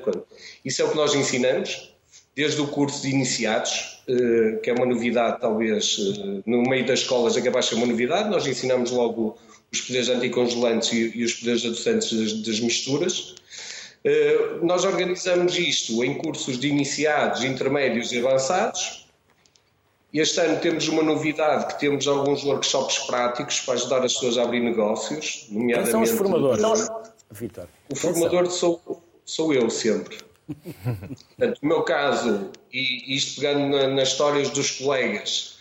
Isso 0.63 0.81
é 0.81 0.85
o 0.85 0.91
que 0.91 0.95
nós 0.95 1.15
ensinamos 1.15 1.91
desde 2.35 2.61
o 2.61 2.67
curso 2.67 3.01
de 3.01 3.09
iniciados, 3.09 4.01
eh, 4.07 4.59
que 4.63 4.69
é 4.69 4.73
uma 4.73 4.85
novidade, 4.85 5.41
talvez, 5.41 5.97
no 6.45 6.61
meio 6.63 6.85
das 6.85 6.99
escolas 6.99 7.35
acabar 7.35 7.61
ser 7.61 7.75
uma 7.75 7.87
novidade, 7.87 8.29
nós 8.29 8.47
ensinamos 8.47 8.91
logo 8.91 9.37
os 9.71 9.81
poderes 9.81 10.09
anticongelantes 10.09 10.91
e 10.91 11.23
os 11.23 11.33
poderes 11.33 11.65
adoçantes 11.65 12.43
das 12.43 12.59
misturas. 12.59 13.35
Eh, 14.03 14.59
nós 14.61 14.83
organizamos 14.83 15.57
isto 15.57 16.03
em 16.03 16.17
cursos 16.17 16.59
de 16.59 16.67
iniciados, 16.67 17.43
intermédios 17.43 18.11
e 18.11 18.19
avançados. 18.19 19.07
Este 20.13 20.41
ano 20.41 20.59
temos 20.59 20.87
uma 20.89 21.03
novidade, 21.03 21.73
que 21.73 21.79
temos 21.79 22.05
alguns 22.05 22.43
workshops 22.43 22.99
práticos 22.99 23.61
para 23.61 23.75
ajudar 23.75 24.03
as 24.03 24.13
pessoas 24.13 24.37
a 24.37 24.43
abrir 24.43 24.59
negócios, 24.59 25.47
nomeadamente... 25.49 25.91
Quem 25.91 25.91
são 25.91 26.01
os 26.01 26.09
formadores, 26.11 26.89
Vitor? 27.31 27.67
O 27.89 27.95
formador 27.95 28.51
sou, 28.51 29.01
sou 29.23 29.53
eu 29.53 29.69
sempre. 29.69 30.17
Portanto, 31.37 31.59
no 31.61 31.69
meu 31.69 31.83
caso, 31.83 32.49
e 32.73 33.15
isto 33.15 33.39
pegando 33.39 33.69
na, 33.69 33.87
nas 33.87 34.09
histórias 34.09 34.49
dos 34.49 34.71
colegas, 34.71 35.60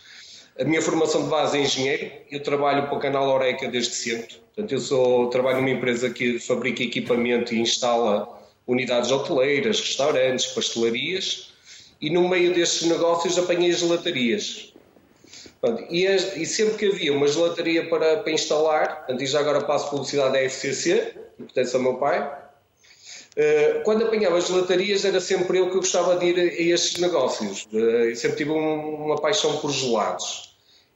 a 0.59 0.63
minha 0.63 0.81
formação 0.81 1.23
de 1.23 1.29
base 1.29 1.57
é 1.57 1.61
engenheiro, 1.61 2.11
eu 2.29 2.41
trabalho 2.41 2.87
para 2.87 2.97
o 2.97 2.99
canal 2.99 3.27
Oreca 3.29 3.67
desde 3.67 3.93
sempre. 3.93 4.35
Portanto, 4.53 4.71
eu 4.71 4.79
sou, 4.79 5.29
trabalho 5.29 5.57
numa 5.57 5.69
empresa 5.69 6.09
que 6.09 6.39
fabrica 6.39 6.83
equipamento 6.83 7.53
e 7.53 7.59
instala 7.59 8.27
unidades 8.67 9.11
hoteleiras, 9.11 9.79
restaurantes, 9.79 10.47
pastelarias, 10.47 11.51
e 11.99 12.09
no 12.09 12.27
meio 12.27 12.53
destes 12.53 12.87
negócios 12.87 13.37
apanhei 13.37 13.71
as 13.71 13.79
gelatarias. 13.79 14.73
Portanto, 15.59 15.87
e, 15.89 16.05
e, 16.05 16.45
sempre 16.45 16.75
que 16.75 16.85
havia 16.87 17.13
uma 17.13 17.27
gelataria 17.27 17.87
para, 17.87 18.17
para 18.17 18.31
instalar, 18.31 18.97
portanto, 18.97 19.21
e 19.21 19.25
já 19.27 19.39
agora 19.39 19.61
passo 19.61 19.89
publicidade 19.89 20.35
à 20.37 20.41
FCC, 20.41 21.13
pertence 21.37 21.75
ao 21.75 21.81
meu 21.81 21.95
pai, 21.95 22.29
quando 23.83 24.03
apanhava 24.03 24.37
as 24.37 24.47
gelatarias 24.47 25.05
era 25.05 25.21
sempre 25.21 25.57
eu 25.57 25.69
que 25.69 25.77
gostava 25.77 26.17
de 26.17 26.25
ir 26.25 26.39
a 26.39 26.73
estes 26.75 26.99
negócios. 26.99 27.67
Eh, 27.73 28.11
eu 28.11 28.15
sempre 28.15 28.37
tive 28.37 28.51
uma 28.51 29.19
paixão 29.21 29.57
por 29.57 29.71
gelados. 29.71 30.51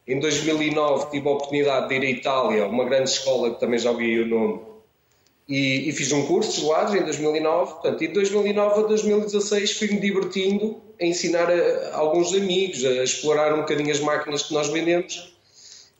Em 0.08 0.20
2009 0.20 1.12
tive 1.12 1.28
a 1.28 1.32
oportunidade 1.32 1.90
de 1.90 1.96
ir 1.96 2.06
à 2.06 2.10
Itália, 2.10 2.68
uma 2.68 2.86
grande 2.86 3.10
escola 3.10 3.54
que 3.54 3.60
também 3.60 3.80
já 3.80 3.90
ouvi 3.90 4.20
o 4.20 4.28
nome, 4.28 4.62
e, 5.48 5.90
e, 5.90 5.92
fiz 5.92 6.12
um 6.12 6.26
curso 6.26 6.52
de 6.52 6.62
gelados 6.62 6.94
em 6.96 7.04
2009. 7.04 7.74
Portanto, 7.74 8.00
de 8.00 8.08
2009 8.10 8.80
a 8.80 8.84
2016 8.88 9.72
fui-me 9.78 10.00
divertindo 10.00 10.82
a 11.00 11.06
ensinar 11.06 11.50
a, 11.50 11.90
a 11.90 11.98
alguns 11.98 12.34
amigos, 12.34 12.84
a 12.84 13.04
explorar 13.04 13.54
um 13.54 13.62
bocadinho 13.62 13.92
as 13.92 14.00
máquinas 14.00 14.44
que 14.44 14.54
nós 14.54 14.68
vendemos 14.70 15.35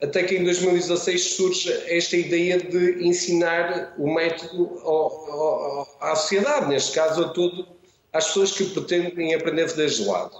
até 0.00 0.24
que 0.24 0.36
em 0.36 0.44
2016 0.44 1.22
surge 1.34 1.72
esta 1.86 2.16
ideia 2.16 2.58
de 2.58 3.06
ensinar 3.06 3.94
o 3.98 4.12
método 4.12 4.78
ao, 4.84 5.30
ao, 5.30 5.96
à 6.00 6.14
sociedade, 6.14 6.68
neste 6.68 6.92
caso 6.92 7.24
a 7.24 7.28
todo, 7.28 7.66
às 8.12 8.26
pessoas 8.26 8.52
que 8.52 8.64
pretendem 8.66 9.34
aprender 9.34 9.64
a 9.64 9.68
fazer 9.68 9.88
gelado. 9.88 10.36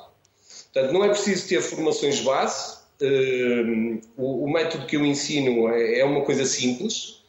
Portanto, 0.73 0.93
não 0.93 1.05
é 1.05 1.09
preciso 1.09 1.49
ter 1.49 1.63
formações 1.63 2.21
base, 2.21 2.77
uh, 3.01 4.01
o, 4.17 4.45
o, 4.45 4.53
método 4.53 4.87
que 4.87 4.97
eu 4.97 5.07
ensino 5.07 5.69
é, 5.71 6.01
é, 6.01 6.05
uma 6.05 6.23
coisa 6.23 6.45
simples. 6.45 7.23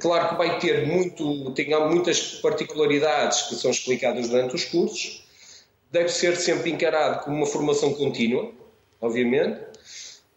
Claro 0.00 0.30
que 0.30 0.34
vai 0.34 0.58
ter 0.58 0.86
muito, 0.86 1.52
tem 1.52 1.68
muitas 1.88 2.20
particularidades 2.42 3.42
que 3.42 3.54
são 3.54 3.70
explicadas 3.70 4.28
durante 4.28 4.54
os 4.56 4.64
cursos. 4.64 5.24
Deve 5.92 6.08
ser 6.08 6.36
sempre 6.36 6.70
encarado 6.70 7.24
como 7.24 7.36
uma 7.36 7.46
formação 7.46 7.94
contínua, 7.94 8.50
obviamente 9.00 9.67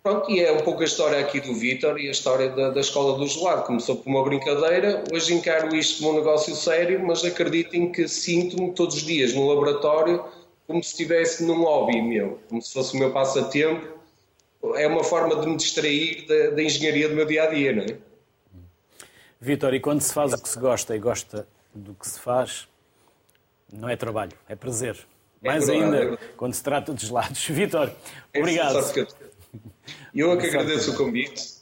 Pronto, 0.03 0.31
e 0.31 0.39
é 0.39 0.51
um 0.51 0.61
pouco 0.61 0.81
a 0.81 0.85
história 0.85 1.19
aqui 1.19 1.39
do 1.39 1.53
Vítor 1.53 1.99
e 1.99 2.07
a 2.07 2.11
história 2.11 2.49
da, 2.49 2.71
da 2.71 2.81
Escola 2.81 3.17
do 3.19 3.27
Gelado. 3.27 3.63
Começou 3.63 3.95
por 3.95 4.09
uma 4.09 4.23
brincadeira, 4.23 5.03
hoje 5.13 5.33
encaro 5.33 5.75
isto 5.75 5.99
como 5.99 6.13
um 6.13 6.15
negócio 6.15 6.55
sério, 6.55 7.05
mas 7.05 7.23
acreditem 7.23 7.91
que 7.91 8.07
sinto-me 8.07 8.71
todos 8.73 8.95
os 8.95 9.03
dias 9.03 9.33
no 9.33 9.47
laboratório 9.47 10.25
como 10.65 10.83
se 10.83 10.91
estivesse 10.91 11.43
num 11.45 11.61
hobby 11.63 12.01
meu, 12.01 12.39
como 12.49 12.61
se 12.61 12.73
fosse 12.73 12.95
o 12.95 12.99
meu 12.99 13.11
passatempo. 13.11 13.99
É 14.75 14.87
uma 14.87 15.03
forma 15.03 15.35
de 15.35 15.47
me 15.47 15.57
distrair 15.57 16.25
da, 16.27 16.55
da 16.55 16.63
engenharia 16.63 17.07
do 17.07 17.15
meu 17.15 17.25
dia 17.25 17.43
a 17.43 17.47
dia, 17.47 17.73
não 17.73 17.83
é? 17.83 17.97
Vítor, 19.39 19.73
e 19.73 19.79
quando 19.79 20.01
se 20.01 20.13
faz 20.13 20.33
o 20.33 20.41
que 20.41 20.49
se 20.49 20.59
gosta 20.59 20.95
e 20.95 20.99
gosta 20.99 21.47
do 21.75 21.93
que 21.93 22.07
se 22.07 22.19
faz, 22.19 22.67
não 23.71 23.89
é 23.89 23.95
trabalho, 23.95 24.33
é 24.47 24.55
prazer. 24.55 24.97
É 25.43 25.47
Mais 25.47 25.67
verdade, 25.67 25.95
ainda 25.95 26.13
é 26.15 26.17
quando 26.37 26.53
se 26.53 26.63
trata 26.63 26.93
de 26.93 27.05
gelados. 27.05 27.43
Vítor, 27.49 27.91
Essa 28.33 28.99
é 28.99 29.07
obrigado. 29.53 29.73
eu 30.13 30.31
é 30.31 30.37
que 30.37 30.47
agradeço 30.47 30.91
o 30.91 30.97
convite. 30.97 31.61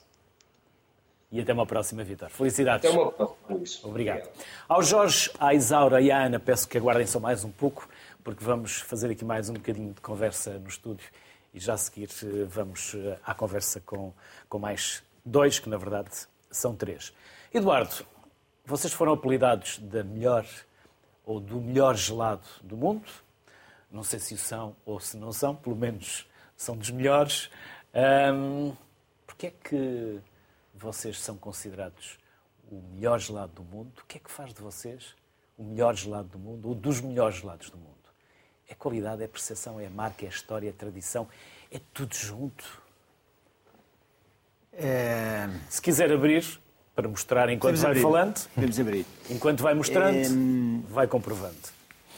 E 1.31 1.39
até 1.39 1.53
uma 1.53 1.65
próxima, 1.65 2.03
Vítor. 2.03 2.29
Felicidades. 2.29 2.89
Até 2.89 2.97
uma 2.97 3.11
próxima, 3.11 3.37
Luís. 3.49 3.83
Obrigado. 3.83 4.29
Ao 4.67 4.81
Jorge, 4.81 5.29
à 5.39 5.53
Isaura 5.53 6.01
e 6.01 6.11
à 6.11 6.25
Ana, 6.25 6.39
peço 6.39 6.67
que 6.67 6.77
aguardem 6.77 7.05
só 7.05 7.19
mais 7.19 7.43
um 7.43 7.51
pouco, 7.51 7.87
porque 8.23 8.43
vamos 8.43 8.81
fazer 8.81 9.11
aqui 9.11 9.23
mais 9.23 9.47
um 9.47 9.53
bocadinho 9.53 9.93
de 9.93 10.01
conversa 10.01 10.57
no 10.57 10.67
estúdio 10.67 11.07
e 11.53 11.59
já 11.59 11.73
a 11.73 11.77
seguir 11.77 12.09
eh, 12.23 12.45
vamos 12.47 12.95
eh, 12.95 13.17
à 13.23 13.33
conversa 13.35 13.79
com, 13.79 14.11
com 14.47 14.59
mais 14.59 15.03
dois, 15.23 15.59
que 15.59 15.69
na 15.69 15.77
verdade 15.77 16.09
são 16.49 16.75
três. 16.75 17.13
Eduardo, 17.53 18.05
vocês 18.65 18.93
foram 18.93 19.13
apelidados 19.13 19.77
da 19.79 20.03
melhor 20.03 20.45
ou 21.25 21.39
do 21.39 21.61
melhor 21.61 21.95
gelado 21.95 22.47
do 22.63 22.75
mundo. 22.75 23.07
Não 23.91 24.03
sei 24.03 24.19
se 24.19 24.35
são 24.37 24.75
ou 24.85 24.99
se 24.99 25.15
não 25.17 25.31
são, 25.31 25.55
pelo 25.55 25.75
menos 25.75 26.27
são 26.57 26.75
dos 26.75 26.89
melhores. 26.89 27.49
Ahm, 27.93 28.71
Porquê 29.25 29.47
é 29.47 29.51
que 29.63 30.19
vocês 30.75 31.19
são 31.21 31.37
considerados 31.37 32.17
o 32.71 32.81
melhor 32.93 33.19
gelado 33.19 33.53
do 33.53 33.63
mundo? 33.63 33.91
O 34.01 34.05
que 34.05 34.17
é 34.17 34.19
que 34.19 34.29
faz 34.29 34.53
de 34.53 34.61
vocês 34.61 35.15
o 35.57 35.63
melhor 35.63 35.95
gelado 35.95 36.27
do 36.29 36.39
mundo 36.39 36.67
ou 36.67 36.75
dos 36.75 36.99
melhores 36.99 37.37
gelados 37.37 37.69
do 37.69 37.77
mundo? 37.77 37.89
É 38.67 38.75
qualidade, 38.75 39.23
é 39.23 39.27
percepção, 39.27 39.79
é 39.79 39.87
marca, 39.87 40.25
é 40.25 40.29
história, 40.29 40.67
é 40.69 40.71
tradição, 40.73 41.27
é 41.71 41.79
tudo 41.93 42.13
junto. 42.15 42.81
É, 44.73 45.47
Se 45.69 45.81
quiser 45.81 46.11
abrir, 46.11 46.59
para 46.95 47.07
mostrar 47.07 47.49
enquanto 47.49 47.77
vai 47.77 47.91
abrir. 47.91 48.01
falando, 48.01 48.39
abrir. 48.57 49.05
enquanto 49.29 49.61
vai 49.63 49.73
mostrando, 49.73 50.29
Hum. 50.31 50.83
vai 50.89 51.07
comprovando. 51.07 51.57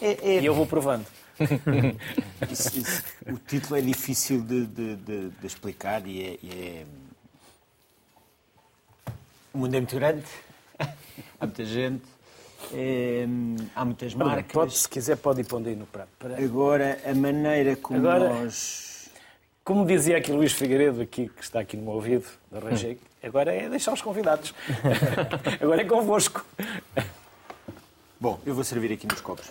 É- 0.01 0.37
é- 0.37 0.41
E 0.41 0.45
eu 0.45 0.53
vou 0.55 0.65
provando. 0.65 1.05
Isso- 2.51 2.77
isso- 2.79 3.03
o 3.27 3.37
título 3.37 3.77
é 3.77 3.81
difícil 3.81 4.41
de, 4.41 4.65
de- 4.67 4.95
de- 4.95 5.29
de 5.29 5.47
explicar 5.47 6.05
e 6.07 6.21
é, 6.23 6.37
e 6.43 6.49
é- 6.51 6.85
O 9.53 9.57
mundo 9.57 9.75
é 9.75 9.79
muito 9.79 9.95
grande, 9.95 10.23
há 11.39 11.45
muita 11.45 11.65
gente, 11.65 12.03
é, 12.73 13.25
há 13.75 13.83
muitas 13.85 14.13
marcas. 14.13 14.51
Pode, 14.53 14.77
se 14.77 14.87
quiser, 14.87 15.17
pode 15.17 15.41
ir 15.41 15.43
pondo 15.45 15.67
aí 15.67 15.75
no 15.75 15.85
prato. 15.85 16.09
Para- 16.17 16.37
Agora, 16.41 16.99
a 17.05 17.13
maneira 17.13 17.75
como 17.75 17.99
Agora- 17.99 18.29
nós. 18.29 18.89
Como 19.63 19.85
dizia 19.85 20.17
aqui 20.17 20.31
Luís 20.31 20.53
Figueiredo, 20.53 21.01
aqui, 21.01 21.29
que 21.29 21.43
está 21.43 21.59
aqui 21.59 21.77
no 21.77 21.83
meu 21.83 21.93
ouvido, 21.93 22.25
arranjei, 22.51 22.99
agora 23.21 23.53
é 23.53 23.69
deixar 23.69 23.93
os 23.93 24.01
convidados. 24.01 24.53
agora 25.61 25.81
é 25.81 25.85
convosco. 25.85 26.43
Bom, 28.19 28.39
eu 28.45 28.55
vou 28.55 28.63
servir 28.63 28.91
aqui 28.93 29.05
nos 29.05 29.21
copos. 29.21 29.47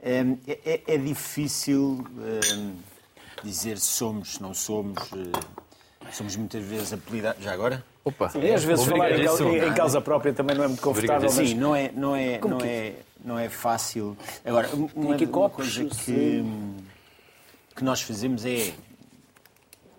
É, 0.00 0.24
é- 0.64 0.80
é 0.86 0.96
difícil 0.98 2.04
hum, 2.56 2.76
dizer 3.42 3.78
se 3.78 3.86
somos, 3.86 4.34
se 4.34 4.42
não 4.42 4.54
somos. 4.54 4.98
eh, 5.12 6.12
somos 6.12 6.36
muitas 6.36 6.62
vezes 6.64 6.92
apelidados. 6.92 7.42
Já 7.42 7.52
agora? 7.52 7.84
Opa, 8.04 8.30
E 8.36 8.52
às 8.54 8.64
vezes 8.64 8.86
falar 8.86 9.10
em, 9.10 9.14
Obrigadíssimo. 9.28 9.56
em 9.56 9.74
causa 9.74 10.00
própria 10.00 10.32
também 10.32 10.56
não 10.56 10.64
é 10.64 10.68
muito 10.68 10.80
confortável, 10.80 11.28
mas 11.34 11.48
Sim, 11.48 11.54
não 11.56 11.74
é, 11.76 11.90
não 11.92 12.16
é, 12.16 12.38
não 12.38 12.58
que- 12.58 12.66
é, 12.66 12.94
não 13.22 13.38
é 13.38 13.48
fácil. 13.48 14.16
Agora, 14.44 14.68
uma, 14.72 14.88
uma 14.94 15.26
copos, 15.26 15.76
coisa 15.76 15.94
que, 16.04 16.42
que 17.76 17.84
nós 17.84 18.00
fazemos 18.00 18.46
é, 18.46 18.72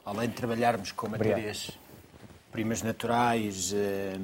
além 0.06 0.30
de 0.30 0.36
trabalharmos 0.36 0.92
com 0.92 1.08
matérias 1.10 1.72
primas 2.52 2.82
naturais, 2.82 3.72
eh, 3.76 4.18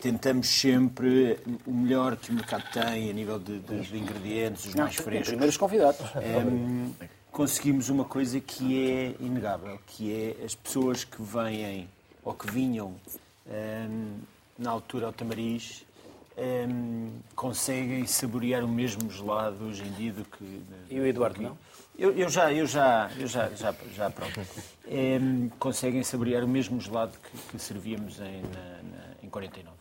tentamos 0.00 0.48
sempre 0.48 1.38
o 1.66 1.70
melhor 1.72 2.16
que 2.16 2.30
o 2.30 2.34
mercado 2.34 2.64
tem 2.72 3.10
a 3.10 3.12
nível 3.12 3.38
de, 3.38 3.58
de- 3.60 3.80
de 3.82 3.98
ingredientes, 3.98 4.66
os 4.66 4.74
mais 4.74 4.96
tem 4.96 5.04
frescos. 5.04 5.28
primeiros 5.28 5.56
convidados. 5.56 6.00
Hum, 6.16 6.92
conseguimos 7.30 7.88
uma 7.88 8.04
coisa 8.04 8.40
que 8.40 8.90
é 8.90 9.14
inegável, 9.20 9.78
que 9.86 10.12
é 10.40 10.44
as 10.44 10.54
pessoas 10.54 11.04
que 11.04 11.22
vêm 11.22 11.88
ou 12.24 12.34
que 12.34 12.50
vinham 12.50 12.94
hum, 13.46 14.18
na 14.58 14.70
altura 14.70 15.06
ao 15.06 15.12
Tamariz 15.12 15.84
hum, 16.36 17.10
conseguem 17.34 18.06
saborear 18.06 18.64
o 18.64 18.68
mesmo 18.68 19.10
gelado 19.10 19.64
hoje 19.64 19.82
em 19.82 19.90
dia 19.92 20.12
do 20.12 20.24
que... 20.24 20.62
E 20.90 20.98
o 21.00 21.06
Eduardo 21.06 21.40
não? 21.42 21.58
Eu, 21.98 22.12
eu 22.16 22.30
já, 22.30 22.50
eu 22.52 22.66
já, 22.66 23.10
eu 23.18 23.26
já, 23.26 23.48
já, 23.50 23.74
já 23.94 24.08
pronto. 24.10 24.40
Hum, 24.88 25.50
conseguem 25.58 26.02
saborear 26.02 26.42
o 26.42 26.48
mesmo 26.48 26.80
gelado 26.80 27.12
que, 27.22 27.38
que 27.52 27.58
servíamos 27.58 28.18
em, 28.20 28.40
na- 28.42 28.82
na- 28.82 29.14
em 29.22 29.28
49. 29.28 29.76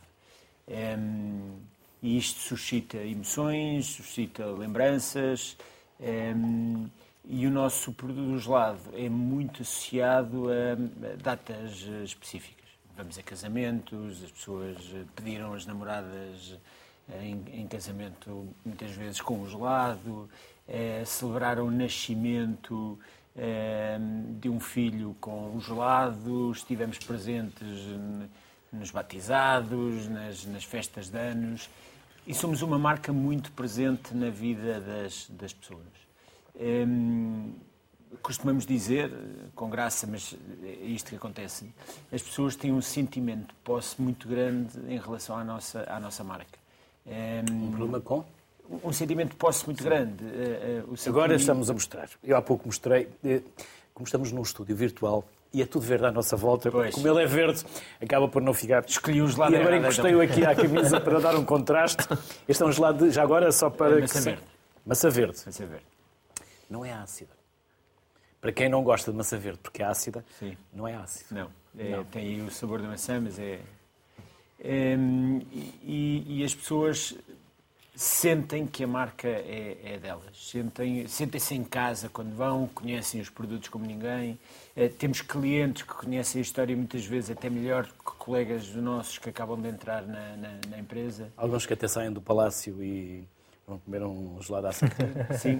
Hum, 0.70 1.58
e 2.02 2.18
isto 2.18 2.40
suscita 2.40 2.98
emoções, 2.98 3.88
suscita 3.88 4.46
lembranças. 4.46 5.58
hum, 6.00 6.88
e 7.32 7.46
o 7.46 7.52
nosso 7.52 7.92
produto 7.94 8.26
do 8.26 8.40
gelado 8.40 8.80
é 8.94 9.08
muito 9.08 9.62
associado 9.62 10.48
a 10.50 10.76
datas 11.22 11.86
eh, 11.88 12.04
específicas. 12.04 12.66
Vamos 12.98 13.20
a 13.20 13.24
casamentos, 13.24 14.24
as 14.24 14.32
pessoas 14.32 14.78
eh, 14.96 15.04
pediram 15.16 15.54
as 15.54 15.64
namoradas 15.64 16.58
eh, 17.12 17.24
em, 17.24 17.62
em 17.62 17.68
casamento 17.68 18.48
muitas 18.66 18.92
vezes 18.92 19.22
com 19.22 19.42
o 19.42 19.50
gelado, 19.50 20.30
eh, 20.68 21.04
celebraram 21.06 21.68
o 21.68 21.72
nascimento 21.72 22.98
eh, 23.36 24.00
de 24.40 24.50
um 24.50 24.60
filho 24.60 25.16
com 25.20 25.56
o 25.56 25.62
gelado, 25.62 26.52
estivemos 26.52 26.98
presentes 26.98 27.86
nos 28.72 28.92
batizados, 28.92 30.08
nas, 30.08 30.46
nas 30.46 30.64
festas 30.64 31.10
de 31.10 31.18
anos 31.18 31.70
e 32.28 32.34
somos 32.34 32.62
uma 32.62 32.78
marca 32.78 33.12
muito 33.12 33.52
presente 33.54 34.14
na 34.14 34.30
vida 34.30 34.80
das, 34.82 35.28
das 35.30 35.54
pessoas. 35.54 35.82
Hum, 36.56 37.54
costumamos 38.22 38.66
dizer, 38.66 39.12
com 39.56 39.70
graça, 39.70 40.06
mas 40.08 40.36
é 40.64 40.86
isto 40.86 41.10
que 41.10 41.16
acontece, 41.16 41.72
as 42.12 42.22
pessoas 42.22 42.56
têm 42.56 42.72
um 42.72 42.82
sentimento 42.82 43.48
de 43.50 43.56
posse 43.64 44.02
muito 44.02 44.28
grande 44.28 44.78
em 44.88 44.98
relação 45.00 45.38
à 45.38 45.44
nossa, 45.44 45.84
à 45.90 46.00
nossa 46.00 46.24
marca. 46.24 46.60
Hum, 47.08 47.72
Problema 47.72 48.00
com? 48.02 48.24
um 48.84 48.94
sentimento 48.94 49.32
de 49.32 49.36
posse 49.36 49.66
muito 49.66 49.84
grande. 49.84 50.24
Eh, 50.24 50.82
eh, 50.82 50.84
o 50.88 50.94
Agora 50.94 50.98
sentimento- 50.98 51.40
estamos 51.40 51.70
a 51.72 51.74
mostrar. 51.74 52.10
Eu 52.24 52.38
há 52.38 52.42
pouco 52.42 52.68
mostrei, 52.68 53.10
eh, 53.24 53.42
como 53.96 54.06
estamos 54.06 54.32
num 54.32 54.44
estúdio 54.44 54.76
virtual 54.76 55.26
e 55.54 55.62
é 55.62 55.66
tudo 55.66 55.86
verde 55.86 56.06
à 56.06 56.12
nossa 56.12 56.36
volta, 56.36 56.70
Pois. 56.70 56.94
como 56.94 57.08
ele 57.08 57.24
é 57.24 57.26
verde, 57.26 57.64
acaba 58.02 58.28
por 58.28 58.42
não 58.42 58.54
ficar. 58.54 58.84
Escolhi 58.86 59.22
um 59.22 59.28
gelado 59.28 59.54
E 59.54 59.58
agora 59.58 59.78
encostei-o 59.78 60.22
aqui 60.22 60.46
à 60.46 60.56
camisa 60.56 61.02
para 61.02 61.20
dar 61.20 61.36
um 61.36 61.44
contraste. 61.44 62.08
Este 62.48 62.62
é 62.62 62.66
um 62.66 62.72
gelado, 62.72 63.06
de, 63.06 63.12
já 63.12 63.24
agora, 63.24 63.52
só 63.52 63.70
para. 63.70 63.98
É 63.98 64.02
maçã 64.02 64.20
que 64.20 64.26
verde. 64.26 64.44
Maçã 64.86 65.10
verde. 65.10 65.40
Ser 65.40 65.66
verde. 65.66 65.86
Não 66.70 66.86
é 66.86 66.94
ácida. 66.94 67.32
Para 68.40 68.52
quem 68.52 68.70
não 68.70 68.84
gosta 68.84 69.12
de 69.12 69.18
maçã 69.18 69.38
verde 69.38 69.60
porque 69.62 69.82
é 69.82 69.86
ácida, 69.86 70.24
Sim. 70.38 70.56
não 70.72 70.88
é 70.88 70.96
ácida. 70.96 71.26
Não, 71.42 71.52
é, 71.78 72.04
tem 72.12 72.28
aí 72.28 72.42
o 72.42 72.52
sabor 72.52 72.82
da 72.82 72.88
maçã, 72.88 73.20
mas 73.20 73.38
é. 73.40 73.60
Hum, 74.64 75.42
e, 75.52 76.40
e 76.40 76.44
as 76.44 76.54
pessoas 76.54 77.16
sentem 78.02 78.66
que 78.66 78.82
a 78.84 78.88
marca 78.88 79.28
é, 79.28 79.78
é 79.84 79.98
delas. 79.98 80.26
Sentem- 80.34 81.06
Sentem-se 81.08 81.54
em 81.54 81.64
casa 81.66 82.08
quando 82.08 82.34
vão, 82.34 82.66
conhecem 82.68 83.20
os 83.20 83.30
produtos 83.30 83.68
como 83.68 83.86
ninguém. 83.86 84.40
Eh, 84.74 84.88
temos 84.88 85.20
clientes 85.22 85.84
que 85.84 85.94
conhecem 85.94 86.40
a 86.40 86.42
história 86.42 86.74
muitas 86.78 87.04
vezes 87.06 87.30
até 87.32 87.50
melhor 87.50 87.86
que 87.88 88.12
colegas 88.18 88.74
nossos 88.76 89.18
que 89.18 89.30
acabam 89.30 89.62
de 89.62 89.68
entrar 89.68 90.04
na, 90.04 90.38
na- 90.38 90.60
na 90.70 90.80
empresa. 90.80 91.30
Alguns 91.36 91.66
que 91.66 91.74
até 91.74 91.90
saem 91.90 92.10
do 92.14 92.22
palácio 92.22 92.82
e 92.82 93.26
vão 93.68 93.80
comer 93.80 94.02
um 94.04 94.42
gelado 94.42 94.68
à. 94.68 94.72
Sim, 95.38 95.60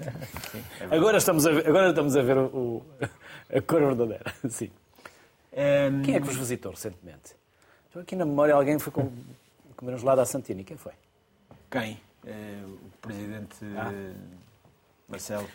é. 0.90 0.96
Agora 0.96 1.18
estamos 1.18 1.44
a 1.46 1.52
ver, 1.52 1.68
agora 1.68 1.90
estamos 1.90 2.16
a, 2.16 2.22
ver 2.22 2.38
o, 2.38 2.82
a 3.54 3.60
cor 3.60 3.80
verdadeira. 3.82 4.34
Sim. 4.48 4.70
Hum, 5.52 6.02
Quem 6.04 6.14
é 6.14 6.20
que 6.20 6.26
vos 6.26 6.36
visitou 6.36 6.70
recentemente? 6.72 7.34
Estou 7.88 8.00
aqui 8.00 8.16
na 8.16 8.24
memória, 8.24 8.54
alguém 8.54 8.78
foi 8.78 8.92
com- 8.92 9.12
comer 9.76 9.94
um 9.94 9.98
gelado 9.98 10.22
à 10.22 10.24
Santini. 10.24 10.64
Quem 10.64 10.78
foi? 10.78 10.92
Quem? 11.70 12.00
Eh, 12.26 12.62
o 12.66 12.90
presidente 13.00 13.56
Ah. 13.76 13.90
Marcelo, 15.08 15.48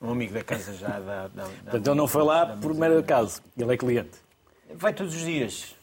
um 0.00 0.10
amigo 0.10 0.34
da 0.34 0.42
casa 0.42 0.74
já 0.74 0.98
da. 0.98 1.28
da, 1.28 1.44
Portanto, 1.44 1.86
ele 1.86 1.94
não 1.94 2.08
foi 2.08 2.24
lá 2.24 2.56
por 2.56 2.74
mero 2.74 2.98
acaso. 2.98 3.42
Ele 3.56 3.72
é 3.72 3.76
cliente. 3.76 4.18
Vai 4.74 4.92
todos 4.92 5.14
os 5.14 5.22
dias. 5.22 5.76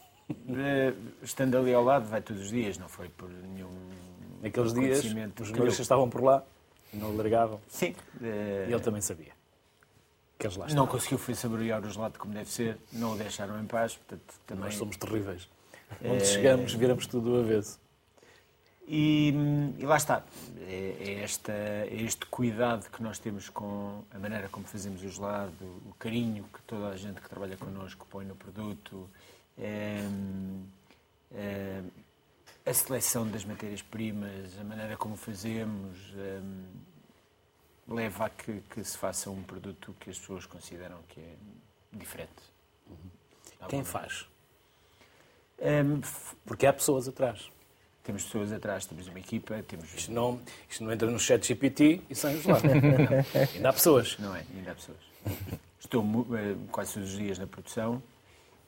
Eh, 0.50 0.94
Estando 1.22 1.58
ali 1.58 1.74
ao 1.74 1.84
lado, 1.84 2.06
vai 2.08 2.22
todos 2.22 2.42
os 2.44 2.50
dias, 2.50 2.78
não 2.78 2.90
foi 2.90 3.08
por 3.10 3.30
nenhum. 3.30 3.70
Naqueles 4.42 4.74
dias, 4.74 5.00
os 5.00 5.04
que 5.14 5.46
jornalistas 5.46 5.80
estavam 5.80 6.10
por 6.10 6.22
lá 6.24 6.44
não 6.94 7.10
o 7.12 7.16
largavam. 7.18 7.60
Sim. 7.70 7.96
eh, 8.22 8.66
E 8.68 8.72
ele 8.74 8.82
também 8.82 9.02
sabia. 9.02 9.32
queres 10.38 10.58
lá 10.58 10.68
Não 10.68 10.86
conseguiu 10.86 11.18
foi 11.18 11.34
saborear 11.34 11.84
o 11.84 11.90
gelado 11.90 12.20
como 12.20 12.34
deve 12.34 12.50
ser, 12.52 12.78
não 12.92 13.14
o 13.14 13.18
deixaram 13.18 13.60
em 13.62 13.66
paz, 13.66 13.96
portanto 13.96 14.34
também... 14.46 14.66
Nós 14.66 14.76
somos 14.76 14.98
terríveis. 14.98 15.48
Onde 16.04 16.26
chegamos, 16.26 16.74
viramos 16.74 17.08
tudo 17.08 17.32
do 17.32 17.40
avesso. 17.40 17.80
E, 18.86 19.34
e 19.80 19.86
lá 19.86 19.96
está, 19.96 20.24
é, 20.68 20.96
é 21.00 21.24
esta, 21.24 21.54
é 21.54 22.02
este 22.02 22.26
cuidado 22.26 22.90
que 22.90 23.02
nós 23.02 23.18
temos 23.18 23.48
com 23.48 24.04
a 24.14 24.20
maneira 24.20 24.50
como 24.50 24.66
fazemos 24.68 25.02
o 25.02 25.10
gelado, 25.10 25.66
o 25.86 25.94
carinho 25.98 26.44
que 26.54 26.62
toda 26.64 26.90
a 26.90 26.98
gente 26.98 27.22
que 27.22 27.30
trabalha 27.30 27.56
connosco 27.56 28.06
põe 28.10 28.26
no 28.26 28.36
produto, 28.36 29.10
é, 29.58 30.00
a 32.66 32.74
seleção 32.74 33.28
das 33.28 33.46
matérias-primas, 33.46 34.60
a 34.60 34.64
maneira 34.64 34.98
como 34.98 35.16
fazemos, 35.16 35.98
é, 36.18 36.42
leva 37.88 38.26
a 38.26 38.30
que, 38.30 38.62
que, 38.70 38.84
se 38.84 38.98
faça 38.98 39.30
um 39.30 39.44
produto 39.44 39.96
que 40.00 40.10
as 40.10 40.20
pessoas 40.20 40.46
consideram 40.46 41.00
que 41.10 41.22
é 41.22 41.36
diferente. 41.94 42.32
Uhum. 42.90 43.68
Quem 43.70 43.84
faz? 43.84 44.28
Porque 46.46 46.66
há 46.66 46.74
pessoas 46.74 47.08
atrás. 47.08 47.53
Temos 48.04 48.24
pessoas 48.24 48.52
atrás, 48.52 48.86
temos 48.86 49.08
uma 49.08 49.20
equipa, 49.20 49.64
temos... 49.68 49.94
Isto 49.94 50.12
não, 50.12 50.40
isto 50.70 50.84
não 50.84 50.92
entra 50.92 51.10
no 51.10 51.18
chat 51.18 51.48
GPT 51.48 52.02
e 52.10 52.16
sai 52.16 52.42
lá. 52.46 52.58
ainda 53.56 53.70
há 53.70 53.74
pessoas. 53.74 54.18
Não 54.20 54.36
é, 54.36 54.44
ainda 54.56 54.72
há 54.72 54.76
pessoas. 54.76 54.98
Estou 55.80 56.04
eh, 56.36 56.56
quase 56.72 56.96
todos 56.96 57.12
os 57.12 57.18
dias 57.18 57.38
na 57.38 57.48
produção. 57.48 58.02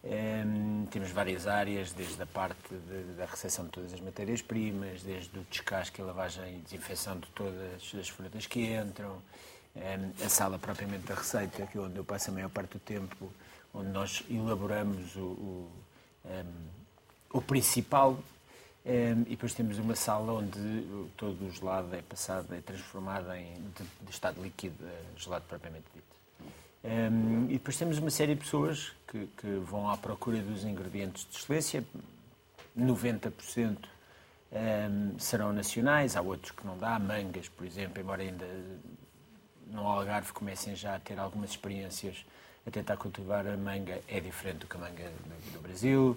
Um, 0.06 0.86
temos 0.92 1.10
várias 1.10 1.48
áreas, 1.48 1.92
desde 1.92 2.22
a 2.22 2.28
parte 2.28 2.60
de, 2.70 3.16
da 3.18 3.26
recepção 3.26 3.66
de 3.66 3.72
todas 3.72 3.92
as 3.92 4.00
matérias-primas, 4.00 5.02
desde 5.02 5.40
o 5.40 5.44
descasque, 5.50 6.00
a 6.00 6.06
lavagem 6.06 6.58
e 6.58 6.60
desinfecção 6.60 7.18
de 7.18 7.28
todas 7.30 7.96
as 8.00 8.08
frutas 8.08 8.46
que 8.46 8.68
entram, 8.72 9.18
um, 9.76 10.24
a 10.24 10.30
sala 10.30 10.60
propriamente 10.60 11.08
da 11.08 11.16
receita, 11.16 11.66
que 11.66 11.78
é 11.78 11.82
onde 11.82 11.98
eu 11.98 12.06
passo 12.06 12.30
a 12.30 12.34
maior 12.34 12.50
parte 12.50 12.74
do 12.74 12.80
tempo, 12.80 13.32
onde 13.74 13.90
nós 13.90 14.24
elaboramos 14.30 15.16
o, 15.16 15.22
o, 15.22 15.72
um, 16.26 17.38
o 17.38 17.42
principal 17.42 18.20
e 18.86 19.32
depois 19.32 19.54
temos 19.54 19.80
uma 19.80 19.96
sala 19.96 20.34
onde 20.34 20.86
todo 21.18 21.48
o 21.48 21.52
gelado 21.52 21.96
é 21.96 22.04
passado, 22.04 22.54
é 22.54 22.62
transformado 22.62 23.34
em 23.34 23.54
de, 23.54 23.84
de 24.02 24.12
estado 24.12 24.42
líquido, 24.42 24.76
gelado 25.18 25.44
propriamente 25.48 25.86
dito. 25.94 26.16
Um, 26.86 27.46
e 27.46 27.54
depois 27.54 27.78
temos 27.78 27.98
uma 27.98 28.12
série 28.12 28.36
de 28.36 28.42
pessoas 28.42 28.94
que, 29.08 29.26
que, 29.38 29.48
vão 29.66 29.90
à 29.90 29.98
procura 29.98 30.38
dos 30.38 30.64
ingredientes 30.64 31.26
de 31.28 31.36
excelência. 31.36 31.84
90% 32.78 33.78
um, 34.52 35.18
serão 35.18 35.52
nacionais, 35.52 36.16
há 36.16 36.22
outros 36.22 36.52
que 36.52 36.64
não 36.64 36.78
dá. 36.78 37.00
Mangas, 37.00 37.50
por 37.50 37.66
exemplo, 37.66 38.00
embora 38.00 38.22
ainda 38.22 38.46
no 39.72 39.82
Algarve 39.82 40.32
comecem 40.32 40.76
já 40.76 40.96
a 40.96 41.00
ter 41.00 41.18
algumas 41.18 41.50
experiências 41.50 42.24
a 42.68 42.72
tentar 42.72 42.98
cultivar 42.98 43.48
a 43.48 43.58
manga, 43.58 44.00
é 44.08 44.20
diferente 44.20 44.60
do 44.60 44.68
que 44.68 44.76
a 44.76 44.80
manga 44.80 45.12
do 45.54 45.62
Brasil 45.62 46.16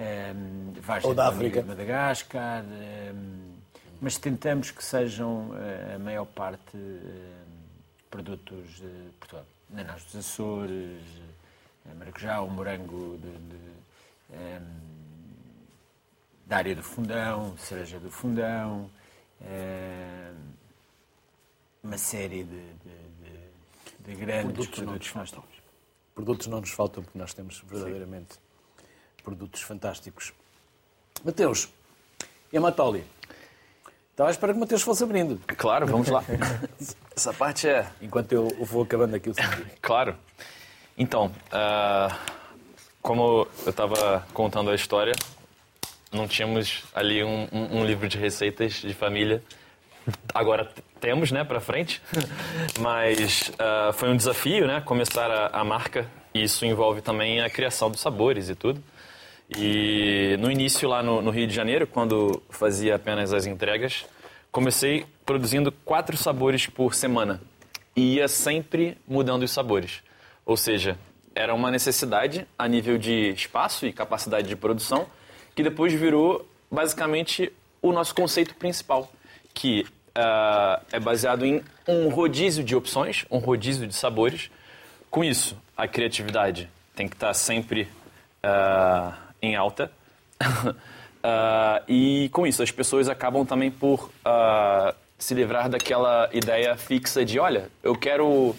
um, 0.00 0.72
ehm, 0.74 1.04
Ou 1.04 1.14
da 1.14 1.28
África. 1.28 1.62
de 1.62 1.68
Madagascar, 1.68 2.64
um, 2.64 3.50
mas 4.00 4.16
tentamos 4.16 4.70
que 4.70 4.82
sejam 4.82 5.50
eh, 5.54 5.94
a 5.96 5.98
maior 5.98 6.24
parte 6.24 6.74
um, 6.74 7.10
produtos 8.10 8.76
de 8.76 9.10
Portugal. 9.18 9.44
Nanás 9.68 10.02
dos 10.04 10.16
Açores, 10.16 11.02
maracujá, 11.98 12.40
o 12.40 12.48
morango 12.50 13.18
de, 13.18 13.30
de, 13.30 13.70
da 16.46 16.56
área 16.56 16.74
do 16.74 16.82
fundão, 16.82 17.56
cereja 17.58 18.00
do 18.00 18.10
fundão, 18.10 18.90
uma 21.84 21.98
série 21.98 22.42
de, 22.42 22.72
de, 22.72 24.12
de 24.12 24.14
grandes 24.14 24.44
produtos, 24.44 24.78
produtos 24.80 25.10
que 25.10 25.18
nós 25.18 25.30
temos. 25.30 25.62
Produtos 26.14 26.46
não 26.46 26.60
nos 26.60 26.70
faltam 26.70 27.04
porque 27.04 27.18
nós 27.18 27.32
temos 27.32 27.62
verdadeiramente 27.68 28.34
Sim 28.34 28.49
produtos 29.20 29.62
fantásticos. 29.62 30.32
Mateus, 31.24 31.68
e? 32.52 33.04
Estava 34.10 34.28
a 34.28 34.32
esperar 34.32 34.52
que 34.52 34.58
o 34.58 34.60
Mateus 34.60 34.82
fosse 34.82 35.02
abrindo. 35.02 35.40
Claro, 35.56 35.86
vamos 35.86 36.08
lá. 36.08 36.22
Essa 37.16 37.32
parte 37.32 37.68
é. 37.68 37.86
Enquanto 38.02 38.32
eu 38.32 38.48
vou 38.60 38.82
acabando 38.82 39.16
aqui 39.16 39.30
o 39.30 39.34
Claro. 39.80 40.16
Então, 40.98 41.32
uh, 41.52 42.14
como 43.00 43.48
eu 43.64 43.70
estava 43.70 44.26
contando 44.34 44.70
a 44.70 44.74
história, 44.74 45.14
não 46.12 46.28
tínhamos 46.28 46.84
ali 46.94 47.24
um, 47.24 47.48
um, 47.50 47.78
um, 47.78 47.84
livro 47.84 48.08
de 48.08 48.18
receitas 48.18 48.74
de 48.74 48.92
família. 48.92 49.42
Agora 50.34 50.70
temos, 51.00 51.30
né, 51.30 51.42
para 51.44 51.60
frente. 51.60 52.02
Mas 52.78 53.50
uh, 53.50 53.92
foi 53.94 54.10
um 54.10 54.16
desafio, 54.16 54.66
né, 54.66 54.82
começar 54.82 55.30
a, 55.30 55.60
a 55.60 55.64
marca. 55.64 56.06
E 56.34 56.42
isso 56.42 56.66
envolve 56.66 57.00
também 57.00 57.40
a 57.40 57.48
criação 57.48 57.90
dos 57.90 58.00
sabores 58.00 58.50
e 58.50 58.54
tudo. 58.54 58.82
E 59.56 60.36
no 60.38 60.50
início, 60.50 60.88
lá 60.88 61.02
no, 61.02 61.20
no, 61.20 61.30
Rio 61.30 61.46
de 61.46 61.54
Janeiro, 61.54 61.86
quando 61.86 62.40
fazia 62.50 62.94
apenas 62.94 63.32
as 63.32 63.46
entregas, 63.46 64.06
comecei 64.52 65.06
produzindo 65.26 65.72
quatro 65.72 66.16
sabores 66.16 66.66
por 66.66 66.94
semana. 66.94 67.40
E 67.96 68.14
ia 68.14 68.28
sempre 68.28 68.96
mudando 69.08 69.42
os 69.42 69.50
sabores. 69.50 70.02
Ou 70.46 70.56
seja, 70.56 70.96
era 71.34 71.52
uma 71.52 71.70
necessidade 71.70 72.46
a 72.56 72.68
nível 72.68 72.96
de 72.96 73.30
espaço 73.30 73.86
e 73.86 73.92
capacidade 73.92 74.48
de 74.48 74.54
produção, 74.54 75.06
que 75.54 75.62
depois 75.62 75.92
virou 75.92 76.48
basicamente 76.70 77.52
o 77.82 77.92
nosso 77.92 78.14
conceito 78.14 78.54
principal, 78.54 79.10
que 79.52 79.84
uh, 80.10 80.80
é 80.92 81.00
baseado 81.00 81.44
em 81.44 81.62
um 81.88 82.08
rodízio 82.08 82.62
de 82.62 82.76
opções, 82.76 83.26
um 83.28 83.38
rodízio 83.38 83.86
de 83.86 83.94
sabores. 83.94 84.48
Com 85.10 85.24
isso, 85.24 85.56
a 85.76 85.88
criatividade 85.88 86.68
tem 86.94 87.08
que 87.08 87.16
estar 87.16 87.34
sempre. 87.34 87.88
Uh, 88.44 89.29
em 89.42 89.56
alta. 89.56 89.90
uh, 90.40 90.74
e 91.88 92.28
com 92.32 92.46
isso, 92.46 92.62
as 92.62 92.70
pessoas 92.70 93.08
acabam 93.08 93.44
também 93.44 93.70
por 93.70 94.10
uh, 94.24 94.94
se 95.18 95.34
livrar 95.34 95.68
daquela 95.68 96.28
ideia 96.32 96.76
fixa 96.76 97.24
de: 97.24 97.38
olha, 97.38 97.70
eu 97.82 97.94
quero, 97.94 98.54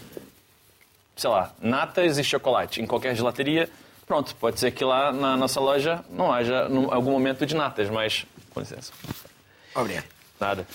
sei 1.15 1.29
lá, 1.29 1.53
natas 1.59 2.17
e 2.17 2.23
chocolate 2.23 2.81
em 2.81 2.85
qualquer 2.85 3.15
gelateria. 3.15 3.69
Pronto, 4.05 4.35
pode 4.35 4.59
ser 4.59 4.71
que 4.71 4.83
lá 4.83 5.11
na 5.11 5.37
nossa 5.37 5.59
loja 5.59 6.03
não 6.09 6.33
haja 6.33 6.67
num, 6.67 6.93
algum 6.93 7.11
momento 7.11 7.45
de 7.45 7.55
natas, 7.55 7.89
mas. 7.89 8.25
Com 8.49 8.59
licença. 8.59 8.91
Obrigado. 9.73 10.05
Nada. 10.39 10.67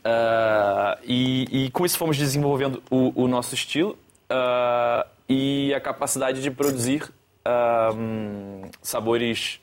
Uh, 0.00 0.98
e, 1.04 1.66
e, 1.66 1.70
com 1.70 1.84
isso 1.84 1.98
fomos 1.98 2.16
desenvolvendo 2.16 2.82
o, 2.90 3.24
o 3.24 3.28
nosso 3.28 3.54
estilo 3.54 3.98
uh, 4.30 5.06
e 5.28 5.74
a 5.74 5.80
capacidade 5.80 6.40
de 6.40 6.50
produzir 6.50 7.12
um, 7.46 8.62
sabores 8.82 9.60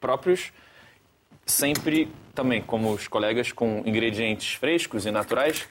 próprios, 0.00 0.52
sempre 1.46 2.10
também, 2.34 2.62
como 2.62 2.92
os 2.92 3.08
colegas, 3.08 3.52
com 3.52 3.82
ingredientes 3.84 4.54
frescos 4.54 5.06
e 5.06 5.10
naturais. 5.10 5.68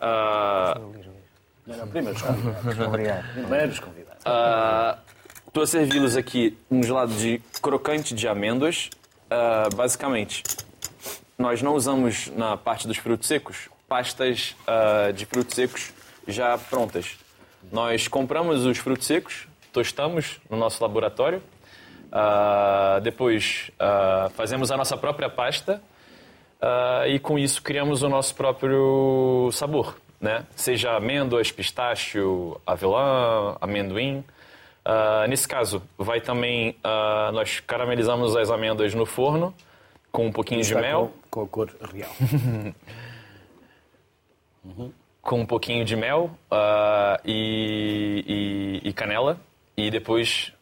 Uh, 0.00 1.20
não, 1.66 1.88
primeiros 1.88 2.20
convidados. 2.22 2.78
Obrigado. 2.86 3.32
Primeiros 3.32 3.78
convidados. 3.78 4.24
Estou 5.46 5.62
uh, 5.62 5.64
a 5.64 5.66
servi-los 5.66 6.16
aqui 6.16 6.58
um 6.70 6.82
gelado 6.82 7.12
de 7.14 7.40
crocante 7.62 8.14
de 8.14 8.26
amêndoas. 8.26 8.90
Uh, 9.26 9.74
basicamente, 9.74 10.42
nós 11.38 11.62
não 11.62 11.74
usamos 11.74 12.28
na 12.28 12.56
parte 12.56 12.88
dos 12.88 12.96
frutos 12.96 13.28
secos 13.28 13.68
pastas 13.90 14.54
uh, 14.62 15.12
de 15.12 15.26
frutos 15.26 15.54
secos 15.54 15.92
já 16.26 16.56
prontas. 16.56 17.18
Nós 17.72 18.06
compramos 18.06 18.64
os 18.64 18.78
frutos 18.78 19.06
secos, 19.06 19.48
tostamos 19.72 20.40
no 20.48 20.56
nosso 20.56 20.82
laboratório. 20.82 21.42
Uh, 22.10 23.00
depois 23.02 23.70
uh, 23.74 24.28
fazemos 24.30 24.72
a 24.72 24.76
nossa 24.76 24.96
própria 24.96 25.30
pasta 25.30 25.80
uh, 26.60 27.06
e 27.06 27.20
com 27.20 27.38
isso 27.38 27.62
criamos 27.62 28.02
o 28.02 28.08
nosso 28.08 28.34
próprio 28.34 29.48
sabor, 29.52 29.96
né? 30.20 30.44
Seja 30.56 30.96
amêndoas, 30.96 31.52
pistácio, 31.52 32.60
avelã, 32.66 33.56
amendoim. 33.60 34.24
nesse 35.28 35.46
caso, 35.46 35.80
vai 35.96 36.20
também 36.20 36.76
nós 37.32 37.60
caramelizamos 37.60 38.34
as 38.36 38.50
amêndoas 38.50 38.92
no 38.92 39.06
forno 39.06 39.54
com 40.10 40.26
um 40.26 40.32
pouquinho 40.32 40.62
de 40.62 40.74
mel. 40.74 41.12
Com, 41.30 41.46
com 41.46 41.46
a 41.46 41.48
cor 41.48 41.70
real. 41.92 42.10
uhum. 44.64 44.92
Com 45.22 45.40
um 45.40 45.46
pouquinho 45.46 45.84
de 45.84 45.94
mel 45.94 46.30
e, 47.26 48.80
e, 48.82 48.88
e 48.88 48.92
canela 48.94 49.38
e 49.86 49.90
depois 49.90 50.52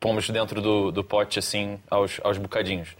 pomos 0.00 0.28
dentro 0.28 0.60
do, 0.60 0.90
do 0.90 1.02
pote 1.02 1.38
assim 1.38 1.80
aos, 1.90 2.20
aos 2.22 2.36
bocadinhos. 2.38 2.90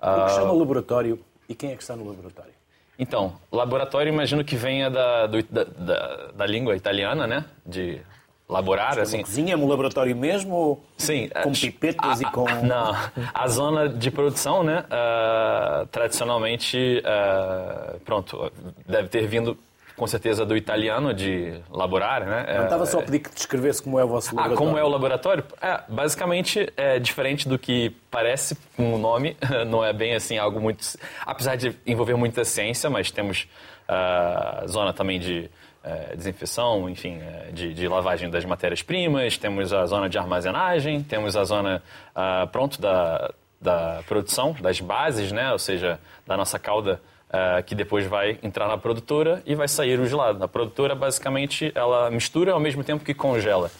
O 0.00 0.26
que 0.26 0.32
uh, 0.32 0.34
chama 0.34 0.52
laboratório 0.52 1.20
e 1.48 1.54
quem 1.54 1.72
é 1.72 1.76
que 1.76 1.82
está 1.82 1.94
no 1.94 2.08
laboratório? 2.08 2.52
Então, 2.98 3.34
laboratório 3.50 4.12
imagino 4.12 4.44
que 4.44 4.56
venha 4.56 4.90
da, 4.90 5.26
do, 5.26 5.42
da, 5.44 5.64
da, 5.64 6.16
da, 6.34 6.46
língua 6.46 6.76
italiana, 6.76 7.26
né? 7.26 7.46
De 7.64 8.00
laborar, 8.46 8.90
Mas 8.90 8.98
assim. 8.98 9.22
cozinha 9.22 9.54
é 9.54 9.56
um 9.56 9.66
laboratório 9.66 10.14
mesmo 10.14 10.54
ou 10.54 10.84
Sim, 10.98 11.30
com 11.42 11.52
pipetas 11.52 12.20
a, 12.20 12.28
e 12.28 12.30
com... 12.30 12.44
Não, 12.62 12.94
a 13.32 13.48
zona 13.48 13.88
de 13.88 14.10
produção, 14.10 14.62
né? 14.62 14.84
Uh, 14.84 15.86
tradicionalmente, 15.86 17.02
uh, 17.02 17.98
pronto, 18.00 18.52
deve 18.86 19.08
ter 19.08 19.26
vindo 19.26 19.56
com 20.00 20.06
certeza 20.06 20.46
do 20.46 20.56
italiano, 20.56 21.12
de 21.12 21.60
laborar, 21.70 22.24
né? 22.24 22.54
Não 22.56 22.64
estava 22.64 22.86
só 22.86 23.00
a 23.00 23.02
pedir 23.02 23.18
que 23.18 23.28
descrevesse 23.34 23.82
como 23.82 24.00
é 24.00 24.04
o 24.04 24.08
vosso 24.08 24.30
Ah, 24.30 24.44
laboratório. 24.44 24.56
como 24.56 24.78
é 24.78 24.82
o 24.82 24.88
laboratório? 24.88 25.44
É, 25.60 25.82
basicamente 25.86 26.72
é 26.74 26.98
diferente 26.98 27.46
do 27.46 27.58
que 27.58 27.90
parece 28.10 28.56
com 28.74 28.94
o 28.94 28.98
nome. 28.98 29.36
Não 29.68 29.84
é 29.84 29.92
bem 29.92 30.14
assim 30.14 30.38
algo 30.38 30.58
muito. 30.58 30.82
Apesar 31.26 31.56
de 31.56 31.76
envolver 31.86 32.14
muita 32.14 32.46
ciência, 32.46 32.88
mas 32.88 33.10
temos 33.10 33.46
a 33.86 34.64
zona 34.66 34.94
também 34.94 35.20
de 35.20 35.50
eh, 35.84 36.14
desinfecção, 36.16 36.88
enfim, 36.88 37.18
eh, 37.20 37.50
de, 37.52 37.74
de 37.74 37.86
lavagem 37.86 38.30
das 38.30 38.46
matérias-primas, 38.46 39.36
temos 39.36 39.70
a 39.70 39.84
zona 39.84 40.08
de 40.08 40.16
armazenagem, 40.16 41.02
temos 41.02 41.36
a 41.36 41.44
zona 41.44 41.82
ah, 42.14 42.48
pronto 42.50 42.80
da, 42.80 43.30
da 43.60 44.02
produção, 44.08 44.56
das 44.62 44.80
bases, 44.80 45.30
né? 45.30 45.52
Ou 45.52 45.58
seja, 45.58 46.00
da 46.26 46.38
nossa 46.38 46.58
cauda 46.58 47.02
ah, 47.32 47.62
que 47.62 47.76
depois 47.76 48.06
vai 48.06 48.38
entrar 48.42 48.66
na 48.66 48.76
produtora 48.76 49.40
e 49.46 49.54
vai 49.54 49.68
sair 49.68 50.00
o 50.00 50.06
gelado. 50.06 50.42
A 50.42 50.48
produtora, 50.48 50.96
basicamente, 50.96 51.70
ela 51.76 52.10
mistura 52.10 52.52
ao 52.52 52.58
mesmo 52.58 52.82
tempo 52.82 53.04
que 53.04 53.14
congela. 53.14 53.70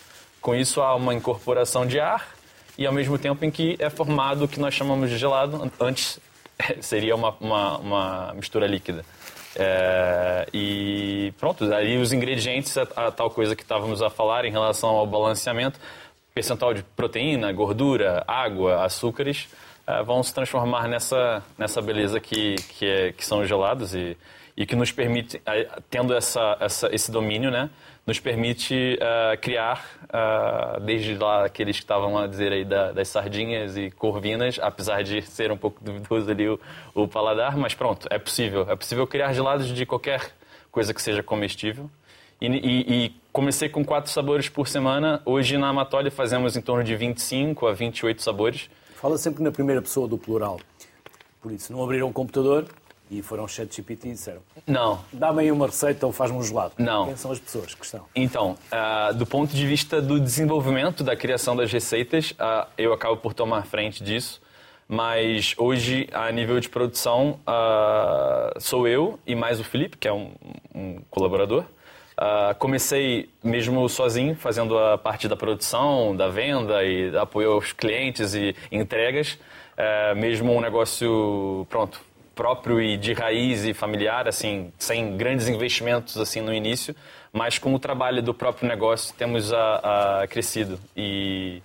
Com 0.40 0.54
isso, 0.54 0.80
há 0.80 0.94
uma 0.94 1.12
incorporação 1.14 1.84
de 1.84 1.98
ar 1.98 2.28
e 2.78 2.86
ao 2.86 2.92
mesmo 2.92 3.18
tempo 3.18 3.44
em 3.44 3.50
que 3.50 3.76
é 3.80 3.90
formado 3.90 4.44
o 4.44 4.48
que 4.48 4.60
nós 4.60 4.72
chamamos 4.72 5.10
de 5.10 5.18
gelado. 5.18 5.68
Antes 5.80 6.20
seria 6.80 7.16
uma, 7.16 7.34
uma, 7.40 7.78
uma 7.78 8.34
mistura 8.34 8.68
líquida. 8.68 9.04
É, 9.56 10.46
e 10.54 11.34
pronto, 11.36 11.74
aí 11.74 11.98
os 11.98 12.12
ingredientes, 12.12 12.78
a, 12.78 12.82
a 12.94 13.10
tal 13.10 13.30
coisa 13.30 13.56
que 13.56 13.62
estávamos 13.62 14.00
a 14.00 14.08
falar 14.08 14.44
em 14.44 14.52
relação 14.52 14.90
ao 14.90 15.04
balanceamento, 15.06 15.80
percentual 16.32 16.72
de 16.72 16.84
proteína, 16.84 17.52
gordura, 17.52 18.22
água, 18.28 18.84
açúcares, 18.84 19.48
eh, 19.86 20.02
vão 20.02 20.22
se 20.22 20.32
transformar 20.34 20.88
nessa, 20.88 21.42
nessa 21.58 21.80
beleza 21.82 22.20
que, 22.20 22.54
que, 22.56 22.86
é, 22.86 23.12
que 23.12 23.24
são 23.24 23.40
os 23.40 23.48
gelados 23.48 23.94
e, 23.94 24.16
e 24.56 24.66
que 24.66 24.74
nos 24.76 24.92
permite, 24.92 25.40
eh, 25.46 25.68
tendo 25.88 26.14
essa, 26.14 26.56
essa, 26.60 26.88
esse 26.94 27.10
domínio, 27.10 27.50
né, 27.50 27.70
nos 28.06 28.18
permite 28.18 28.98
eh, 29.00 29.36
criar, 29.36 29.84
eh, 30.12 30.80
desde 30.80 31.16
lá 31.16 31.44
aqueles 31.44 31.76
que 31.76 31.82
estavam 31.84 32.18
a 32.18 32.26
dizer 32.26 32.52
aí 32.52 32.64
da- 32.64 32.92
das 32.92 33.08
sardinhas 33.08 33.76
e 33.76 33.90
corvinas, 33.90 34.58
apesar 34.60 35.02
de 35.04 35.22
ser 35.22 35.52
um 35.52 35.56
pouco 35.56 35.82
duvidoso 35.82 36.30
ali 36.30 36.48
o, 36.48 36.58
o 36.94 37.06
paladar, 37.06 37.56
mas 37.56 37.74
pronto, 37.74 38.06
é 38.10 38.18
possível. 38.18 38.66
É 38.68 38.74
possível 38.76 39.06
criar 39.06 39.32
gelados 39.32 39.68
de 39.68 39.86
qualquer 39.86 40.32
coisa 40.72 40.92
que 40.94 41.00
seja 41.02 41.22
comestível. 41.22 41.88
E, 42.40 42.46
e- 42.46 43.04
e 43.06 43.14
comecei 43.32 43.68
com 43.68 43.84
quatro 43.84 44.10
sabores 44.10 44.48
por 44.48 44.66
semana. 44.66 45.20
Hoje 45.26 45.58
na 45.58 45.68
Amatoli 45.68 46.10
fazemos 46.10 46.56
em 46.56 46.60
torno 46.62 46.82
de 46.82 46.96
25 46.96 47.66
a 47.66 47.72
28 47.72 48.22
sabores. 48.22 48.70
Fala 49.00 49.16
sempre 49.16 49.42
na 49.42 49.50
primeira 49.50 49.80
pessoa 49.80 50.06
do 50.06 50.18
plural. 50.18 50.60
Por 51.40 51.50
isso, 51.50 51.72
não 51.72 51.82
abriram 51.82 52.08
um 52.08 52.12
computador 52.12 52.66
e 53.10 53.22
foram 53.22 53.44
ao 53.44 53.48
chat 53.48 53.74
GPT 53.74 54.08
e 54.08 54.12
disseram 54.12 54.42
Não, 54.66 55.02
dá-me 55.10 55.40
aí 55.40 55.50
uma 55.50 55.66
receita 55.66 56.06
ou 56.06 56.12
faz-me 56.12 56.36
um 56.36 56.42
gelado. 56.42 56.74
Não. 56.76 57.06
Quem 57.06 57.16
são 57.16 57.32
as 57.32 57.38
pessoas 57.38 57.74
que 57.74 57.82
estão? 57.82 58.04
Então, 58.14 58.58
ah, 58.70 59.10
do 59.12 59.24
ponto 59.24 59.54
de 59.54 59.66
vista 59.66 60.02
do 60.02 60.20
desenvolvimento 60.20 61.02
da 61.02 61.16
criação 61.16 61.56
das 61.56 61.72
receitas, 61.72 62.34
ah, 62.38 62.68
eu 62.76 62.92
acabo 62.92 63.16
por 63.16 63.32
tomar 63.32 63.64
frente 63.64 64.04
disso. 64.04 64.38
Mas 64.86 65.54
hoje, 65.56 66.06
a 66.12 66.30
nível 66.30 66.60
de 66.60 66.68
produção, 66.68 67.40
ah, 67.46 68.52
sou 68.58 68.86
eu 68.86 69.18
e 69.26 69.34
mais 69.34 69.58
o 69.58 69.64
Felipe, 69.64 69.96
que 69.96 70.08
é 70.08 70.12
um, 70.12 70.32
um 70.74 71.00
colaborador. 71.08 71.64
Ah, 72.22 72.54
comecei 72.58 73.30
mesmo 73.42 73.88
sozinho, 73.88 74.36
fazendo 74.36 74.76
a 74.78 74.98
parte 74.98 75.26
da 75.26 75.34
produção, 75.34 76.14
da 76.14 76.28
venda 76.28 76.84
e 76.84 77.16
apoio 77.16 77.52
aos 77.52 77.72
clientes 77.72 78.34
e 78.34 78.54
entregas. 78.70 79.38
Ah, 79.74 80.14
mesmo 80.14 80.54
um 80.54 80.60
negócio, 80.60 81.66
pronto, 81.70 81.98
próprio 82.34 82.78
e 82.78 82.98
de 82.98 83.14
raiz 83.14 83.64
e 83.64 83.72
familiar, 83.72 84.28
assim, 84.28 84.70
sem 84.78 85.16
grandes 85.16 85.48
investimentos 85.48 86.18
assim 86.18 86.42
no 86.42 86.52
início, 86.52 86.94
mas 87.32 87.58
com 87.58 87.74
o 87.74 87.78
trabalho 87.78 88.22
do 88.22 88.34
próprio 88.34 88.68
negócio 88.68 89.14
temos 89.16 89.50
a, 89.50 90.20
a 90.22 90.26
crescido 90.26 90.78
e 90.94 91.62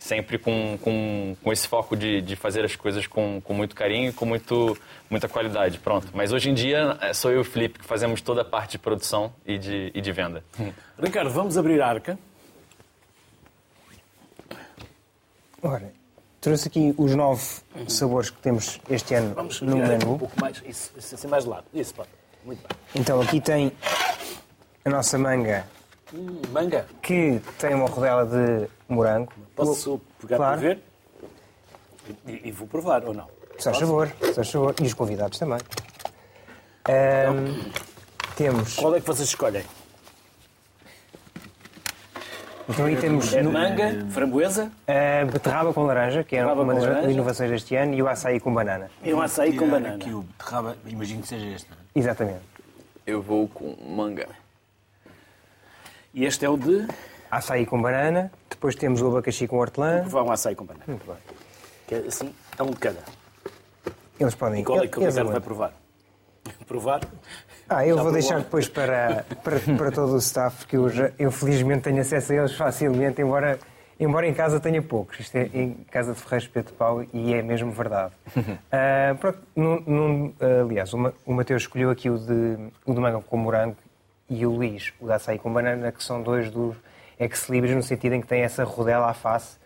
sempre 0.00 0.38
com, 0.38 0.78
com, 0.80 1.36
com 1.42 1.52
esse 1.52 1.68
foco 1.68 1.94
de, 1.94 2.22
de 2.22 2.34
fazer 2.34 2.64
as 2.64 2.74
coisas 2.74 3.06
com, 3.06 3.40
com 3.44 3.52
muito 3.52 3.76
carinho 3.76 4.08
e 4.08 4.12
com 4.12 4.24
muito, 4.24 4.76
muita 5.10 5.28
qualidade, 5.28 5.78
pronto. 5.78 6.08
Mas 6.14 6.32
hoje 6.32 6.50
em 6.50 6.54
dia 6.54 6.96
eh, 7.02 7.12
sou 7.12 7.30
eu 7.30 7.36
e 7.36 7.40
o 7.42 7.44
Felipe 7.44 7.78
que 7.78 7.84
fazemos 7.84 8.22
toda 8.22 8.40
a 8.40 8.44
parte 8.44 8.72
de 8.72 8.78
produção 8.78 9.32
e 9.46 9.58
de, 9.58 9.92
e 9.94 10.00
de 10.00 10.10
venda. 10.10 10.42
Ricardo, 10.98 11.30
vamos 11.30 11.58
abrir 11.58 11.80
a 11.82 11.86
arca. 11.86 12.18
Ora, 15.62 15.92
trouxe 16.40 16.68
aqui 16.68 16.94
os 16.96 17.14
nove 17.14 17.44
sabores 17.86 18.30
que 18.30 18.38
temos 18.38 18.80
este 18.88 19.14
ano 19.14 19.34
Vamos 19.34 19.60
no 19.60 19.72
aqui 19.76 19.82
um 19.82 19.86
menu. 19.86 20.18
pouco 20.18 20.40
mais. 20.40 20.62
Isso, 20.66 20.92
isso 20.96 21.14
assim 21.14 21.28
mais 21.28 21.44
de 21.44 21.50
lado. 21.50 21.66
Isso, 21.74 21.94
pode. 21.94 22.08
Muito 22.42 22.66
bem. 22.66 22.78
Então 22.94 23.20
aqui 23.20 23.38
tem 23.38 23.70
a 24.82 24.88
nossa 24.88 25.18
manga, 25.18 25.66
Hum, 26.12 26.42
manga. 26.52 26.86
que 27.02 27.40
tem 27.58 27.74
uma 27.74 27.86
rodela 27.88 28.26
de 28.26 28.68
morango. 28.88 29.32
Posso 29.54 30.00
pegar 30.20 30.36
Claro. 30.38 30.60
para 30.60 30.68
ver? 30.68 30.78
E, 32.26 32.48
e 32.48 32.50
vou 32.52 32.66
provar, 32.66 33.04
ou 33.04 33.14
não? 33.14 33.28
Se 33.58 33.64
faz 33.64 33.78
favor, 33.78 34.10
se 34.22 34.34
faz 34.34 34.50
favor. 34.50 34.74
E 34.80 34.86
os 34.86 34.94
convidados 34.94 35.38
também. 35.38 35.58
Temos. 38.36 38.74
Qual 38.76 38.94
é 38.96 39.00
que 39.00 39.06
vocês 39.06 39.28
escolhem? 39.28 39.62
Então 42.68 42.86
aí 42.86 42.96
temos 42.96 43.32
É 43.34 43.42
no- 43.42 43.52
manga, 43.52 44.06
framboesa 44.10 44.70
a 44.86 45.24
beterraba 45.24 45.72
com 45.74 45.82
laranja, 45.84 46.22
que 46.22 46.36
é 46.36 46.38
Beterraba 46.38 46.62
uma 46.62 46.74
das 46.74 46.84
laranja. 46.84 47.10
inovações 47.10 47.50
deste 47.50 47.74
ano, 47.74 47.94
e 47.94 48.02
o 48.02 48.08
açaí 48.08 48.38
com 48.38 48.54
banana. 48.54 48.88
e 49.02 49.12
um 49.12 49.20
açaí 49.20 49.56
com 49.56 49.68
banana. 49.68 49.96
Aqui 49.96 50.12
o 50.12 50.22
beterraba, 50.22 50.76
imagino 50.86 51.22
que 51.22 51.28
seja 51.28 51.46
este. 51.46 51.68
não 51.70 51.76
é? 51.76 51.80
Exatamente. 51.94 52.40
Eu 53.06 53.20
vou 53.20 53.48
com 53.48 53.76
manga. 53.88 54.28
E 56.14 56.24
este 56.24 56.44
é 56.44 56.48
o 56.48 56.56
de... 56.56 56.86
Açaí 57.30 57.64
com 57.64 57.80
banana, 57.80 58.32
depois 58.48 58.74
temos 58.74 59.00
o 59.00 59.06
abacaxi 59.06 59.46
com 59.46 59.56
hortelã. 59.58 60.00
Provar 60.00 60.22
um 60.24 60.32
açaí 60.32 60.56
com 60.56 60.64
banana. 60.64 60.84
Muito 60.88 61.06
bem. 61.06 61.16
Que 61.86 61.94
é 61.94 61.98
assim, 61.98 62.34
é 62.58 62.62
um 62.62 62.70
de 62.70 62.76
cada. 62.76 62.98
Eles 64.18 64.34
podem. 64.34 64.62
E 64.62 64.64
qual 64.64 64.82
é 64.82 64.88
que 64.88 64.98
o 64.98 65.02
eles 65.02 65.14
Ricardo 65.14 65.28
vai 65.28 65.36
aguentam. 65.36 65.40
provar? 65.42 65.72
Provar? 66.66 67.00
Ah, 67.68 67.86
eu 67.86 67.96
Já 67.96 68.02
vou 68.02 68.10
deixar 68.12 68.38
depois 68.40 68.68
para, 68.68 69.24
para, 69.44 69.60
para 69.60 69.92
todo 69.92 70.14
o 70.14 70.18
staff, 70.18 70.56
porque 70.58 70.76
eu, 70.76 70.88
já, 70.88 71.12
eu 71.20 71.30
felizmente 71.30 71.82
tenho 71.82 72.00
acesso 72.00 72.32
a 72.32 72.36
eles 72.36 72.52
facilmente, 72.56 73.22
embora, 73.22 73.56
embora 74.00 74.26
em 74.26 74.34
casa 74.34 74.58
tenha 74.58 74.82
poucos. 74.82 75.20
Isto 75.20 75.36
é 75.36 75.48
em 75.54 75.74
casa 75.88 76.12
de 76.12 76.18
Ferreiros 76.18 76.48
Pedro 76.48 76.74
Paulo 76.74 77.06
e 77.12 77.32
é 77.32 77.42
mesmo 77.42 77.70
verdade. 77.70 78.12
Ah, 78.72 79.14
pronto, 79.20 79.38
num- 79.54 79.80
num- 79.86 80.34
aliás, 80.66 80.92
o, 80.92 80.98
Ma- 80.98 81.12
o 81.24 81.32
Mateus 81.32 81.62
escolheu 81.62 81.90
aqui 81.90 82.10
o 82.10 82.18
de, 82.18 82.58
o 82.84 82.92
de 82.92 82.98
manga 83.00 83.20
com 83.20 83.36
morango 83.36 83.76
e 84.30 84.46
o 84.46 84.52
Luís, 84.52 84.94
o 85.00 85.10
açaí 85.12 85.38
com 85.38 85.52
banana, 85.52 85.90
que 85.90 86.02
são 86.02 86.22
dois 86.22 86.50
dos 86.50 86.76
ex-libris, 87.18 87.74
no 87.74 87.82
sentido 87.82 88.14
em 88.14 88.20
que 88.20 88.26
tem 88.26 88.42
essa 88.42 88.64
rodela 88.64 89.10
à 89.10 89.12
face 89.12 89.58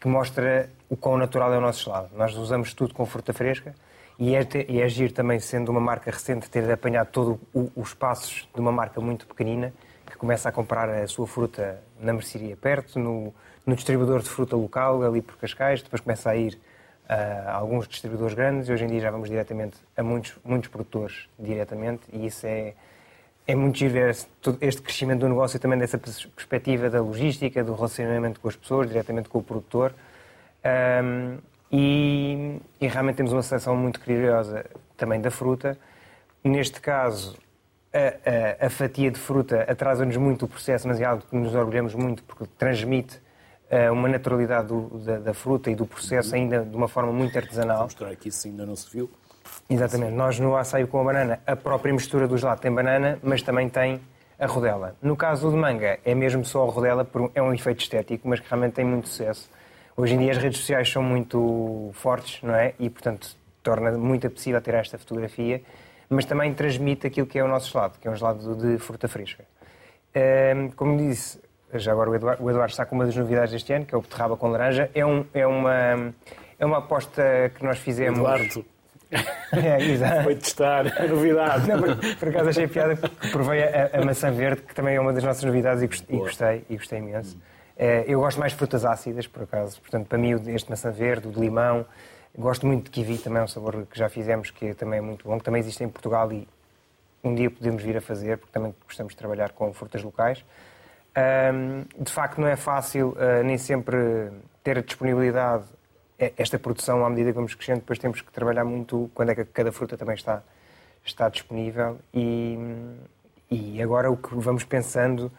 que 0.00 0.06
mostra 0.06 0.68
o 0.88 0.96
quão 0.96 1.16
natural 1.16 1.52
é 1.52 1.58
o 1.58 1.60
nosso 1.60 1.84
gelado. 1.84 2.10
Nós 2.14 2.36
usamos 2.36 2.74
tudo 2.74 2.94
com 2.94 3.06
fruta 3.06 3.32
fresca 3.32 3.74
e 4.18 4.34
é, 4.34 4.46
e 4.68 4.80
é 4.80 4.88
giro 4.88 5.12
também, 5.12 5.38
sendo 5.38 5.70
uma 5.70 5.80
marca 5.80 6.10
recente, 6.10 6.50
ter 6.50 6.70
apanhado 6.70 7.08
todos 7.08 7.38
os 7.74 7.94
passos 7.94 8.48
de 8.52 8.60
uma 8.60 8.72
marca 8.72 9.00
muito 9.00 9.26
pequenina 9.26 9.72
que 10.06 10.16
começa 10.16 10.48
a 10.48 10.52
comprar 10.52 10.88
a 10.88 11.06
sua 11.06 11.26
fruta 11.26 11.80
na 12.00 12.12
mercearia 12.12 12.56
perto, 12.56 12.98
no, 12.98 13.34
no 13.66 13.74
distribuidor 13.74 14.20
de 14.20 14.28
fruta 14.28 14.56
local, 14.56 15.02
ali 15.02 15.20
por 15.20 15.36
Cascais, 15.36 15.82
depois 15.82 16.00
começa 16.00 16.30
a 16.30 16.36
ir 16.36 16.58
a 17.08 17.54
alguns 17.54 17.88
distribuidores 17.88 18.34
grandes 18.34 18.68
e 18.68 18.72
hoje 18.72 18.84
em 18.84 18.88
dia 18.88 19.00
já 19.00 19.10
vamos 19.10 19.30
diretamente 19.30 19.78
a 19.96 20.02
muitos, 20.02 20.36
muitos 20.44 20.68
produtores 20.68 21.28
diretamente 21.38 22.02
e 22.12 22.26
isso 22.26 22.46
é, 22.46 22.74
é 23.48 23.54
muito 23.54 23.78
todo 24.42 24.58
este 24.60 24.82
crescimento 24.82 25.20
do 25.20 25.28
negócio 25.30 25.56
e 25.56 25.58
também 25.58 25.78
dessa 25.78 25.96
pers- 25.96 26.26
perspectiva 26.26 26.90
da 26.90 27.00
logística, 27.00 27.64
do 27.64 27.74
relacionamento 27.74 28.38
com 28.40 28.46
as 28.48 28.54
pessoas, 28.54 28.86
diretamente 28.88 29.30
com 29.30 29.38
o 29.38 29.42
produtor. 29.42 29.94
Ahm, 30.62 31.38
e, 31.72 32.60
e 32.80 32.86
realmente 32.86 33.16
temos 33.16 33.32
uma 33.32 33.42
seleção 33.42 33.74
muito 33.74 34.00
criteriosa 34.00 34.66
também 34.98 35.18
da 35.20 35.30
fruta. 35.30 35.78
Neste 36.44 36.78
caso, 36.80 37.36
a, 37.92 38.62
a- 38.62 38.66
a 38.66 38.70
fatia 38.70 39.10
de 39.10 39.18
fruta 39.18 39.62
atrasa-nos 39.62 40.16
muito 40.18 40.44
o 40.44 40.48
processo, 40.48 40.86
mas 40.86 41.00
é 41.00 41.04
algo 41.06 41.22
que 41.28 41.34
nos 41.34 41.54
orgulhamos 41.54 41.94
muito 41.94 42.22
porque 42.24 42.44
transmite 42.58 43.18
ah, 43.70 43.90
uma 43.92 44.08
naturalidade 44.08 44.68
do- 44.68 44.88
da, 44.98 45.18
da 45.18 45.32
fruta 45.34 45.70
e 45.70 45.74
do 45.74 45.86
processo 45.86 46.34
ainda 46.34 46.64
de 46.64 46.76
uma 46.76 46.86
forma 46.88 47.12
muito 47.12 47.32
Vou 47.32 47.40
artesanal. 47.42 47.82
mostrar 47.84 48.10
aqui 48.10 48.30
se 48.30 48.48
ainda 48.48 48.66
não 48.66 48.76
se 48.76 48.90
viu. 48.94 49.10
Exatamente. 49.68 50.12
Nós 50.12 50.38
no 50.38 50.56
açaí 50.56 50.86
com 50.86 51.00
a 51.00 51.04
banana, 51.04 51.40
a 51.46 51.54
própria 51.54 51.92
mistura 51.92 52.26
do 52.26 52.36
gelado 52.36 52.60
tem 52.60 52.72
banana, 52.72 53.18
mas 53.22 53.42
também 53.42 53.68
tem 53.68 54.00
a 54.38 54.46
rodela. 54.46 54.96
No 55.02 55.16
caso 55.16 55.46
do 55.46 55.52
de 55.52 55.58
manga, 55.58 55.98
é 56.04 56.14
mesmo 56.14 56.44
só 56.44 56.66
a 56.66 56.70
rodela, 56.70 57.06
é 57.34 57.42
um 57.42 57.52
efeito 57.52 57.82
estético, 57.82 58.28
mas 58.28 58.40
que 58.40 58.48
realmente 58.48 58.74
tem 58.74 58.84
muito 58.84 59.08
sucesso. 59.08 59.50
Hoje 59.96 60.14
em 60.14 60.18
dia 60.18 60.30
as 60.30 60.38
redes 60.38 60.60
sociais 60.60 60.88
são 60.88 61.02
muito 61.02 61.90
fortes, 61.92 62.40
não 62.42 62.54
é? 62.54 62.72
E, 62.78 62.88
portanto, 62.88 63.36
torna 63.62 63.90
muito 63.92 64.26
apetecível 64.26 64.60
ter 64.62 64.74
esta 64.74 64.96
fotografia, 64.96 65.60
mas 66.08 66.24
também 66.24 66.54
transmite 66.54 67.06
aquilo 67.06 67.26
que 67.26 67.38
é 67.38 67.44
o 67.44 67.48
nosso 67.48 67.70
gelado, 67.72 67.98
que 68.00 68.06
é 68.06 68.10
um 68.10 68.14
gelado 68.14 68.54
de 68.54 68.78
fruta 68.78 69.08
fresca. 69.08 69.44
Como 70.76 70.96
disse, 70.96 71.40
já 71.74 71.92
agora 71.92 72.10
o 72.10 72.14
Eduardo, 72.14 72.42
o 72.42 72.48
Eduardo 72.48 72.70
está 72.70 72.86
com 72.86 72.94
uma 72.94 73.04
das 73.04 73.14
novidades 73.16 73.52
deste 73.52 73.72
ano, 73.72 73.84
que 73.84 73.94
é 73.94 73.98
o 73.98 74.00
beterraba 74.00 74.36
com 74.36 74.48
laranja. 74.48 74.90
É, 74.94 75.04
um, 75.04 75.26
é, 75.34 75.46
uma, 75.46 76.14
é 76.58 76.64
uma 76.64 76.78
aposta 76.78 77.52
que 77.54 77.64
nós 77.64 77.78
fizemos... 77.78 78.18
Eduardo, 78.18 78.64
É, 79.50 79.82
exato. 79.82 80.24
Foi 80.24 80.36
testar 80.36 81.00
a 81.00 81.06
novidade. 81.06 81.66
Não, 81.68 81.80
por, 81.80 82.16
por 82.16 82.28
acaso 82.28 82.50
achei 82.50 82.68
piada 82.68 82.96
que 82.96 83.30
provei 83.30 83.62
a, 83.62 83.90
a 83.94 84.04
maçã 84.04 84.30
verde, 84.30 84.60
que 84.60 84.74
também 84.74 84.96
é 84.96 85.00
uma 85.00 85.12
das 85.12 85.24
nossas 85.24 85.42
novidades 85.42 85.82
e 85.82 85.86
gostei, 85.86 86.16
e 86.16 86.18
gostei, 86.18 86.64
e 86.68 86.76
gostei 86.76 86.98
imenso. 86.98 87.38
É, 87.76 88.04
eu 88.06 88.20
gosto 88.20 88.38
mais 88.38 88.52
de 88.52 88.58
frutas 88.58 88.84
ácidas, 88.84 89.26
por 89.26 89.44
acaso. 89.44 89.80
Portanto, 89.80 90.06
para 90.06 90.18
mim, 90.18 90.32
este 90.48 90.68
maçã 90.68 90.90
verde, 90.90 91.28
o 91.28 91.32
de 91.32 91.40
limão. 91.40 91.86
Gosto 92.36 92.66
muito 92.66 92.84
de 92.84 92.90
kiwi, 92.90 93.18
também 93.18 93.40
é 93.40 93.44
um 93.44 93.48
sabor 93.48 93.86
que 93.86 93.98
já 93.98 94.08
fizemos, 94.08 94.50
que 94.50 94.74
também 94.74 94.98
é 94.98 95.02
muito 95.02 95.26
bom, 95.26 95.38
que 95.38 95.44
também 95.44 95.60
existe 95.60 95.82
em 95.82 95.88
Portugal 95.88 96.30
e 96.30 96.46
um 97.24 97.34
dia 97.34 97.50
podemos 97.50 97.82
vir 97.82 97.96
a 97.96 98.00
fazer, 98.00 98.36
porque 98.36 98.52
também 98.52 98.74
gostamos 98.84 99.12
de 99.12 99.16
trabalhar 99.16 99.52
com 99.52 99.72
frutas 99.72 100.02
locais. 100.02 100.44
Ahm, 101.16 101.84
de 101.98 102.12
facto, 102.12 102.40
não 102.40 102.46
é 102.46 102.54
fácil 102.56 103.16
ah, 103.18 103.42
nem 103.42 103.58
sempre 103.58 104.30
ter 104.62 104.78
a 104.78 104.82
disponibilidade, 104.82 105.64
esta 106.18 106.58
produção, 106.58 107.04
à 107.04 107.10
medida 107.10 107.30
que 107.30 107.36
vamos 107.36 107.54
crescendo, 107.54 107.80
depois 107.80 107.98
temos 107.98 108.20
que 108.20 108.32
trabalhar 108.32 108.64
muito 108.64 109.10
quando 109.14 109.30
é 109.30 109.34
que 109.34 109.44
cada 109.44 109.70
fruta 109.70 109.96
também 109.96 110.16
está, 110.16 110.42
está 111.04 111.28
disponível. 111.28 111.98
E, 112.12 112.58
e 113.50 113.80
agora 113.80 114.10
o 114.10 114.16
que 114.16 114.34
vamos 114.34 114.64
pensando 114.64 115.30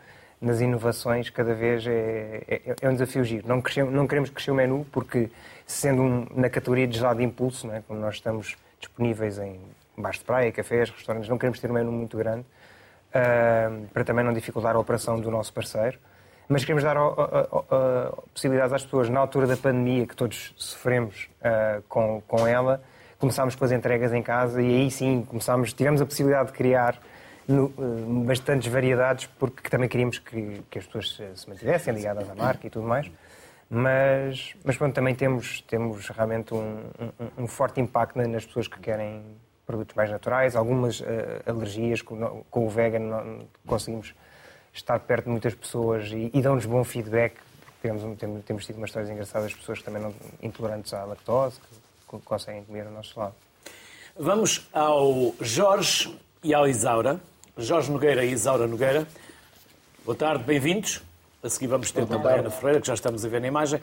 nas 0.41 0.61
inovações 0.61 1.29
cada 1.29 1.53
vez 1.53 1.85
é, 1.85 2.43
é, 2.47 2.75
é 2.81 2.89
um 2.89 2.93
desafio 2.93 3.23
giro. 3.25 3.47
Não, 3.47 3.61
crescemos, 3.61 3.93
não 3.93 4.07
queremos 4.07 4.29
crescer 4.29 4.51
o 4.51 4.55
menu 4.55 4.85
porque, 4.91 5.29
sendo 5.67 6.01
um, 6.01 6.27
na 6.33 6.49
categoria 6.49 6.87
de 6.87 6.97
gelado 6.97 7.19
de 7.19 7.25
impulso, 7.25 7.67
não 7.67 7.75
é? 7.75 7.81
como 7.81 7.99
nós 7.99 8.15
estamos 8.15 8.55
disponíveis 8.79 9.37
em 9.37 9.59
bares 9.97 10.19
de 10.19 10.25
praia, 10.25 10.49
cafés, 10.51 10.89
restaurantes, 10.89 11.29
não 11.29 11.37
queremos 11.37 11.59
ter 11.59 11.69
um 11.69 11.73
menu 11.73 11.91
muito 11.91 12.17
grande 12.17 12.45
ah, 13.13 13.69
para 13.93 14.05
também 14.05 14.23
não 14.23 14.31
dificultar 14.31 14.75
a 14.75 14.79
operação 14.79 15.19
do 15.19 15.29
nosso 15.29 15.51
parceiro. 15.51 15.99
Mas 16.49 16.65
queremos 16.65 16.83
dar 16.83 16.97
possibilidades 18.33 18.73
às 18.73 18.83
pessoas, 18.83 19.07
na 19.07 19.19
altura 19.19 19.45
da 19.45 19.55
pandemia, 19.55 20.07
que 20.07 20.15
todos 20.15 20.51
sofremos 20.57 21.29
ah, 21.43 21.79
com, 21.87 22.21
com 22.27 22.47
ela, 22.47 22.81
começámos 23.19 23.55
com 23.55 23.65
as 23.65 23.71
entregas 23.71 24.11
em 24.13 24.23
casa 24.23 24.59
e 24.61 24.65
aí 24.65 24.89
sim 24.91 25.23
começámos, 25.27 25.73
tivemos 25.73 26.01
a 26.01 26.05
possibilidade 26.05 26.47
de 26.51 26.53
criar 26.57 26.97
no, 27.47 27.71
ah, 27.77 28.25
bastantes 28.25 28.71
variedades, 28.71 29.27
porque 29.37 29.69
também 29.69 29.87
queríamos 29.87 30.17
que, 30.17 30.63
que 30.71 30.79
as 30.79 30.85
pessoas 30.87 31.15
se, 31.15 31.41
se 31.41 31.47
mantivessem 31.47 31.93
ligadas 31.93 32.27
à 32.27 32.33
marca 32.33 32.65
e 32.65 32.69
tudo 32.69 32.87
mais. 32.87 33.09
Mas, 33.69 34.55
mas 34.63 34.75
pronto, 34.75 34.95
também 34.95 35.13
temos, 35.13 35.61
temos 35.61 36.09
realmente 36.09 36.51
um, 36.55 36.79
um- 37.37 37.43
um 37.43 37.47
forte 37.47 37.79
impacto 37.79 38.17
na- 38.17 38.27
nas 38.27 38.43
pessoas 38.43 38.67
que 38.67 38.79
querem 38.79 39.21
produtos 39.67 39.95
mais 39.95 40.09
naturais, 40.09 40.55
algumas 40.55 40.99
eh, 41.05 41.43
alergias, 41.45 42.01
com, 42.01 42.43
com 42.49 42.65
o 42.65 42.69
vegan 42.71 43.41
conseguimos 43.67 44.15
estar 44.73 44.99
perto 44.99 45.25
de 45.25 45.31
muitas 45.31 45.53
pessoas 45.53 46.07
e, 46.11 46.29
e 46.33 46.41
dão-nos 46.41 46.65
bom 46.65 46.83
feedback. 46.83 47.35
Temos, 47.81 48.17
temos, 48.17 48.43
temos 48.43 48.65
tido 48.65 48.77
umas 48.77 48.89
histórias 48.89 49.11
engraçadas 49.11 49.51
de 49.51 49.57
pessoas 49.57 49.79
que 49.79 49.85
também 49.85 50.01
não 50.01 50.13
intolerantes 50.41 50.93
à 50.93 51.03
lactose, 51.05 51.57
que, 51.59 51.75
co- 52.07 52.19
conseguem 52.19 52.63
comer 52.63 52.85
ao 52.85 52.91
nosso 52.91 53.17
lado. 53.19 53.33
Vamos 54.17 54.67
ao 54.73 55.33
Jorge 55.39 56.13
e 56.43 56.53
ao 56.53 56.67
Isaura. 56.67 57.19
Jorge 57.57 57.91
Nogueira 57.91 58.23
e 58.25 58.31
Isaura 58.31 58.67
Nogueira. 58.67 59.07
Boa 60.05 60.15
tarde, 60.15 60.43
bem-vindos. 60.43 61.01
A 61.41 61.47
seguir 61.49 61.67
vamos 61.67 61.89
ter 61.91 62.05
também 62.05 62.31
a 62.31 62.35
Ana 62.35 62.49
Ferreira, 62.49 62.81
que 62.81 62.87
já 62.87 62.93
estamos 62.93 63.23
a 63.23 63.29
ver 63.29 63.39
na 63.39 63.47
imagem. 63.47 63.81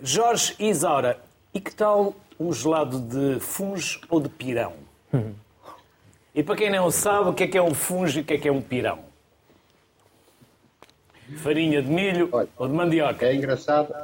Jorge 0.00 0.54
e 0.58 0.68
Isaura, 0.68 1.18
e 1.52 1.60
que 1.60 1.74
tal 1.74 2.14
um 2.38 2.52
gelado 2.52 3.00
de 3.00 3.40
funge 3.40 4.00
ou 4.08 4.20
de 4.20 4.28
pirão? 4.28 4.74
E 6.34 6.42
para 6.42 6.56
quem 6.56 6.70
não 6.70 6.90
sabe, 6.90 7.28
o 7.30 7.32
que 7.34 7.42
é 7.44 7.48
que 7.48 7.58
é 7.58 7.62
um 7.62 7.74
funge 7.74 8.20
e 8.20 8.22
o 8.22 8.24
que 8.24 8.34
é 8.34 8.38
que 8.38 8.48
é 8.48 8.52
um 8.52 8.62
pirão? 8.62 9.00
Farinha 11.36 11.82
de 11.82 11.88
milho 11.88 12.28
Olha. 12.32 12.48
ou 12.56 12.68
de 12.68 12.74
mandioca? 12.74 13.26
É 13.26 13.34
engraçado, 13.34 13.94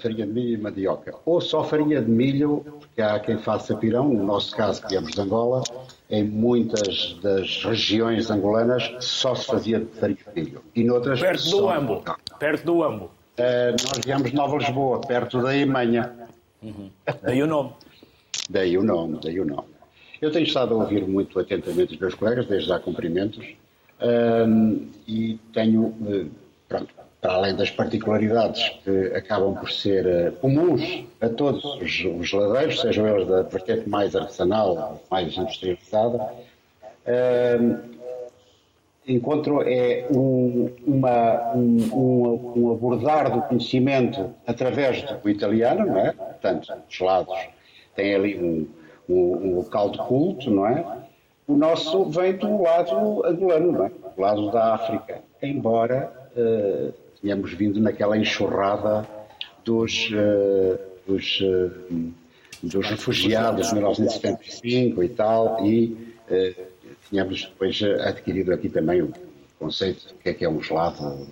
farinha 0.00 0.26
de 0.26 0.32
milho 0.32 0.54
e 0.54 0.56
mandioca. 0.56 1.14
Ou 1.24 1.40
só 1.40 1.64
farinha 1.64 2.02
de 2.02 2.10
milho, 2.10 2.64
porque 2.80 3.00
há 3.00 3.18
quem 3.20 3.38
faça 3.38 3.76
pirão, 3.76 4.08
no 4.08 4.24
nosso 4.24 4.54
caso, 4.56 4.82
que 4.82 4.88
viemos 4.88 5.12
de 5.12 5.20
Angola, 5.20 5.62
em 6.10 6.24
muitas 6.24 7.14
das 7.22 7.64
regiões 7.64 8.30
angolanas 8.30 8.92
só 9.00 9.34
se 9.34 9.46
fazia 9.46 9.80
de 9.80 9.86
farinha 9.86 10.18
de 10.34 10.42
milho. 10.42 10.62
E 10.74 10.84
noutras 10.84 11.20
Perto 11.20 11.50
do 11.50 11.70
Ambo. 11.70 12.02
Perto 12.38 12.64
do 12.64 12.82
Ambo. 12.82 13.10
Eh, 13.36 13.70
nós 13.72 14.04
viemos 14.04 14.30
de 14.30 14.36
Nova 14.36 14.56
Lisboa, 14.56 15.00
perto 15.00 15.42
da 15.42 15.56
Imanha. 15.56 16.12
Daí 17.22 17.42
o 17.42 17.46
nome. 17.46 17.72
Daí 18.48 18.78
o 18.78 18.82
nome, 18.82 19.18
daí 19.22 19.40
o 19.40 19.44
nome. 19.44 19.68
Eu 20.20 20.30
tenho 20.30 20.44
estado 20.46 20.74
a 20.74 20.78
ouvir 20.78 21.06
muito 21.06 21.38
atentamente 21.38 21.94
os 21.94 22.00
meus 22.00 22.14
colegas, 22.14 22.46
desde 22.46 22.68
já 22.68 22.78
cumprimentos, 22.78 23.44
e 25.06 25.38
tenho, 25.52 25.94
eh, 26.06 26.26
pronto, 26.68 26.88
para 27.20 27.32
além 27.34 27.54
das 27.56 27.70
particularidades 27.70 28.68
que 28.84 29.06
acabam 29.14 29.54
por 29.54 29.70
ser 29.70 30.06
eh, 30.06 30.30
comuns 30.40 31.04
a 31.20 31.28
todos 31.28 31.64
os, 31.64 32.04
os 32.04 32.28
geladeiros, 32.28 32.80
sejam 32.80 33.06
eles 33.08 33.26
da 33.26 33.42
vertente 33.42 33.88
mais 33.88 34.14
artesanal, 34.14 35.00
mais 35.10 35.34
industrializada, 35.36 36.18
ahm, 37.06 37.76
encontro 39.06 39.62
é 39.66 40.06
um, 40.10 40.70
uma, 40.86 41.52
um, 41.54 42.56
um- 42.56 42.72
abordar 42.72 43.30
do 43.30 43.42
conhecimento 43.42 44.30
através 44.46 45.02
do 45.02 45.28
italiano, 45.28 45.86
não 45.86 45.98
é? 45.98 46.12
Portanto, 46.12 46.72
os 46.88 47.00
lados 47.00 47.38
têm 47.94 48.14
ali 48.14 48.38
um, 48.38 48.66
um 49.08 49.56
local 49.56 49.90
de 49.90 49.98
culto, 49.98 50.50
não 50.50 50.66
é? 50.66 50.84
O 51.46 51.54
nosso 51.54 52.06
vem 52.06 52.34
do 52.36 52.62
lado 52.62 53.24
angolano, 53.26 53.72
não 53.72 53.84
é? 53.86 53.88
Do 53.88 54.20
lado 54.20 54.50
da 54.50 54.74
África. 54.74 55.20
Embora 55.42 56.10
eh, 56.36 56.90
tenhamos 57.20 57.52
vindo 57.52 57.80
naquela 57.80 58.16
enxurrada 58.16 59.08
dos, 59.64 60.10
eh, 60.12 60.78
dos, 61.06 61.38
eh, 61.42 61.70
dos 62.62 62.86
refugiados 62.86 63.68
de 63.68 63.74
1975 63.74 65.02
e 65.02 65.08
tal, 65.08 65.64
e 65.66 66.14
tínhamos 67.08 67.44
depois 67.44 67.80
adquirido 67.82 68.52
aqui 68.52 68.68
também 68.68 69.02
o 69.02 69.12
conceito 69.58 70.08
do 70.08 70.14
que 70.14 70.28
é 70.30 70.34
que 70.34 70.44
é 70.44 70.48
um 70.48 70.62
gelado 70.62 71.26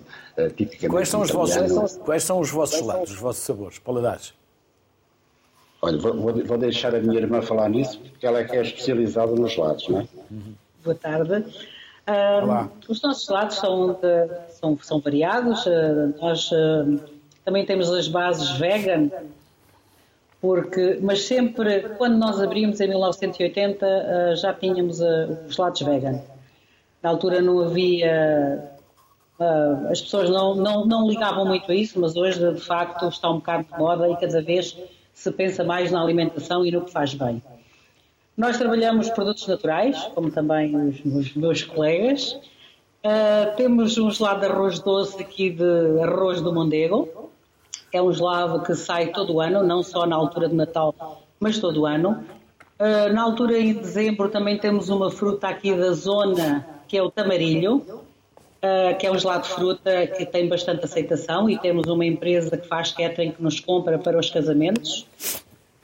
tipicamente 0.55 0.89
Quais 0.89 1.09
são 1.09 1.21
os 1.21 1.29
italiano. 1.29 1.75
vossos, 1.75 1.97
quais 1.97 2.23
são 2.23 2.39
os 2.39 2.49
vossos 2.49 2.79
gelados, 2.79 3.11
os 3.11 3.17
vossos 3.17 3.43
sabores, 3.43 3.79
paladares? 3.79 4.33
Olha, 5.81 5.97
vou, 5.97 6.13
vou- 6.15 6.45
vou 6.45 6.57
deixar 6.57 6.95
a 6.95 6.99
minha 6.99 7.19
irmã 7.19 7.41
falar 7.41 7.69
nisso, 7.69 7.99
porque 7.99 8.25
ela 8.25 8.39
é 8.39 8.43
que 8.45 8.55
é 8.55 8.61
especializada 8.61 9.31
nos 9.33 9.51
gelados, 9.51 9.87
não 9.89 9.99
é? 10.01 10.07
Boa 10.83 10.95
tarde. 10.95 11.45
Olá. 12.05 12.69
os 12.89 13.01
nossos 13.01 13.27
lados 13.29 13.55
são, 13.57 13.93
de- 13.93 14.49
são, 14.49 14.77
são 14.81 14.99
variados. 14.99 15.65
Ah, 15.67 16.09
nós 16.19 16.49
ah, 16.53 16.85
também 17.45 17.65
temos 17.65 17.89
as 17.91 18.07
bases 18.07 18.51
vegan, 18.57 19.09
porque, 20.41 20.99
mas 21.01 21.23
sempre, 21.23 21.89
quando 21.97 22.17
nós 22.17 22.41
abrimos 22.41 22.81
em 22.81 22.89
1980, 22.89 23.85
ah, 23.85 24.35
já 24.35 24.53
tínhamos 24.53 24.99
os 25.47 25.57
lados 25.57 25.81
vegan. 25.81 26.21
Na 27.01 27.09
altura 27.09 27.41
não 27.41 27.59
havia. 27.59 28.69
as 29.89 30.01
pessoas 30.01 30.29
não, 30.29 30.55
não, 30.55 30.85
não 30.85 31.07
ligavam 31.07 31.45
muito 31.45 31.69
a 31.71 31.75
isso, 31.75 31.99
mas 31.99 32.15
hoje, 32.15 32.53
de 32.53 32.61
facto, 32.61 33.07
está 33.07 33.29
um 33.29 33.35
bocado 33.35 33.63
de 33.63 33.77
moda 33.77 34.09
e 34.09 34.15
cada 34.17 34.41
vez 34.41 34.77
se 35.13 35.31
pensa 35.31 35.63
mais 35.63 35.91
na 35.91 36.01
alimentação 36.01 36.65
e 36.65 36.71
no 36.71 36.81
que 36.81 36.91
faz 36.91 37.13
bem. 37.13 37.41
Nós 38.35 38.57
trabalhamos 38.57 39.09
produtos 39.11 39.47
naturais, 39.47 40.09
como 40.15 40.31
também 40.31 40.75
os, 40.75 41.05
os 41.05 41.35
meus 41.35 41.63
colegas. 41.63 42.39
Ah, 43.03 43.53
temos 43.55 43.97
um 43.97 44.09
gelado 44.09 44.39
de 44.39 44.45
arroz 44.47 44.79
doce 44.79 45.21
aqui 45.21 45.51
de 45.51 46.01
arroz 46.01 46.41
do 46.41 46.53
Mondego. 46.53 47.31
É 47.91 48.01
um 48.01 48.11
gelado 48.11 48.63
que 48.63 48.73
sai 48.73 49.07
todo 49.07 49.33
o 49.33 49.41
ano, 49.41 49.61
não 49.61 49.83
só 49.83 50.07
na 50.07 50.15
altura 50.15 50.49
de 50.49 50.55
Natal, 50.55 51.21
mas 51.39 51.59
todo 51.59 51.81
o 51.81 51.85
ano. 51.85 52.23
Ah, 52.79 53.09
na 53.13 53.21
altura 53.21 53.59
em 53.59 53.73
dezembro 53.73 54.29
também 54.29 54.57
temos 54.57 54.89
uma 54.89 55.11
fruta 55.11 55.49
aqui 55.49 55.75
da 55.75 55.91
zona, 55.91 56.65
que 56.87 56.97
é 56.97 57.03
o 57.03 57.11
tamarilho, 57.11 57.85
ah, 58.63 58.95
que 58.95 59.05
é 59.05 59.11
um 59.11 59.19
gelado 59.19 59.43
de 59.43 59.49
fruta 59.49 60.07
que 60.07 60.25
tem 60.25 60.49
bastante 60.49 60.85
aceitação 60.85 61.47
e 61.47 61.59
temos 61.59 61.85
uma 61.85 62.05
empresa 62.05 62.57
que 62.57 62.67
faz 62.67 62.93
catering 62.93 63.31
que 63.31 63.43
nos 63.43 63.59
compra 63.59 63.99
para 63.99 64.17
os 64.17 64.31
casamentos. 64.31 65.05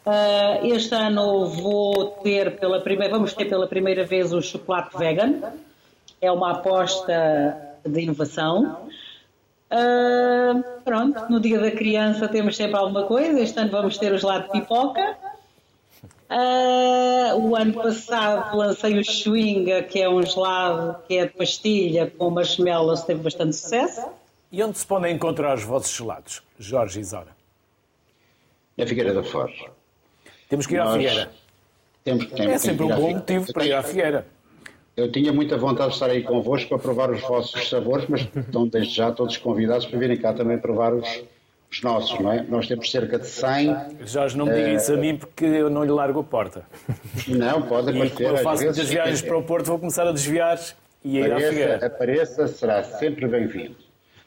Ah, 0.05 0.59
este 0.63 0.95
ano 0.95 1.47
vou 1.47 2.07
ter 2.23 2.57
pela 2.59 2.81
primeira, 2.81 3.13
vamos 3.13 3.33
ter 3.33 3.45
pela 3.45 3.67
primeira 3.67 4.05
vez 4.05 4.33
o 4.33 4.41
chocolate 4.41 4.97
vegan. 4.97 5.41
É 6.21 6.31
uma 6.31 6.51
aposta 6.51 7.77
de 7.85 8.01
inovação. 8.01 8.89
Ah, 9.69 10.63
pronto, 10.83 11.29
no 11.29 11.39
dia 11.39 11.59
da 11.59 11.71
criança 11.71 12.27
temos 12.27 12.55
sempre 12.55 12.77
alguma 12.77 13.03
coisa. 13.03 13.39
Este 13.39 13.59
ano 13.59 13.71
vamos 13.71 13.97
ter 13.97 14.11
o 14.11 14.17
gelado 14.17 14.45
de 14.45 14.51
pipoca. 14.59 15.17
Ah, 16.29 17.35
o 17.35 17.55
ano 17.55 17.73
passado 17.73 18.55
lancei 18.57 18.97
o 18.99 19.03
Schwinga, 19.03 19.83
que 19.83 20.01
é 20.01 20.09
um 20.09 20.21
gelado 20.21 20.97
que 21.07 21.17
é 21.17 21.25
de 21.25 21.33
pastilha 21.33 22.11
com 22.17 22.29
marshmallows, 22.29 23.03
teve 23.03 23.21
bastante 23.21 23.55
sucesso. 23.55 24.07
E 24.51 24.63
onde 24.63 24.77
se 24.77 24.85
podem 24.85 25.15
encontrar 25.15 25.55
os 25.55 25.63
vossos 25.63 25.95
gelados, 25.95 26.41
Jorge 26.57 26.99
e 26.99 27.01
Isaura? 27.01 27.37
É 28.77 28.85
Figueira 28.85 29.13
da 29.13 29.23
Foz. 29.23 29.51
Temos 30.49 30.65
que 30.65 30.73
ir 30.73 30.79
à 30.79 30.85
Nós 30.85 30.93
Figueira. 30.95 31.29
Temos, 32.03 32.25
temos, 32.25 32.39
É 32.39 32.45
temos 32.45 32.61
sempre 32.61 32.77
que 32.77 32.91
um 32.91 32.93
à 32.93 32.97
bom 32.97 33.13
motivo 33.13 33.53
para 33.53 33.65
ir 33.65 33.73
à 33.73 33.83
Figueira. 33.83 34.25
Eu 34.97 35.09
tinha 35.11 35.31
muita 35.31 35.55
vontade 35.57 35.89
de 35.89 35.93
estar 35.93 36.09
aí 36.09 36.23
convosco 36.23 36.67
para 36.67 36.79
provar 36.79 37.11
os 37.11 37.21
vossos 37.21 37.69
sabores, 37.69 38.05
mas 38.09 38.27
estão 38.35 38.67
desde 38.67 38.93
já 38.95 39.11
todos 39.11 39.37
convidados 39.37 39.85
para 39.85 39.97
virem 39.97 40.17
cá 40.17 40.33
também 40.33 40.57
provar 40.57 40.93
os, 40.93 41.07
os 41.71 41.81
nossos, 41.81 42.19
não 42.19 42.33
é? 42.33 42.41
Nós 42.41 42.67
temos 42.67 42.89
cerca 42.91 43.17
de 43.19 43.27
100. 43.27 43.75
Jorge, 44.05 44.35
não 44.37 44.45
me 44.47 44.53
diga 44.55 44.73
isso 44.73 44.91
a 44.91 44.97
mim 44.97 45.15
porque 45.15 45.45
eu 45.45 45.69
não 45.69 45.83
lhe 45.85 45.91
largo 45.91 46.19
a 46.19 46.23
porta. 46.23 46.63
Não, 47.27 47.61
pode 47.61 47.91
acontecer. 47.91 48.23
eu 48.25 48.37
faço 48.39 48.63
vezes, 48.63 48.77
muitas 48.77 48.89
viagens 48.89 49.21
para 49.21 49.37
o 49.37 49.43
Porto, 49.43 49.67
vou 49.67 49.79
começar 49.79 50.05
a 50.07 50.11
desviar 50.11 50.59
e 51.05 51.17
a 51.21 51.27
ir 51.27 51.31
à 51.31 51.35
apareça, 51.35 51.49
Figueira. 51.49 51.85
apareça, 51.85 52.47
será 52.47 52.83
sempre 52.83 53.27
bem-vindo. 53.27 53.75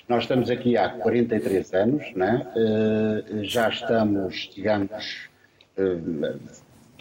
Nós 0.09 0.23
estamos 0.23 0.49
aqui 0.51 0.77
há 0.77 0.89
43 0.89 1.75
anos, 1.75 2.15
né? 2.15 2.47
Eh, 2.57 3.43
já 3.43 3.69
estamos, 3.69 4.51
digamos, 4.55 4.91
eh, 4.91 5.32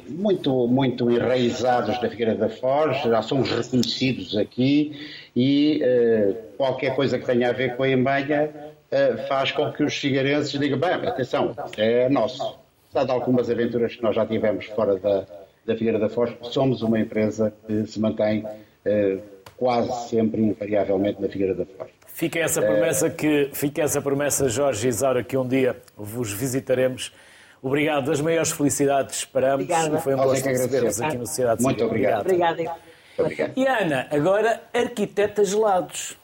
muito, 0.09 0.67
muito 0.67 1.09
enraizados 1.11 2.01
na 2.01 2.09
Figueira 2.09 2.36
da 2.36 2.49
Foz, 2.49 3.01
já 3.03 3.22
somos 3.22 3.49
reconhecidos 3.49 4.36
aqui 4.36 5.09
e 5.36 5.82
eh, 5.84 6.34
qualquer 6.57 6.95
coisa 6.95 7.17
que 7.17 7.26
tenha 7.26 7.49
a 7.49 7.53
ver 7.53 7.76
com 7.76 7.84
a 7.84 7.89
Embanha 7.89 8.49
eh, 8.89 9.17
faz 9.28 9.51
com 9.51 9.72
que 9.72 9.84
os 9.84 9.95
figueirenses 9.95 10.59
digam, 10.59 10.80
bem, 10.80 10.93
atenção, 10.93 11.55
é 11.78 12.09
nosso. 12.09 12.59
Apesar 12.89 13.05
de 13.05 13.11
algumas 13.11 13.49
aventuras 13.49 13.95
que 13.95 14.03
nós 14.03 14.15
já 14.15 14.26
tivemos 14.26 14.65
fora 14.65 14.97
da, 14.97 15.26
da 15.65 15.76
Figueira 15.76 15.99
da 15.99 16.09
Foz, 16.09 16.32
somos 16.41 16.82
uma 16.82 16.99
empresa 16.99 17.53
que 17.65 17.86
se 17.86 17.99
mantém 17.99 18.45
eh, 18.84 19.17
quase 19.55 20.09
sempre, 20.09 20.41
invariavelmente, 20.41 21.22
na 21.22 21.30
Figueira 21.30 21.53
da 21.53 21.65
Foz. 21.65 21.89
Fica 22.07 22.39
essa 22.39 22.61
promessa 22.61 23.09
que 23.09 23.49
fica 23.53 23.82
essa 23.82 24.01
promessa, 24.01 24.49
Jorge 24.49 24.88
Isaura, 24.88 25.24
que 25.24 25.38
um 25.38 25.47
dia 25.47 25.78
vos 25.95 26.32
visitaremos. 26.34 27.13
Obrigado, 27.62 28.12
as 28.12 28.20
maiores 28.20 28.51
felicidades, 28.51 29.18
esperamos. 29.18 29.53
Obrigada. 29.64 29.99
Foi 29.99 30.16
um 30.16 30.34
que 30.34 30.41
receber-vos 30.49 30.99
aqui 31.01 31.18
no 31.18 31.28
Sociedade 31.28 31.62
Muito 31.62 31.76
Civil. 31.78 31.88
obrigado. 31.89 32.22
Obrigada. 32.22 32.57
Muito 32.57 32.74
obrigado. 33.20 33.53
E 33.55 33.68
Ana, 33.68 34.07
agora 34.12 34.64
arquiteta 34.74 35.43
gelados. 35.45 36.18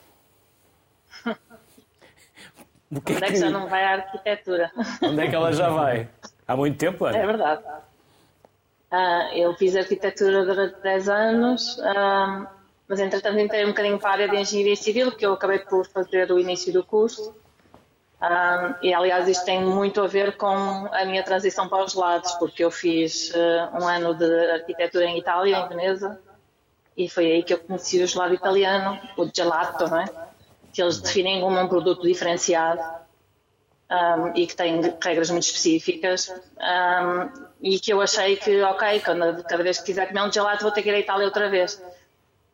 O 2.90 3.02
que 3.02 3.12
é 3.12 3.16
Onde 3.18 3.26
é 3.26 3.28
que 3.28 3.34
que- 3.34 3.40
já 3.40 3.50
não 3.50 3.68
vai 3.68 3.84
a 3.84 3.90
arquitetura? 3.96 4.72
Onde 5.04 5.22
é 5.22 5.28
que 5.30 5.36
ela 5.36 5.52
já 5.52 5.68
vai? 5.68 6.08
Há 6.48 6.56
muito 6.56 6.78
tempo, 6.78 7.04
Ana? 7.04 7.18
É 7.18 7.26
verdade. 7.26 7.62
Ah, 8.90 9.30
eu 9.36 9.54
fiz 9.56 9.76
arquitetura 9.76 10.46
durante 10.46 10.82
10 10.82 11.10
anos, 11.10 11.78
ah, 11.84 12.48
mas 12.88 13.00
entretanto 13.02 13.38
entrei 13.40 13.66
um 13.66 13.70
bocadinho 13.70 14.00
para 14.00 14.10
a 14.10 14.14
área 14.14 14.30
de 14.30 14.38
engenharia 14.38 14.78
civil, 14.78 15.12
que 15.12 15.26
eu 15.26 15.34
acabei 15.34 15.60
por 15.60 15.86
fazer 15.88 16.32
o 16.32 16.40
início 16.40 16.72
do 16.72 16.82
curso. 16.82 17.36
Ah, 18.20 18.76
e 18.82 18.94
aliás, 18.94 19.28
isto 19.28 19.46
tem 19.46 19.64
muito 19.64 20.02
a 20.02 20.08
ver 20.08 20.38
com 20.38 20.48
a 20.48 21.06
minha 21.06 21.24
transição 21.24 21.70
para 21.70 21.84
os 21.84 21.94
lados, 21.94 22.32
porque 22.34 22.64
eu 22.64 22.72
fiz 22.72 23.34
ah, 23.36 23.78
um 23.80 23.88
ano 23.88 24.14
de 24.16 24.52
arquitetura 24.52 25.06
em 25.06 25.20
Itália, 25.20 25.58
em 25.58 25.68
Veneza, 25.68 26.20
e 26.96 27.08
foi 27.08 27.32
aí 27.32 27.44
que 27.44 27.54
eu 27.54 27.60
conheci 27.60 28.02
o 28.02 28.08
gelado 28.08 28.34
italiano, 28.34 29.00
o 29.18 29.30
gelato, 29.34 29.88
não 29.88 30.02
é? 30.02 30.06
que 30.78 30.82
eles 30.84 31.00
definem 31.00 31.42
como 31.42 31.60
um 31.60 31.68
produto 31.68 32.04
diferenciado 32.04 32.80
um, 33.90 34.28
e 34.36 34.46
que 34.46 34.56
tem 34.56 34.80
regras 35.02 35.32
muito 35.32 35.46
específicas 35.46 36.30
um, 36.30 37.48
e 37.60 37.80
que 37.80 37.92
eu 37.92 38.00
achei 38.00 38.36
que, 38.36 38.62
ok, 38.62 39.00
quando, 39.00 39.44
cada 39.44 39.64
vez 39.64 39.80
que 39.80 39.86
quiser 39.86 40.08
comer 40.08 40.22
um 40.22 40.32
gelato 40.32 40.62
vou 40.62 40.72
ter 40.72 40.84
que 40.84 40.90
ir 40.90 40.94
à 40.94 41.00
Itália 41.00 41.26
outra 41.26 41.50
vez. 41.50 41.82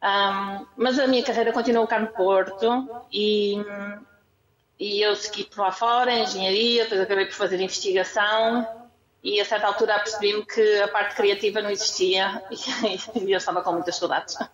Um, 0.01 0.65
mas 0.77 0.97
a 0.99 1.05
minha 1.05 1.21
carreira 1.21 1.51
continuou 1.51 1.85
cá 1.85 1.99
no 1.99 2.07
Porto 2.07 3.05
e, 3.11 3.57
e 4.79 5.01
eu 5.01 5.15
segui 5.15 5.43
por 5.45 5.61
lá 5.61 5.71
fora, 5.71 6.13
engenharia, 6.13 6.83
depois 6.83 7.01
acabei 7.01 7.25
por 7.25 7.35
fazer 7.35 7.59
investigação 7.59 8.67
e 9.23 9.39
a 9.39 9.45
certa 9.45 9.67
altura 9.67 9.99
percebi-me 9.99 10.45
que 10.45 10.81
a 10.81 10.87
parte 10.89 11.15
criativa 11.15 11.61
não 11.61 11.69
existia 11.69 12.43
e, 13.15 13.31
eu 13.31 13.37
estava 13.37 13.61
com 13.61 13.71
muitas 13.73 13.95
saudades. 13.95 14.37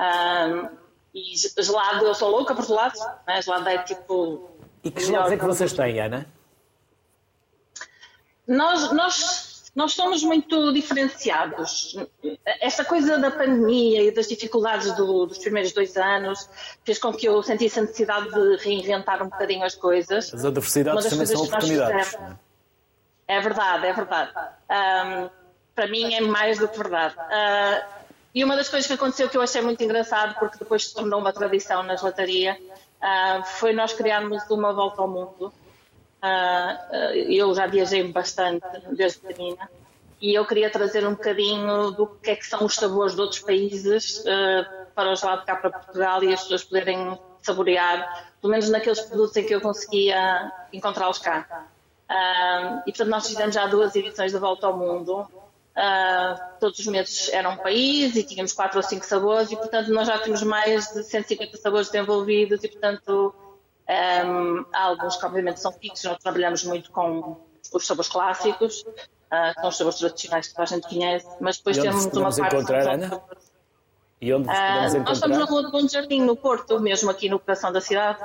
Um, 0.00 0.68
e 1.12 1.34
gelado, 1.58 2.06
eu 2.06 2.14
sou 2.14 2.30
louca 2.30 2.54
por 2.54 2.64
gelados, 2.64 3.00
né? 3.26 3.42
gelado 3.42 3.68
é 3.68 3.78
tipo. 3.78 4.48
E 4.84 4.92
que 4.92 5.04
gelados 5.04 5.32
é 5.32 5.36
que 5.36 5.44
vocês 5.44 5.72
têm, 5.72 5.98
Ana? 6.00 6.24
Nós, 8.46 8.92
nós, 8.92 9.47
nós 9.78 9.92
somos 9.92 10.24
muito 10.24 10.72
diferenciados. 10.72 11.96
Esta 12.60 12.84
coisa 12.84 13.16
da 13.16 13.30
pandemia 13.30 14.02
e 14.02 14.10
das 14.10 14.26
dificuldades 14.26 14.90
do- 14.96 15.26
dos 15.26 15.38
primeiros 15.38 15.70
dois 15.72 15.96
anos 15.96 16.50
fez 16.84 16.98
com 16.98 17.12
que 17.12 17.26
eu 17.28 17.40
sentisse 17.44 17.78
a 17.78 17.82
necessidade 17.82 18.28
de 18.28 18.56
reinventar 18.56 19.22
um 19.22 19.28
bocadinho 19.28 19.64
as 19.64 19.76
coisas. 19.76 20.34
As 20.34 20.44
adversidades 20.44 20.96
Uma 20.96 21.02
das 21.02 21.12
também 21.12 21.26
são 21.26 21.36
coisas 21.36 21.48
que 21.48 21.54
nós 21.54 21.64
oportunidades. 21.64 22.06
fizemos- 22.10 22.36
não 23.28 23.36
é? 23.36 23.40
Verdade, 23.40 23.86
é 23.86 23.92
verdade. 23.92 24.32
Ahm, 24.68 25.30
para 25.76 25.86
mim 25.86 26.12
é 26.12 26.20
mais 26.22 26.58
do 26.58 26.66
que 26.66 26.76
verdade. 26.76 27.14
Ah, 27.18 27.86
e 28.34 28.42
uma 28.42 28.56
das 28.56 28.68
coisas 28.68 28.86
que 28.88 28.94
aconteceu 28.94 29.28
que 29.28 29.36
eu 29.36 29.42
achei 29.42 29.62
muito 29.62 29.80
engraçado, 29.84 30.34
porque 30.40 30.58
depois 30.58 30.88
se 30.88 30.94
tornou 30.94 31.20
uma 31.20 31.32
tradição 31.32 31.84
na 31.84 31.94
gelataria, 31.94 32.58
ah, 33.00 33.42
foi 33.44 33.72
nós 33.72 33.92
criarmos 33.92 34.42
uma 34.50 34.72
volta 34.72 35.02
ao 35.02 35.06
mundo. 35.08 35.52
Ah, 36.20 36.78
ah, 36.90 37.16
eu 37.16 37.54
já 37.54 37.66
viajei 37.66 38.02
bastante 38.12 38.66
desde 38.90 39.20
pequenina 39.20 39.70
e 40.20 40.34
eu 40.34 40.44
queria 40.44 40.68
trazer 40.68 41.06
um 41.06 41.12
bocadinho 41.12 41.92
do 41.92 42.08
que 42.08 42.30
é 42.30 42.36
que 42.36 42.44
são 42.44 42.64
os 42.64 42.74
sabores 42.74 43.14
de 43.14 43.20
outros 43.20 43.40
países 43.40 44.24
ah, 44.26 44.86
para 44.94 45.12
os 45.12 45.22
lados 45.22 45.40
de 45.40 45.46
cá 45.46 45.56
para 45.56 45.70
Portugal 45.70 46.22
e 46.24 46.32
as 46.32 46.42
pessoas 46.42 46.64
poderem 46.64 47.16
saborear, 47.40 48.32
pelo 48.40 48.50
menos 48.50 48.68
naqueles 48.68 49.00
produtos 49.00 49.36
em 49.36 49.46
que 49.46 49.54
eu 49.54 49.60
conseguia 49.60 50.52
encontrá-los 50.72 51.18
cá. 51.18 51.68
E 52.84 52.90
portanto 52.90 53.08
nós 53.08 53.28
fizemos 53.28 53.54
já 53.54 53.66
duas 53.68 53.94
edições 53.94 54.32
da 54.32 54.40
Volta 54.40 54.66
ao 54.66 54.76
Mundo. 54.76 55.24
Todos 56.58 56.80
os 56.80 56.86
meses 56.88 57.28
era 57.32 57.48
um 57.48 57.56
país 57.56 58.16
e 58.16 58.24
tínhamos 58.24 58.52
quatro 58.52 58.78
ou 58.78 58.82
cinco 58.82 59.06
sabores 59.06 59.52
e 59.52 59.56
portanto 59.56 59.92
nós 59.92 60.08
já 60.08 60.18
temos 60.18 60.42
mais 60.42 60.92
de 60.92 61.04
150 61.04 61.56
sabores 61.58 61.88
desenvolvidos 61.88 62.64
e 62.64 62.68
portanto 62.68 63.32
um, 63.88 64.64
há 64.72 64.82
alguns 64.84 65.16
que 65.16 65.24
obviamente 65.26 65.60
são 65.60 65.72
fixos, 65.72 66.04
nós 66.04 66.18
trabalhamos 66.18 66.64
muito 66.64 66.90
com 66.90 67.36
os 67.72 67.86
sabores 67.86 68.10
clássicos, 68.10 68.84
ah, 69.30 69.52
que 69.54 69.60
são 69.60 69.68
os 69.70 69.76
sabores 69.76 69.98
tradicionais 69.98 70.48
que 70.48 70.54
toda 70.54 70.62
a 70.64 70.66
gente 70.66 70.88
conhece, 70.88 71.26
mas 71.40 71.56
depois 71.58 71.78
temos 71.78 72.04
uma 72.06 72.22
parte... 72.30 72.40
encontrar, 72.40 72.88
Ana? 72.94 73.22
E 74.20 74.32
onde 74.34 74.48
vos 74.48 74.56
Ah, 74.56 74.82
podemos 74.84 75.08
nós 75.08 75.16
estamos 75.16 75.36
na 75.38 75.44
encontrar? 75.44 75.44
Rua 75.44 75.62
do 75.62 75.70
Bom 75.70 75.88
Jardim, 75.88 76.22
no 76.22 76.36
Porto, 76.36 76.80
mesmo 76.80 77.10
aqui 77.10 77.28
no 77.28 77.38
coração 77.38 77.72
da 77.72 77.80
cidade. 77.80 78.18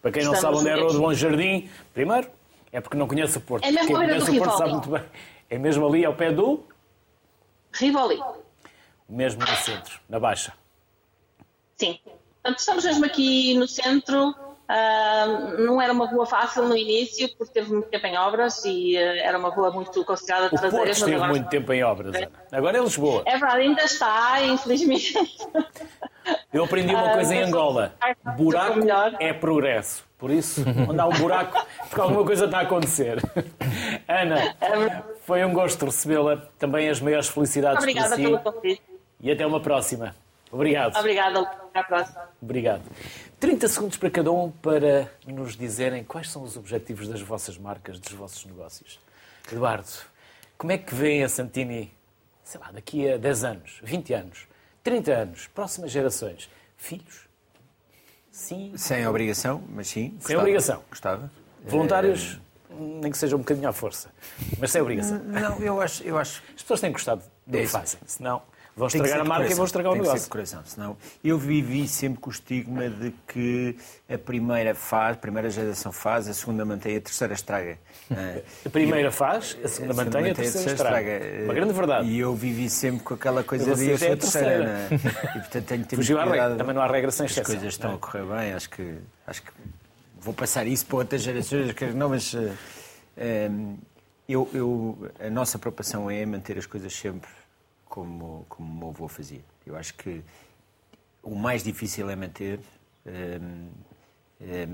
Para 0.00 0.12
quem 0.12 0.24
não 0.24 0.32
estamos 0.32 0.40
sabe 0.40 0.56
onde 0.56 0.68
é 0.68 0.72
a 0.72 0.82
Rua 0.82 0.92
do 0.92 1.00
Bom 1.00 1.14
Jardim, 1.14 1.70
primeiro, 1.92 2.30
é 2.72 2.80
porque 2.80 2.96
não 2.96 3.06
conhece 3.06 3.38
o 3.38 3.40
Porto. 3.40 3.64
É 3.64 3.70
mesmo 3.70 3.86
Quem 3.88 3.96
conhece 3.96 4.30
o 4.30 4.38
Porto 4.38 4.56
sabe 4.58 4.70
muito 4.72 4.90
bem. 4.90 5.04
É 5.50 5.58
mesmo 5.58 5.86
ali 5.86 6.04
ao 6.04 6.14
pé 6.14 6.30
do, 6.32 6.64
Rivoli, 7.72 8.18
mesmo 9.08 9.40
no 9.40 9.56
centro, 9.56 10.00
na 10.08 10.18
Baixa. 10.18 10.52
sim. 11.76 11.98
Portanto, 12.42 12.58
estamos 12.60 12.84
mesmo 12.84 13.04
aqui 13.04 13.54
no 13.58 13.66
centro. 13.68 14.34
Ah, 14.70 15.24
não 15.58 15.80
era 15.80 15.92
uma 15.92 16.06
rua 16.06 16.26
fácil 16.26 16.64
no 16.68 16.76
início, 16.76 17.26
porque 17.38 17.52
teve 17.54 17.72
muito 17.72 17.88
tempo 17.88 18.06
em 18.06 18.18
obras 18.18 18.62
e 18.66 18.98
ah, 18.98 19.16
era 19.26 19.38
uma 19.38 19.48
rua 19.48 19.70
muito 19.70 20.04
considerada 20.04 20.46
O 20.46 20.50
Porto 20.50 20.60
traseira. 20.60 20.90
esteve 20.90 21.14
agora- 21.14 21.30
muito 21.30 21.48
tempo 21.48 21.72
em 21.72 21.82
obras. 21.82 22.14
Ana. 22.14 22.30
Agora 22.52 22.76
é 22.78 22.80
Lisboa. 22.82 23.22
É 23.24 23.38
verdade, 23.38 23.62
ainda 23.62 23.82
está, 23.82 24.42
infelizmente. 24.44 25.14
Eu 26.52 26.64
aprendi 26.64 26.94
uma 26.94 27.10
Ah, 27.10 27.14
coisa 27.14 27.34
em 27.34 27.40
mas- 27.40 27.48
Angola. 27.48 27.94
Buraco 28.36 28.80
é 29.18 29.32
progresso. 29.32 30.06
Por 30.18 30.30
isso, 30.32 30.64
onde 30.88 31.00
há 31.00 31.06
um 31.06 31.10
buraco, 31.12 31.64
porque 31.88 32.00
alguma 32.00 32.24
coisa 32.24 32.44
está 32.46 32.58
a 32.58 32.62
acontecer. 32.62 33.22
Ana, 34.08 34.54
foi 35.24 35.44
um 35.44 35.52
gosto 35.54 35.84
recebê-la. 35.86 36.42
Também 36.58 36.88
as 36.90 37.00
maiores 37.00 37.28
felicidades 37.28 37.78
Obrigada 37.78 38.08
para 38.08 38.16
si. 38.16 38.22
pelo 38.24 38.38
convite. 38.40 38.82
E 39.20 39.30
até 39.30 39.46
uma 39.46 39.60
próxima. 39.60 40.14
Obrigado. 40.50 40.96
Obrigada, 40.98 41.40
até 41.40 41.78
à 41.78 41.84
próxima. 41.84 42.22
Obrigado. 42.42 42.82
30 43.40 43.68
segundos 43.68 43.96
para 43.96 44.10
cada 44.10 44.32
um 44.32 44.50
para 44.50 45.10
nos 45.26 45.56
dizerem 45.56 46.02
quais 46.02 46.30
são 46.30 46.42
os 46.42 46.56
objetivos 46.56 47.06
das 47.06 47.20
vossas 47.20 47.56
marcas, 47.56 47.98
dos 48.00 48.12
vossos 48.12 48.44
negócios. 48.44 48.98
Eduardo, 49.52 49.88
como 50.56 50.72
é 50.72 50.78
que 50.78 50.92
vêem 50.92 51.22
a 51.22 51.28
Santini, 51.28 51.92
sei 52.42 52.60
lá, 52.60 52.72
daqui 52.72 53.08
a 53.08 53.16
10 53.16 53.44
anos, 53.44 53.80
20 53.82 54.12
anos, 54.12 54.48
30 54.82 55.12
anos, 55.12 55.46
próximas 55.46 55.92
gerações? 55.92 56.50
Filhos? 56.76 57.28
Sim. 58.30 58.72
Sem 58.76 59.06
obrigação, 59.06 59.62
mas 59.68 59.86
sim. 59.86 60.08
Sem 60.08 60.18
gostava, 60.18 60.40
obrigação. 60.40 60.82
Gostava. 60.90 61.30
Voluntários, 61.64 62.40
nem 62.70 63.10
que 63.10 63.18
seja 63.18 63.36
um 63.36 63.40
bocadinho 63.40 63.68
à 63.68 63.72
força, 63.72 64.10
mas 64.58 64.72
sem 64.72 64.82
obrigação. 64.82 65.18
Não, 65.18 65.58
eu 65.60 65.80
acho, 65.80 66.02
eu 66.02 66.18
acho 66.18 66.42
As 66.56 66.62
pessoas 66.62 66.80
têm 66.80 66.90
gostado 66.90 67.22
do 67.46 67.56
É 67.56 67.60
que 67.60 67.68
fazem, 67.68 68.00
senão 68.04 68.42
vão 68.78 68.86
estragar 68.86 69.20
a 69.20 69.24
marca 69.24 69.32
e 69.32 69.36
coração, 69.46 69.56
vão 69.56 69.64
estragar 69.66 69.92
o 69.92 69.94
tem 69.94 70.02
ser 70.04 70.08
negócio. 70.08 70.30
coração, 70.30 70.62
senão 70.64 70.96
eu 71.22 71.36
vivi 71.38 71.86
sempre 71.88 72.20
com 72.20 72.30
o 72.30 72.32
estigma 72.32 72.88
de 72.88 73.12
que 73.26 73.76
a 74.08 74.16
primeira 74.16 74.74
faz, 74.74 75.16
a 75.16 75.18
primeira 75.20 75.50
geração 75.50 75.92
faz, 75.92 76.28
a 76.28 76.32
segunda 76.34 76.64
mantém, 76.64 76.96
a 76.96 77.00
terceira 77.00 77.34
estraga. 77.34 77.78
Ah, 78.10 78.38
A 78.64 78.70
primeira 78.70 79.10
faz, 79.10 79.56
a 79.62 79.68
segunda 79.68 79.94
mantém, 79.94 80.30
a 80.30 80.34
terceira 80.34 80.72
estraga. 80.72 81.20
Uma 81.44 81.54
grande 81.54 81.72
verdade. 81.74 82.08
E 82.08 82.18
eu 82.18 82.34
vivi 82.34 82.70
sempre 82.70 83.02
com 83.04 83.14
aquela 83.14 83.42
coisa 83.44 83.72
E 83.72 83.74
de 83.74 83.88
eu 83.90 83.98
sou 83.98 84.08
é 84.08 84.12
a 84.12 84.16
terceira. 84.16 84.48
terceira. 84.48 84.64
né? 84.64 84.88
E 85.36 85.38
portanto 85.40 85.64
tenho 85.66 85.84
ter 85.84 85.96
Fugiu 85.96 86.16
à 86.16 86.20
muito 86.22 86.32
regra. 86.32 86.46
cuidado. 86.48 86.58
Também 86.58 86.74
não 86.74 86.82
há 86.82 86.86
regra 86.86 87.10
sem 87.10 87.26
As 87.26 87.32
exceção. 87.32 87.52
coisas 87.54 87.68
estão 87.74 87.90
é? 87.90 87.94
a 87.94 87.98
correr 87.98 88.24
bem, 88.24 88.52
acho 88.54 88.70
que, 88.70 88.94
acho 89.26 89.42
que 89.42 89.50
vou 90.20 90.32
passar 90.32 90.66
isso 90.66 90.86
para 90.86 90.96
outras 90.98 91.22
gerações, 91.22 91.74
não, 91.94 92.08
mas 92.10 92.34
eh, 92.34 92.52
eh, 93.16 93.50
eu, 94.28 94.48
eu- 94.52 95.08
a 95.20 95.30
nossa 95.30 95.58
preocupação 95.58 96.10
é 96.10 96.24
manter 96.26 96.58
as 96.58 96.66
coisas 96.66 96.92
sempre 96.94 97.28
como, 97.88 98.46
como 98.48 98.70
o 98.72 98.76
meu 98.78 98.88
avô 98.88 99.08
fazia. 99.08 99.44
Eu 99.66 99.76
acho 99.76 99.94
que 99.94 100.22
o 101.22 101.34
mais 101.34 101.62
difícil 101.62 102.08
é 102.10 102.16
manter. 102.16 102.60
eh, 103.06 103.40
eh, 104.40 104.68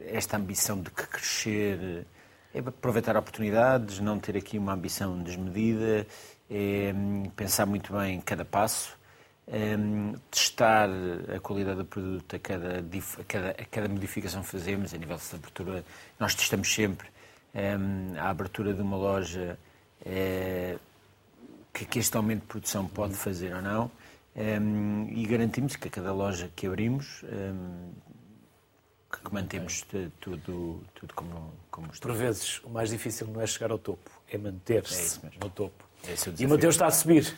esta 0.00 0.36
ambição 0.36 0.80
de 0.80 0.90
crescer, 0.90 2.06
é 2.54 2.58
aproveitar 2.60 3.16
oportunidades, 3.16 3.98
não 4.00 4.18
ter 4.18 4.36
aqui 4.36 4.58
uma 4.58 4.74
ambição 4.74 5.22
desmedida, 5.22 6.06
é 6.50 6.92
pensar 7.34 7.66
muito 7.66 7.92
bem 7.92 8.16
em 8.16 8.20
cada 8.20 8.44
passo, 8.44 8.96
é 9.46 9.76
testar 10.30 10.88
a 11.34 11.40
qualidade 11.40 11.78
do 11.78 11.84
produto 11.84 12.36
a 12.36 12.38
cada, 12.38 12.78
a 12.78 13.24
cada, 13.24 13.50
a 13.50 13.64
cada 13.64 13.88
modificação 13.88 14.42
que 14.42 14.48
fazemos, 14.48 14.92
a 14.94 14.98
nível 14.98 15.16
de 15.16 15.34
abertura. 15.34 15.84
Nós 16.18 16.34
testamos 16.34 16.72
sempre 16.72 17.08
é, 17.54 17.76
a 18.18 18.28
abertura 18.28 18.74
de 18.74 18.82
uma 18.82 18.96
loja 18.96 19.58
é, 20.04 20.76
que, 21.76 21.84
que 21.84 21.98
este 21.98 22.16
aumento 22.16 22.40
de 22.40 22.46
produção 22.46 22.86
pode 22.86 23.14
fazer 23.14 23.54
ou 23.54 23.60
não. 23.60 23.90
Um, 24.34 25.08
e 25.10 25.26
garantimos 25.26 25.76
que 25.76 25.88
a 25.88 25.90
cada 25.90 26.12
loja 26.12 26.50
que 26.54 26.66
abrimos 26.66 27.22
um, 27.24 27.90
que 29.10 29.32
mantemos 29.32 29.82
tudo, 30.20 30.82
tudo 30.94 31.14
como, 31.14 31.52
como 31.70 31.86
está. 31.92 32.06
Por 32.06 32.14
vezes, 32.14 32.60
o 32.64 32.70
mais 32.70 32.90
difícil 32.90 33.26
não 33.28 33.40
é 33.40 33.46
chegar 33.46 33.70
ao 33.70 33.78
topo, 33.78 34.10
é 34.30 34.36
manter-se 34.36 35.20
é 35.24 35.30
no 35.42 35.50
topo. 35.50 35.84
É 36.06 36.14
e 36.38 36.46
o 36.46 36.48
Mateus 36.48 36.74
está 36.74 36.86
a 36.86 36.90
subir. 36.90 37.34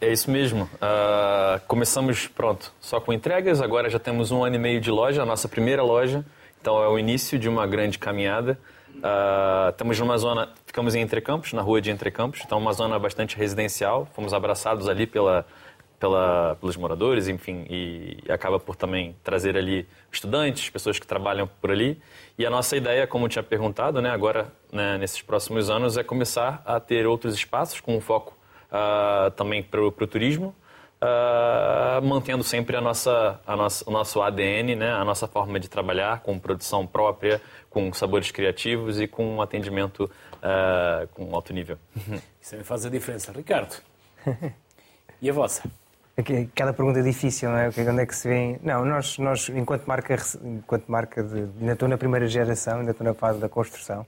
É 0.00 0.12
isso 0.12 0.30
mesmo. 0.30 0.64
Uh, 0.64 1.60
começamos, 1.66 2.26
pronto, 2.26 2.72
só 2.80 3.00
com 3.00 3.12
entregas. 3.12 3.60
Agora 3.60 3.88
já 3.88 3.98
temos 3.98 4.30
um 4.32 4.44
ano 4.44 4.56
e 4.56 4.58
meio 4.58 4.80
de 4.80 4.90
loja, 4.90 5.22
a 5.22 5.26
nossa 5.26 5.48
primeira 5.48 5.82
loja. 5.82 6.24
Então 6.60 6.82
é 6.82 6.88
o 6.88 6.98
início 6.98 7.38
de 7.38 7.48
uma 7.48 7.66
grande 7.66 7.98
caminhada. 7.98 8.58
Uh, 8.96 9.70
estamos 9.70 9.98
numa 10.00 10.18
zona, 10.18 10.48
ficamos 10.64 10.94
em 10.94 11.00
Entrecampos, 11.00 11.52
na 11.52 11.62
rua 11.62 11.80
de 11.80 11.90
Entrecampos. 11.90 12.42
Então 12.44 12.58
uma 12.58 12.72
zona 12.72 12.98
bastante 12.98 13.36
residencial. 13.36 14.06
Fomos 14.14 14.32
abraçados 14.32 14.88
ali 14.88 15.06
pela 15.06 15.46
pela, 15.98 16.56
pelos 16.60 16.76
moradores, 16.76 17.28
enfim, 17.28 17.66
e 17.68 18.18
acaba 18.28 18.58
por 18.58 18.76
também 18.76 19.16
trazer 19.24 19.56
ali 19.56 19.86
estudantes, 20.12 20.68
pessoas 20.70 20.98
que 20.98 21.06
trabalham 21.06 21.48
por 21.60 21.70
ali. 21.70 22.00
E 22.38 22.44
a 22.44 22.50
nossa 22.50 22.76
ideia, 22.76 23.06
como 23.06 23.24
eu 23.24 23.28
tinha 23.28 23.42
perguntado, 23.42 24.00
né, 24.00 24.10
agora, 24.10 24.52
né, 24.72 24.98
nesses 24.98 25.22
próximos 25.22 25.70
anos, 25.70 25.96
é 25.96 26.02
começar 26.02 26.62
a 26.66 26.78
ter 26.78 27.06
outros 27.06 27.34
espaços 27.34 27.80
com 27.80 27.96
um 27.96 28.00
foco 28.00 28.36
uh, 28.70 29.30
também 29.32 29.62
para 29.62 29.80
o 29.80 29.90
turismo, 30.06 30.54
uh, 31.02 32.04
mantendo 32.04 32.42
sempre 32.44 32.76
a 32.76 32.80
nossa, 32.80 33.40
a 33.46 33.56
nossa, 33.56 33.88
o 33.88 33.92
nosso 33.92 34.22
ADN, 34.22 34.76
né, 34.76 34.92
a 34.92 35.04
nossa 35.04 35.26
forma 35.26 35.58
de 35.60 35.68
trabalhar, 35.68 36.20
com 36.20 36.38
produção 36.38 36.86
própria, 36.86 37.40
com 37.70 37.92
sabores 37.92 38.30
criativos 38.30 39.00
e 39.00 39.06
com 39.06 39.36
um 39.36 39.42
atendimento 39.42 40.10
uh, 40.36 41.06
com 41.14 41.34
alto 41.34 41.52
nível. 41.52 41.78
Isso 42.40 42.50
também 42.50 42.64
faz 42.64 42.86
a 42.86 42.90
diferença. 42.90 43.32
Ricardo, 43.32 43.76
e 45.20 45.30
a 45.30 45.32
vossa? 45.32 45.68
Cada 46.54 46.72
pergunta 46.72 47.00
é 47.00 47.02
difícil, 47.02 47.50
não 47.50 47.58
é? 47.58 47.68
Onde 47.68 48.00
é 48.00 48.06
que 48.06 48.16
se 48.16 48.26
vê? 48.26 48.58
Não, 48.62 48.86
nós, 48.86 49.18
nós 49.18 49.50
enquanto 49.50 49.84
marca, 49.84 50.16
enquanto 50.42 50.86
marca 50.88 51.22
de, 51.22 51.40
ainda 51.60 51.74
estou 51.74 51.86
na 51.86 51.98
primeira 51.98 52.26
geração, 52.26 52.78
ainda 52.78 52.92
estou 52.92 53.06
na 53.06 53.12
fase 53.12 53.38
da 53.38 53.50
construção, 53.50 54.06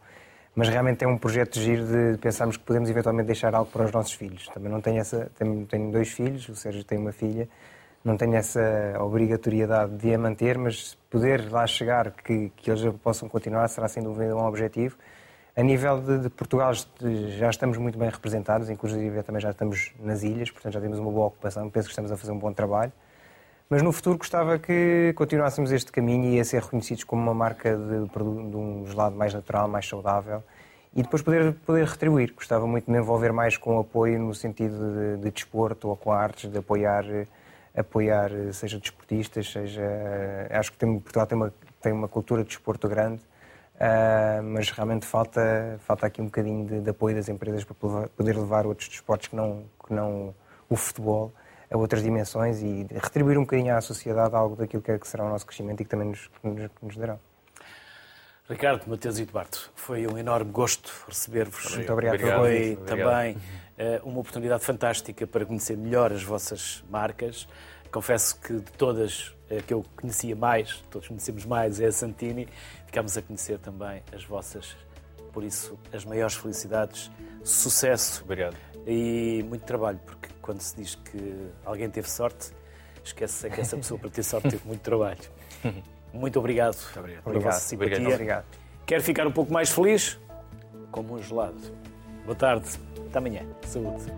mas 0.58 0.68
realmente 0.68 1.04
é 1.04 1.06
um 1.06 1.16
projeto 1.16 1.56
giro 1.60 1.86
de 1.86 2.18
pensarmos 2.18 2.56
que 2.56 2.64
podemos 2.64 2.90
eventualmente 2.90 3.28
deixar 3.28 3.54
algo 3.54 3.70
para 3.70 3.84
os 3.84 3.92
nossos 3.92 4.14
filhos. 4.14 4.48
Também 4.48 4.68
não 4.68 4.80
tenho 4.80 4.98
essa, 4.98 5.30
tenho, 5.38 5.64
tenho 5.66 5.92
dois 5.92 6.08
filhos, 6.08 6.48
o 6.48 6.56
Sérgio 6.56 6.82
tem 6.82 6.98
uma 6.98 7.12
filha, 7.12 7.48
não 8.04 8.16
tenho 8.16 8.34
essa 8.34 8.60
obrigatoriedade 8.98 9.96
de 9.96 10.12
a 10.12 10.18
manter, 10.18 10.58
mas 10.58 10.98
poder 11.08 11.48
lá 11.48 11.64
chegar, 11.64 12.10
que, 12.10 12.50
que 12.56 12.72
eles 12.72 12.82
possam 13.04 13.28
continuar, 13.28 13.68
será 13.68 13.86
sem 13.86 14.02
dúvida 14.02 14.34
um 14.34 14.44
objetivo. 14.44 14.96
A 15.54 15.62
nível 15.62 16.00
de, 16.00 16.18
de 16.22 16.28
Portugal, 16.28 16.72
já 16.74 17.50
estamos 17.50 17.78
muito 17.78 17.96
bem 17.96 18.10
representados, 18.10 18.68
inclusive 18.68 19.22
também 19.22 19.40
já 19.40 19.50
estamos 19.50 19.92
nas 20.00 20.24
ilhas, 20.24 20.50
portanto 20.50 20.72
já 20.72 20.80
temos 20.80 20.98
uma 20.98 21.12
boa 21.12 21.26
ocupação, 21.28 21.70
penso 21.70 21.86
que 21.86 21.92
estamos 21.92 22.10
a 22.10 22.16
fazer 22.16 22.32
um 22.32 22.38
bom 22.38 22.52
trabalho. 22.52 22.92
Mas 23.70 23.82
no 23.82 23.92
futuro 23.92 24.16
gostava 24.16 24.58
que 24.58 25.12
continuássemos 25.14 25.70
este 25.72 25.92
caminho 25.92 26.32
e 26.32 26.40
a 26.40 26.44
ser 26.44 26.62
reconhecidos 26.62 27.04
como 27.04 27.20
uma 27.20 27.34
marca 27.34 27.76
de, 27.76 28.08
de 28.08 28.56
um 28.56 28.86
gelado 28.86 29.14
mais 29.14 29.34
natural, 29.34 29.68
mais 29.68 29.86
saudável 29.86 30.42
e 30.94 31.02
depois 31.02 31.20
poder, 31.20 31.52
poder 31.66 31.86
retribuir. 31.86 32.32
Gostava 32.34 32.66
muito 32.66 32.86
de 32.86 32.92
me 32.92 32.98
envolver 32.98 33.30
mais 33.30 33.58
com 33.58 33.78
apoio 33.78 34.18
no 34.18 34.34
sentido 34.34 34.76
de, 34.94 35.22
de 35.22 35.30
desporto 35.30 35.88
ou 35.88 35.96
com 35.96 36.10
artes, 36.10 36.50
de 36.50 36.58
apoiar, 36.58 37.04
apoiar 37.76 38.30
seja 38.54 38.78
desportistas, 38.78 39.52
seja. 39.52 39.82
Acho 40.50 40.72
que 40.72 40.78
tem, 40.78 40.98
Portugal 40.98 41.26
tem 41.26 41.36
uma, 41.36 41.52
tem 41.82 41.92
uma 41.92 42.08
cultura 42.08 42.42
de 42.42 42.48
desporto 42.48 42.88
grande 42.88 43.20
Uh, 43.78 44.42
mas 44.42 44.72
realmente 44.72 45.06
falta, 45.06 45.78
falta 45.86 46.04
aqui 46.04 46.20
um 46.20 46.24
bocadinho 46.24 46.66
de, 46.66 46.80
de 46.80 46.90
apoio 46.90 47.14
das 47.14 47.28
empresas 47.28 47.62
para 47.62 47.76
poder 47.76 48.36
levar 48.36 48.66
outros 48.66 48.88
desportos 48.88 49.28
que 49.28 49.36
não, 49.36 49.62
que 49.86 49.94
não 49.94 50.34
o 50.68 50.74
futebol 50.74 51.32
a 51.70 51.76
outras 51.76 52.02
dimensões 52.02 52.62
e 52.62 52.86
retribuir 52.90 53.38
um 53.38 53.42
bocadinho 53.42 53.76
à 53.76 53.80
sociedade 53.80 54.34
algo 54.34 54.56
daquilo 54.56 54.82
que, 54.82 54.90
é, 54.90 54.98
que 54.98 55.06
será 55.06 55.24
o 55.24 55.28
nosso 55.28 55.46
crescimento 55.46 55.80
e 55.80 55.84
que 55.84 55.90
também 55.90 56.08
nos, 56.08 56.30
nos, 56.42 56.70
nos 56.82 56.96
dará. 56.96 57.18
Ricardo, 58.48 58.86
Mateus 58.86 59.18
e 59.18 59.22
Eduardo, 59.22 59.58
foi 59.74 60.06
um 60.06 60.16
enorme 60.16 60.50
gosto 60.50 60.90
receber-vos. 61.06 61.76
Muito 61.76 61.92
obrigado. 61.92 62.14
obrigado. 62.14 62.40
Foi 62.40 62.72
obrigado. 62.72 62.86
também 62.86 63.36
uh, 63.36 64.08
uma 64.08 64.20
oportunidade 64.20 64.64
fantástica 64.64 65.26
para 65.26 65.44
conhecer 65.44 65.76
melhor 65.76 66.12
as 66.12 66.22
vossas 66.22 66.82
marcas. 66.88 67.46
Confesso 67.92 68.40
que 68.40 68.54
de 68.54 68.72
todas 68.72 69.34
a 69.50 69.62
que 69.62 69.72
eu 69.72 69.84
conhecia 69.96 70.34
mais, 70.34 70.82
todos 70.90 71.08
conhecemos 71.08 71.44
mais, 71.44 71.78
é 71.80 71.86
a 71.86 71.92
Santini. 71.92 72.48
Ficámos 72.86 73.18
a 73.18 73.22
conhecer 73.22 73.58
também 73.58 74.02
as 74.14 74.24
vossas. 74.24 74.74
Por 75.30 75.44
isso, 75.44 75.78
as 75.92 76.04
maiores 76.06 76.34
felicidades, 76.34 77.10
sucesso. 77.44 78.22
Obrigado. 78.24 78.67
E 78.90 79.44
muito 79.46 79.66
trabalho, 79.66 80.00
porque 80.06 80.30
quando 80.40 80.62
se 80.62 80.74
diz 80.74 80.94
que 80.94 81.50
alguém 81.62 81.90
teve 81.90 82.10
sorte, 82.10 82.52
esquece 83.04 83.50
que 83.50 83.60
essa 83.60 83.76
pessoa, 83.76 84.00
para 84.00 84.08
ter 84.08 84.22
sorte, 84.22 84.48
teve 84.48 84.66
muito 84.66 84.80
trabalho. 84.80 85.20
Muito 86.10 86.38
obrigado, 86.38 86.74
muito 86.74 86.98
obrigado. 87.00 87.24
pela 87.24 87.38
vossa 87.38 87.60
simpatia. 87.60 87.96
Obrigado. 87.96 88.14
obrigado. 88.14 88.44
Quer 88.86 89.02
ficar 89.02 89.26
um 89.26 89.30
pouco 89.30 89.52
mais 89.52 89.68
feliz? 89.68 90.18
Como 90.90 91.14
um 91.14 91.22
gelado. 91.22 91.60
Boa 92.24 92.34
tarde. 92.34 92.66
Até 93.10 93.18
amanhã. 93.18 93.42
Saúde. 93.66 94.10